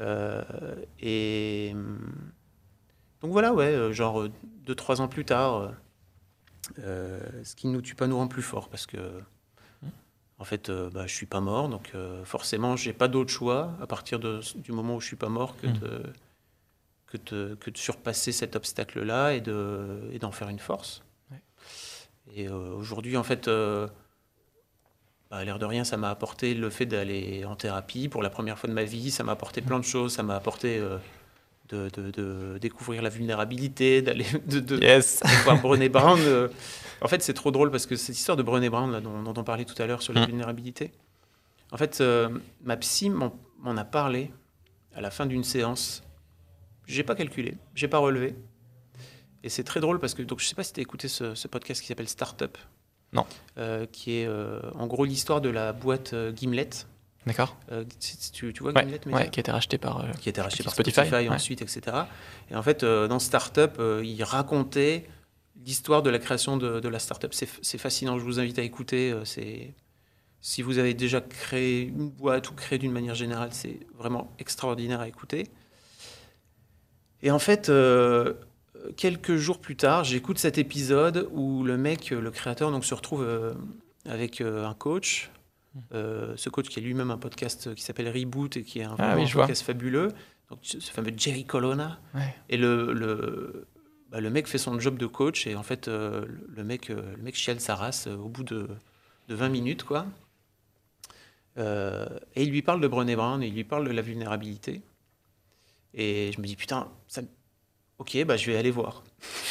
[0.00, 0.42] Euh,
[1.00, 1.74] et
[3.20, 4.30] donc voilà, ouais, euh, genre euh,
[4.64, 5.72] deux, trois ans plus tard,
[6.76, 9.20] ce qui ne nous tue pas nous rend plus fort parce que
[10.38, 11.92] en fait, bah, je suis pas mort, donc
[12.24, 15.56] forcément, j'ai pas d'autre choix à partir de, du moment où je suis pas mort
[15.60, 15.78] que, mmh.
[15.78, 16.02] de,
[17.06, 21.02] que, de, que de surpasser cet obstacle-là et d'en et faire une force.
[22.34, 23.48] Et aujourd'hui, en fait,
[25.30, 28.58] bah, l'air de rien, ça m'a apporté le fait d'aller en thérapie pour la première
[28.58, 29.10] fois de ma vie.
[29.10, 30.14] Ça m'a apporté plein de choses.
[30.14, 30.80] Ça m'a apporté
[31.68, 36.18] de, de, découvrir la vulnérabilité, d'aller de, de, voir Brené Brown.
[36.20, 36.48] Euh.
[37.00, 39.44] En fait, c'est trop drôle parce que cette histoire de Brené Brown là, dont, on
[39.44, 40.26] parlait tout à l'heure sur la mm.
[40.26, 40.92] vulnérabilité,
[41.70, 42.28] en fait, euh,
[42.62, 44.30] ma psy m'en a parlé
[44.94, 46.02] à la fin d'une séance.
[46.86, 48.34] J'ai pas calculé, j'ai pas relevé.
[49.44, 51.34] Et c'est très drôle parce que donc je sais pas si tu as écouté ce,
[51.34, 52.56] ce podcast qui s'appelle Startup.
[53.12, 53.26] Non.
[53.56, 56.70] Euh, qui est en gros l'histoire de la boîte Gimlet.
[57.26, 57.56] D'accord.
[58.32, 61.28] Tu, tu, vois Gimlet Qui a été racheté par, qui a été racheté par Spotify,
[61.28, 62.04] ensuite, etc.
[62.50, 65.06] Et en fait, dans Startup, il racontait
[65.64, 67.34] l'histoire de la création de, de la startup.
[67.34, 69.14] C'est fascinant, je vous invite à écouter.
[69.24, 69.74] C'est
[70.40, 75.00] si vous avez déjà créé une boîte ou créé d'une manière générale, c'est vraiment extraordinaire
[75.00, 75.48] à écouter.
[77.22, 77.68] Et en fait,
[78.96, 83.22] quelques jours plus tard, j'écoute cet épisode où le mec, le créateur, donc, se retrouve
[83.22, 83.54] euh,
[84.06, 85.30] avec euh, un coach.
[85.92, 88.96] Euh, ce coach qui a lui-même un podcast qui s'appelle Reboot et qui est un,
[88.98, 90.08] ah podcast fabuleux.
[90.50, 92.00] Donc, ce fameux Jerry Colonna.
[92.48, 93.66] Et le, le,
[94.10, 97.34] bah, le, mec fait son job de coach et en fait, le, mec, le mec
[97.34, 98.68] chiale sa race au bout de,
[99.28, 99.84] de 20 minutes.
[99.84, 100.06] quoi.
[101.56, 104.82] et il lui parle de Brené Brown et il lui parle de la vulnérabilité.
[105.94, 107.22] Et je me dis, putain, ça,
[107.98, 109.02] ok, bah, je vais aller voir.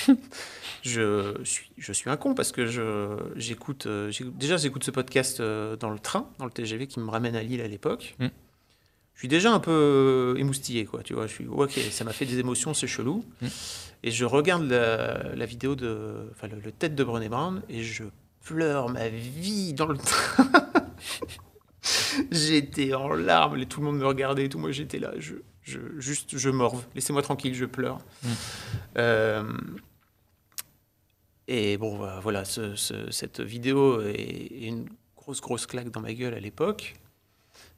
[0.88, 2.66] je, suis, je suis un con parce que
[3.36, 7.10] j'écoute, euh, déjà j'écoute ce podcast euh, dans le train, dans le TGV qui me
[7.10, 8.16] ramène à Lille à l'époque.
[8.20, 8.28] Mm.
[9.14, 11.02] Je suis déjà un peu euh, émoustillé, quoi.
[11.02, 13.26] Tu vois, je suis ok, ça m'a fait des émotions, c'est chelou.
[13.42, 13.48] Mm.
[14.04, 18.04] Et je regarde la, vidéo de, enfin le, tête de Brené Brown et je
[18.44, 20.50] pleure ma vie dans le train.
[22.32, 24.60] j'étais en larmes, et tout le monde me regardait et tout.
[24.60, 26.86] Moi, j'étais là, je, je, juste, je morve.
[26.96, 27.98] Laissez-moi tranquille, je pleure.
[28.24, 28.28] Mm.
[28.98, 29.44] Euh,
[31.48, 36.96] Et bon, voilà, cette vidéo est, une grosse, grosse claque dans ma gueule à l'époque.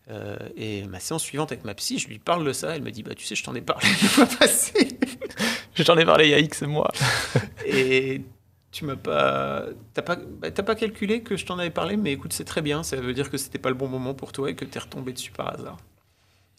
[0.09, 2.75] Euh, et ma séance suivante avec ma psy, je lui parle de ça.
[2.75, 4.87] Elle me dit Bah, tu sais, je t'en ai parlé la fois passée.
[5.75, 6.91] je t'en ai parlé il y a X mois.
[7.65, 8.23] et
[8.71, 9.65] tu m'as pas.
[9.93, 12.81] T'as pas, bah, pas calculé que je t'en avais parlé, mais écoute, c'est très bien.
[12.81, 15.13] Ça veut dire que c'était pas le bon moment pour toi et que t'es retombé
[15.13, 15.77] dessus par hasard.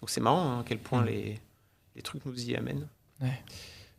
[0.00, 1.06] Donc c'est marrant hein, à quel point mm.
[1.06, 1.40] les,
[1.96, 2.88] les, trucs nous y amènent.
[3.20, 3.42] Ouais.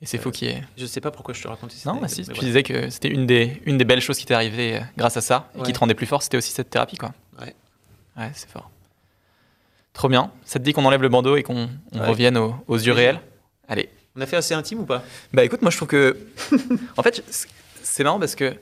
[0.01, 0.61] Et c'est faux qui est.
[0.77, 1.93] Je sais pas pourquoi je te racontais ça.
[1.93, 4.33] Non, bah si, tu disais que c'était une des, une des belles choses qui t'est
[4.33, 6.97] arrivée euh, grâce à ça et qui te rendait plus fort, c'était aussi cette thérapie,
[6.97, 7.13] quoi.
[7.39, 7.53] Ouais.
[8.17, 8.71] Ouais, c'est fort.
[9.93, 10.31] Trop bien.
[10.43, 13.21] Ça te dit qu'on enlève le bandeau et qu'on revienne aux, yeux réels?
[13.67, 13.89] Allez.
[14.15, 15.03] On a fait assez intime ou pas?
[15.33, 16.17] Bah écoute, moi je trouve que.
[16.97, 17.23] en fait,
[17.83, 18.55] c'est marrant parce que.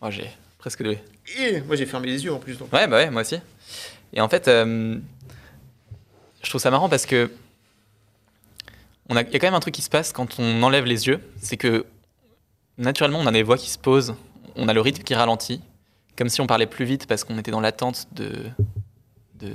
[0.00, 0.98] Moi j'ai presque levé.
[1.66, 2.58] moi j'ai fermé les yeux en plus.
[2.58, 2.72] Donc.
[2.72, 3.38] Ouais, bah ouais, moi aussi.
[4.12, 4.98] Et en fait, euh,
[6.42, 7.30] je trouve ça marrant parce que
[9.20, 11.20] il y a quand même un truc qui se passe quand on enlève les yeux,
[11.36, 11.86] c'est que
[12.78, 14.14] naturellement on a des voix qui se posent,
[14.56, 15.60] on a le rythme qui ralentit,
[16.16, 18.32] comme si on parlait plus vite parce qu'on était dans l'attente de,
[19.34, 19.54] de,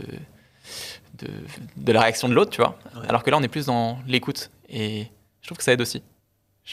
[1.78, 2.78] de, la réaction de l'autre, tu vois.
[3.08, 5.08] Alors que là on est plus dans l'écoute et
[5.42, 6.04] je trouve que ça aide aussi.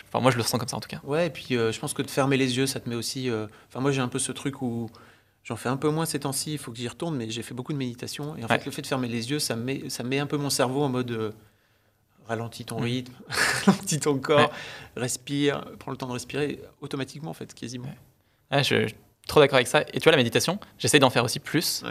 [0.08, 1.00] Enfin, moi je le ressens comme ça en tout cas.
[1.04, 3.30] Ouais, et puis euh, je pense que de fermer les yeux, ça te met aussi.
[3.30, 4.90] Euh, enfin, moi j'ai un peu ce truc où
[5.44, 7.52] J'en fais un peu moins ces temps-ci, il faut que j'y retourne, mais j'ai fait
[7.52, 8.34] beaucoup de méditation.
[8.36, 10.38] Et en fait, le fait de fermer les yeux, ça met, ça met un peu
[10.38, 11.32] mon cerveau en mode euh,
[12.26, 12.84] ralentis ton mm.
[12.84, 13.14] rythme,
[13.66, 14.50] ralentis ton corps,
[14.96, 17.88] respire, prends le temps de respirer automatiquement, en fait, quasiment.
[18.52, 18.94] je, suis
[19.26, 19.82] trop d'accord avec ça.
[19.92, 21.84] Et tu vois, la méditation, j'essaie d'en faire aussi plus.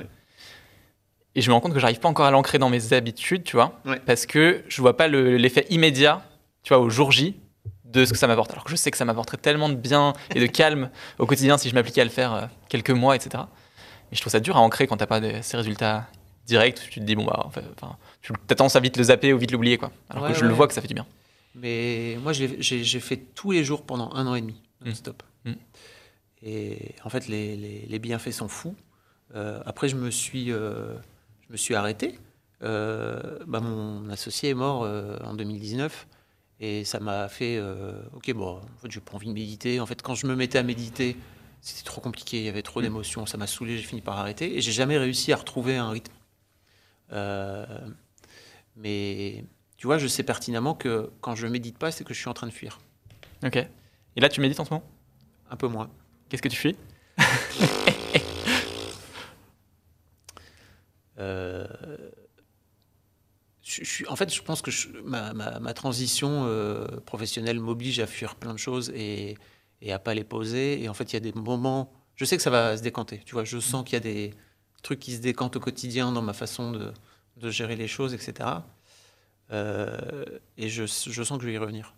[1.35, 3.55] Et je me rends compte que j'arrive pas encore à l'ancrer dans mes habitudes, tu
[3.55, 6.21] vois, parce que je vois pas l'effet immédiat,
[6.63, 7.35] tu vois, au jour J
[7.85, 8.51] de ce que ça m'apporte.
[8.51, 11.57] Alors que je sais que ça m'apporterait tellement de bien et de calme au quotidien
[11.57, 13.43] si je m'appliquais à le faire euh, quelques mois, etc.
[14.09, 16.07] Mais je trouve ça dur à ancrer quand t'as pas ces résultats
[16.45, 16.87] directs.
[16.89, 17.61] Tu te dis, bon, bah, enfin,
[18.21, 19.91] tu as tendance à vite le zapper ou vite l'oublier, quoi.
[20.09, 21.05] Alors que je le vois que ça fait du bien.
[21.55, 25.21] Mais moi, j'ai fait tous les jours pendant un an et demi, non-stop.
[25.45, 25.51] Mmh.
[25.51, 25.55] Mmh.
[26.43, 28.75] Et en fait, les, les, bienfaits sont fous.
[29.35, 30.93] Euh, après, je me suis, euh,
[31.47, 32.19] je me suis arrêté.
[32.63, 34.81] Euh, bah, mon associé est mort
[35.23, 36.07] en 2019.
[36.59, 37.61] Et ça m'a fait,
[38.13, 39.79] ok, bon, en fait, je pas envie de méditer.
[39.79, 41.17] En fait, quand je me mettais à méditer,
[41.61, 42.83] c'était trop compliqué, il y avait trop mmh.
[42.83, 44.57] d'émotions, ça m'a saoulé, j'ai fini par arrêter.
[44.57, 46.13] Et j'ai jamais réussi à retrouver un rythme.
[48.75, 49.45] Mais
[49.77, 52.33] tu vois, je sais pertinemment que quand je médite pas, c'est que je suis en
[52.33, 52.79] train de fuir.
[53.43, 53.57] Ok.
[54.15, 54.89] Et là, tu médites en ce moment?
[55.49, 55.89] Un peu moins.
[56.29, 56.75] Qu'est-ce que tu fuis?
[61.19, 61.67] Euh,
[63.61, 64.71] je, en fait, je pense que
[65.03, 69.37] ma, ma, transition euh, professionnelle m'oblige à fuir plein de choses et,
[69.81, 70.81] et à pas les poser.
[70.81, 71.93] Et en fait, il y a des moments.
[72.15, 73.21] Je sais que ça va se décanter.
[73.25, 74.33] Tu vois, je sens qu'il y a des
[74.83, 76.93] trucs qui se décantent au quotidien dans ma façon de,
[77.37, 78.49] de gérer les choses, etc.
[79.51, 79.97] Euh,
[80.57, 81.93] et je, je, sens que je vais y revenir.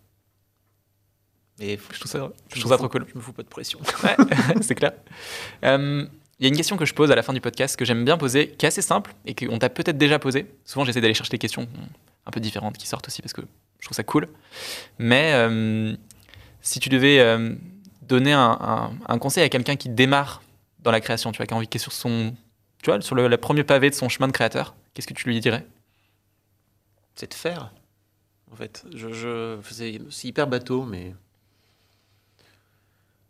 [1.60, 3.06] Et je trouve ça, je trouve ça trop cool.
[3.12, 3.80] Je me fous pas de pression.
[4.62, 4.94] c'est clair.
[5.64, 6.06] Euh,
[6.40, 8.04] il y a une question que je pose à la fin du podcast que j'aime
[8.04, 10.48] bien poser, qui est assez simple et qu'on t'a peut-être déjà posé.
[10.66, 11.68] Souvent, j'essaie d'aller chercher des questions
[12.26, 13.42] un peu différentes qui sortent aussi parce que
[13.80, 14.28] je trouve ça cool.
[15.00, 15.96] Mais euh,
[16.62, 17.38] si tu devais
[18.02, 20.42] donner un, un, conseil à quelqu'un qui démarre
[20.80, 22.36] dans la création, tu vois, qui a envie de sur son,
[23.02, 25.68] sur le, premier pavé de son chemin de créateur, Qu'est-ce que tu lui dirais?
[27.16, 27.74] C'est de faire,
[28.52, 28.86] en fait.
[28.94, 29.60] Je,
[30.10, 31.14] c'est hyper bateau, mais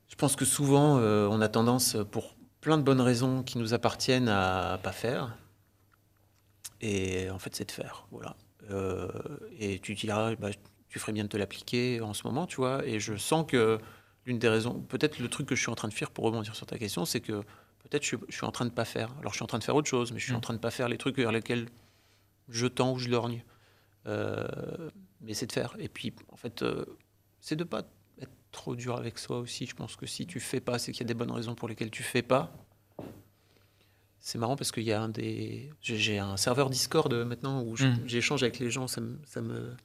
[0.07, 3.73] je pense que souvent, euh, on a tendance, pour plein de bonnes raisons qui nous
[3.73, 5.35] appartiennent, à pas faire.
[6.81, 8.05] Et en fait, c'est de faire.
[8.11, 8.35] Voilà.
[8.69, 9.09] Euh,
[9.59, 10.49] et tu diras, bah,
[10.89, 12.85] tu ferais bien de te l'appliquer en ce moment, tu vois.
[12.85, 13.79] Et je sens que
[14.25, 16.55] l'une des raisons, peut-être le truc que je suis en train de faire pour rebondir
[16.55, 17.43] sur ta question, c'est que
[17.89, 19.13] peut-être je, je, suis en train de pas faire.
[19.19, 20.41] Alors je suis en train de faire autre chose, mais je suis en mm.
[20.41, 21.67] train de pas faire les trucs vers lesquels
[22.49, 23.43] je tends ou je lorgne.
[24.07, 24.89] Euh,
[25.21, 25.75] mais c'est de faire.
[25.79, 26.85] Et puis, en fait, euh,
[27.39, 27.83] c'est de pas
[28.21, 29.65] être trop dur avec soi aussi.
[29.65, 31.67] Je pense que si tu fais pas, c'est qu'il y a des bonnes raisons pour
[31.67, 32.51] lesquelles tu fais pas.
[34.19, 35.71] C'est marrant parce qu'il y a un des.
[35.81, 38.03] J'ai un serveur Discord maintenant où mm.
[38.05, 38.87] j'échange avec les gens.
[38.87, 39.75] Ça me, ça me...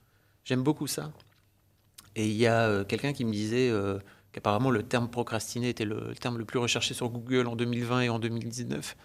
[0.45, 1.13] J'aime beaucoup ça.
[2.17, 3.71] Et il y a euh, quelqu'un qui me disait
[4.33, 8.09] qu'apparemment le terme procrastiner était le, terme le plus recherché sur Google en 2020 et
[8.09, 8.97] en 2019.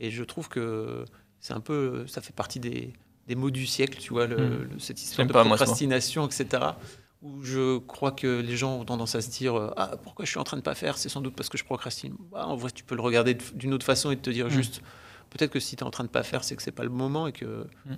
[0.00, 1.04] Et je trouve que
[1.40, 2.92] c'est un peu, ça fait partie des,
[3.26, 4.80] des mots du siècle, tu vois, le, hmm.
[4.80, 6.62] cette histoire de procrastination, etc.
[7.22, 10.38] Où je crois que les gens ont tendance à se dire ah pourquoi je suis
[10.38, 12.14] en train de pas faire, c'est sans doute parce que je procrastine.
[12.30, 14.50] Bah, en vrai, tu peux le regarder d'une autre façon et te dire hmm.
[14.50, 14.82] juste
[15.30, 16.90] peut-être que si tu es en train de pas faire, c'est que c'est pas le
[16.90, 17.96] moment et que hmm.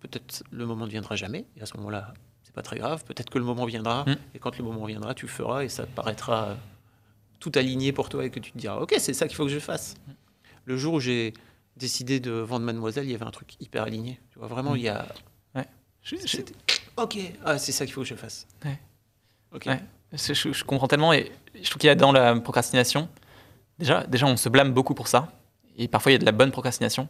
[0.00, 1.46] peut-être le moment ne viendra jamais.
[1.56, 2.14] Et à ce moment-là,
[2.56, 3.04] pas très grave.
[3.04, 4.16] Peut-être que le moment viendra, mm.
[4.34, 6.56] et quand le moment viendra, tu feras, et ça paraîtra
[7.38, 9.52] tout aligné pour toi, et que tu te diras, ok, c'est ça qu'il faut que
[9.52, 9.94] je fasse.
[9.94, 10.12] Mm.
[10.64, 11.34] Le jour où j'ai
[11.76, 14.18] décidé de vendre Mademoiselle, il y avait un truc hyper aligné.
[14.32, 14.78] Tu vois, vraiment, mm.
[14.78, 15.06] il y a.
[15.54, 15.66] Ouais.
[16.96, 18.48] Ok, ah, c'est ça qu'il faut que je fasse.
[18.64, 18.78] Ouais.
[19.52, 19.68] Ok.
[20.12, 23.08] je, comprends tellement et je trouve qu'il y a dans la procrastination,
[23.78, 25.30] déjà, déjà on se blâme beaucoup pour ça.
[25.76, 27.06] Et parfois il y a de la bonne procrastination.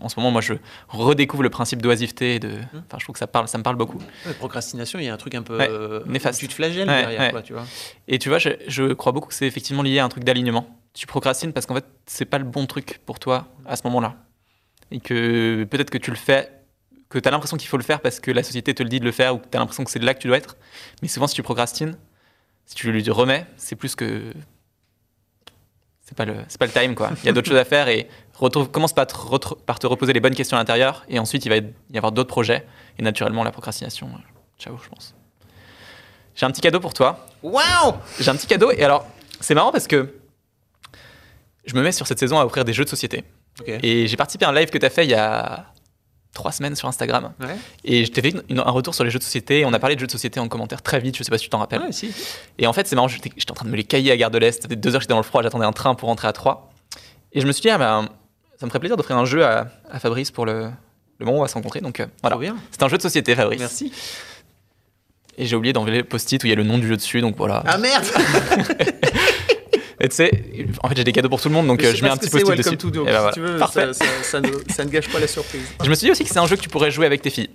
[0.00, 0.54] En ce moment, moi, je
[0.88, 2.38] redécouvre le principe d'oisiveté.
[2.38, 2.48] De...
[2.48, 2.82] Mmh.
[2.86, 4.00] Enfin, je trouve que ça, parle, ça me parle beaucoup.
[4.26, 6.40] La procrastination, il y a un truc un peu euh, néfaste.
[6.40, 7.64] Tu te flagelles derrière, quoi, tu vois.
[8.06, 10.78] Et tu vois, je, je crois beaucoup que c'est effectivement lié à un truc d'alignement.
[10.94, 14.16] Tu procrastines parce qu'en fait, c'est pas le bon truc pour toi à ce moment-là.
[14.90, 16.50] Et que peut-être que tu le fais
[17.08, 19.00] que tu as l'impression qu'il faut le faire parce que la société te le dit
[19.00, 20.56] de le faire ou que tu as l'impression que c'est là que tu dois être.
[21.02, 21.96] Mais souvent, si tu procrastines,
[22.66, 24.32] si tu lui remets, c'est plus que.
[26.02, 27.10] C'est pas, le, pas le time, quoi.
[27.22, 28.08] Il y a d'autres choses à faire et
[28.40, 31.48] retrouve, commence par te, par te reposer les bonnes questions à l'intérieur et ensuite il
[31.48, 32.66] va y avoir d'autres projets
[32.98, 34.08] et naturellement la procrastination.
[34.08, 34.18] Euh,
[34.58, 35.14] ciao, je pense.
[36.34, 37.26] J'ai un petit cadeau pour toi.
[37.42, 39.06] Waouh J'ai un petit cadeau et alors,
[39.40, 40.14] c'est marrant parce que
[41.64, 43.24] je me mets sur cette saison à offrir des jeux de société.
[43.66, 45.66] Et j'ai participé à un live que tu as fait il y a
[46.32, 47.32] trois semaines sur Instagram.
[47.84, 49.64] Et je t'ai fait un retour sur les jeux de société.
[49.64, 51.16] On a parlé de jeux de société en commentaire très vite.
[51.16, 51.82] Je sais pas si tu t'en rappelles.
[52.58, 53.08] Et en fait, c'est marrant.
[53.08, 54.62] J'étais en train de me les cailler à Gare de l'Est.
[54.62, 55.42] Ça deux heures que j'étais dans le froid.
[55.42, 56.70] J'attendais un train pour rentrer à 3.
[57.32, 58.08] Et je me suis dit, ah ben,
[58.58, 59.68] ça me ferait plaisir d'offrir un jeu à,
[60.00, 60.70] Fabrice pour le,
[61.18, 61.80] le, moment où on va se rencontrer.
[61.80, 62.38] Donc euh, voilà.
[62.70, 63.60] C'est un jeu de société, Fabrice.
[63.60, 63.92] Merci.
[65.36, 67.20] Et j'ai oublié d'enlever le post-it où il y a le nom du jeu dessus.
[67.20, 67.62] Donc voilà.
[67.66, 68.04] Ah merde
[70.00, 70.44] Et tu sais,
[70.84, 72.30] en fait, j'ai des cadeaux pour tout le monde, donc euh, je, mets un petit
[72.30, 72.76] post-it dessus.
[72.76, 75.62] To, donc, ben si tu veux, ça, ça, ne, ça, ne, gâche pas la surprise.
[75.82, 77.30] Je me suis dit aussi que c'est un jeu que tu pourrais jouer avec tes
[77.30, 77.50] filles.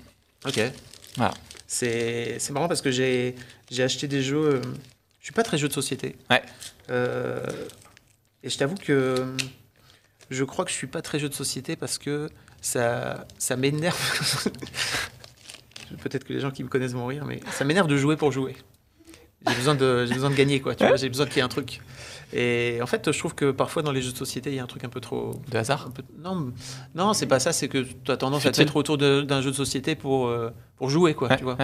[0.46, 0.60] Ok.
[1.16, 1.34] Voilà.
[1.68, 3.36] C'est marrant parce que j'ai
[3.80, 4.56] acheté des jeux.
[4.56, 4.62] Euh,
[5.20, 6.18] je suis pas très jeu de société.
[6.30, 6.42] Ouais.
[6.90, 7.46] Euh,
[8.44, 9.26] et je t'avoue que
[10.30, 12.30] je crois que je suis pas très jeu de société parce que
[12.62, 13.98] ça, ça m'énerve.
[16.02, 18.32] Peut-être que les gens qui me connaissent vont rire, mais ça m'énerve de jouer pour
[18.32, 18.56] jouer.
[19.48, 20.74] J'ai besoin de, j'ai besoin de gagner, quoi.
[20.74, 21.82] Tu vois, j'ai besoin qu'il y ait un truc.
[22.32, 24.64] Et en fait, je trouve que parfois dans les jeux de société, il y a
[24.64, 25.40] un truc un peu trop.
[25.52, 26.52] De hasard Non,
[26.96, 27.52] non c'est pas ça.
[27.52, 30.50] C'est que tu as tendance à te mettre autour d'un jeu de société pour, euh,
[30.78, 31.36] pour jouer, quoi.
[31.36, 31.58] tu vois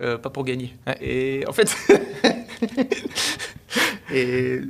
[0.00, 0.76] euh, Pas pour gagner.
[1.00, 1.74] Et en fait.
[4.12, 4.60] et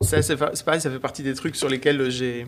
[0.00, 2.46] ça, c'est pareil, ça fait partie des trucs sur lesquels j'ai.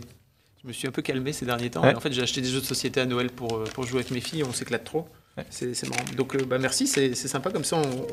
[0.64, 1.84] Je me suis un peu calmé ces derniers temps.
[1.84, 4.10] en fait, j'ai acheté des jeux de société à Noël pour, euh, pour jouer avec
[4.10, 4.42] mes filles.
[4.44, 5.06] On s'éclate trop.
[5.50, 6.02] C'est marrant.
[6.16, 7.50] Donc, bah, merci, c'est sympa.
[7.50, 8.06] Comme ça, on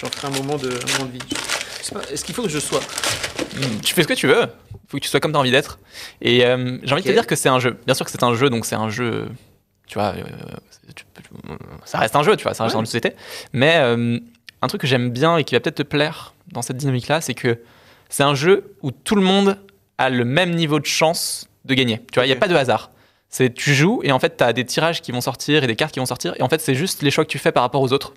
[0.00, 1.18] J'en ferai un moment de, un de vie.
[2.10, 2.80] Est-ce qu'il faut que je sois?
[2.80, 4.44] Hmm, Tu fais ce que tu veux.
[4.72, 5.78] Il faut que tu sois comme tu as envie d'être.
[6.22, 7.76] Et euh, j'ai envie de te dire que c'est un jeu.
[7.84, 9.28] Bien sûr que c'est un jeu, donc c'est un jeu.
[9.86, 10.22] Tu vois, euh,
[11.84, 12.80] ça reste un jeu, tu vois, ça reste ouais.
[12.80, 13.12] une société.
[13.52, 14.18] Mais euh,
[14.62, 17.34] un truc que j'aime bien et qui va peut-être te plaire dans cette dynamique-là, c'est
[17.34, 17.58] que
[18.08, 19.58] c'est un jeu où tout le monde
[19.98, 22.00] a le même niveau de chance de gagner.
[22.12, 22.90] Tu vois, il n'y a pas de hasard.
[23.28, 25.76] C'est tu joues et en fait, tu as des tirages qui vont sortir et des
[25.76, 26.34] cartes qui vont sortir.
[26.36, 28.12] Et en fait, c'est juste les choix que tu fais par rapport aux autres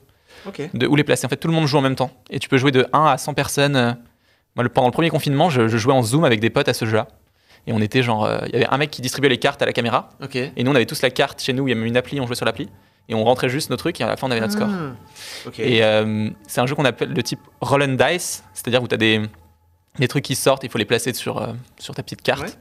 [0.73, 1.25] de où les placer.
[1.25, 2.11] En fait, tout le monde joue en même temps.
[2.29, 3.75] Et tu peux jouer de 1 à 100 personnes.
[3.75, 3.93] Euh,
[4.55, 7.07] moi, pendant le premier confinement, je, jouais en Zoom avec des potes à ce jeu-là.
[7.67, 8.25] Et on était genre.
[8.25, 10.09] Euh, il y avait un mec qui distribuait les cartes à la caméra.
[10.55, 11.67] Et nous, on avait tous la carte chez nous.
[11.67, 12.69] Il y avait une appli, on jouait sur l'appli.
[13.09, 14.69] Et on rentrait juste nos trucs et à la fin, on avait notre score.
[14.69, 18.43] Ah, et euh, c'est un jeu qu'on appelle le type roll and dice.
[18.53, 19.21] C'est-à-dire où tu as des,
[19.99, 22.57] des trucs qui sortent, il faut les placer sur, sur ta petite carte.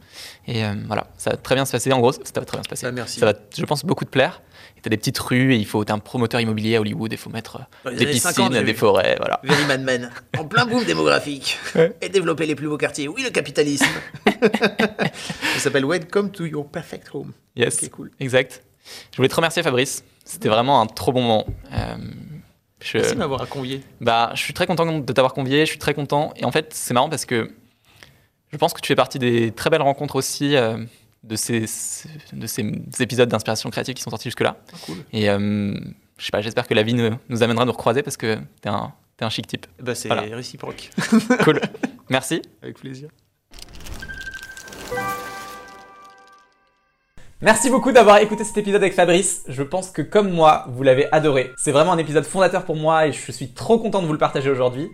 [0.47, 1.93] Et voilà, ça va très bien se passer.
[1.93, 2.87] En gros, ça va très bien se passer.
[2.87, 3.21] Bah, merci.
[3.21, 4.43] Ça va, je pense, beaucoup te plaire
[4.83, 7.31] t'as des petites rues et il faut, t'es un promoteur immobilier à Hollywood, il faut
[7.31, 9.41] mettre des piscines, des forêts, voilà.
[9.45, 11.59] Very Madman, en plein boom démographique,
[12.01, 13.09] et développer les plus beaux quartiers.
[13.09, 13.87] Oui, le capitalisme.
[14.27, 17.33] Ça s'appelle Welcome to your perfect home.
[17.55, 18.11] Yes, cool.
[18.19, 18.63] exact.
[19.13, 21.47] Je voulais te remercier Fabrice, c'était vraiment un trop bon moment.
[22.83, 22.99] Je...
[22.99, 23.83] Merci de m'avoir convié.
[24.01, 26.33] Bah, je suis très content de t'avoir convié, je suis très content.
[26.37, 27.51] Et en fait, c'est marrant parce que
[28.53, 30.57] je pense que tu fais partie des très belles rencontres aussi.
[30.57, 30.77] Euh,
[31.23, 31.67] de ces,
[32.33, 34.57] de ces épisodes d'inspiration créative qui sont sortis jusque-là.
[34.73, 35.75] Ah, Et euh,
[36.19, 38.69] je sais pas, j'espère que la vie nous, amènera à nous recroiser parce que t'es
[38.69, 39.67] un, es un chic type.
[39.81, 40.91] Bah, c'est réciproque.
[41.45, 41.61] cool.
[42.09, 42.43] Merci.
[42.63, 43.09] Avec plaisir.
[47.45, 49.43] Merci beaucoup d'avoir écouté cet épisode avec Fabrice.
[49.49, 51.51] Je pense que comme moi, vous l'avez adoré.
[51.59, 54.19] C'est vraiment un épisode fondateur pour moi et je suis trop content de vous le
[54.19, 54.89] partager aujourd'hui.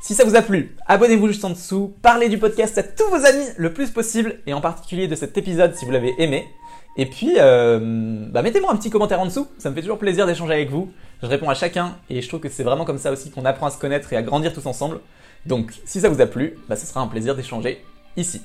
[0.00, 3.24] Si ça vous a plu, abonnez-vous juste en dessous, parlez du podcast à tous vos
[3.24, 6.48] amis le plus possible, et en particulier de cet épisode si vous l'avez aimé.
[6.96, 10.26] Et puis, euh, bah mettez-moi un petit commentaire en dessous, ça me fait toujours plaisir
[10.26, 10.90] d'échanger avec vous.
[11.22, 13.66] Je réponds à chacun, et je trouve que c'est vraiment comme ça aussi qu'on apprend
[13.66, 14.98] à se connaître et à grandir tous ensemble.
[15.46, 17.84] Donc, si ça vous a plu, bah ce sera un plaisir d'échanger
[18.16, 18.42] ici.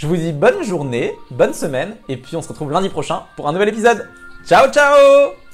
[0.00, 3.48] Je vous dis bonne journée, bonne semaine, et puis on se retrouve lundi prochain pour
[3.48, 4.08] un nouvel épisode.
[4.46, 5.49] Ciao ciao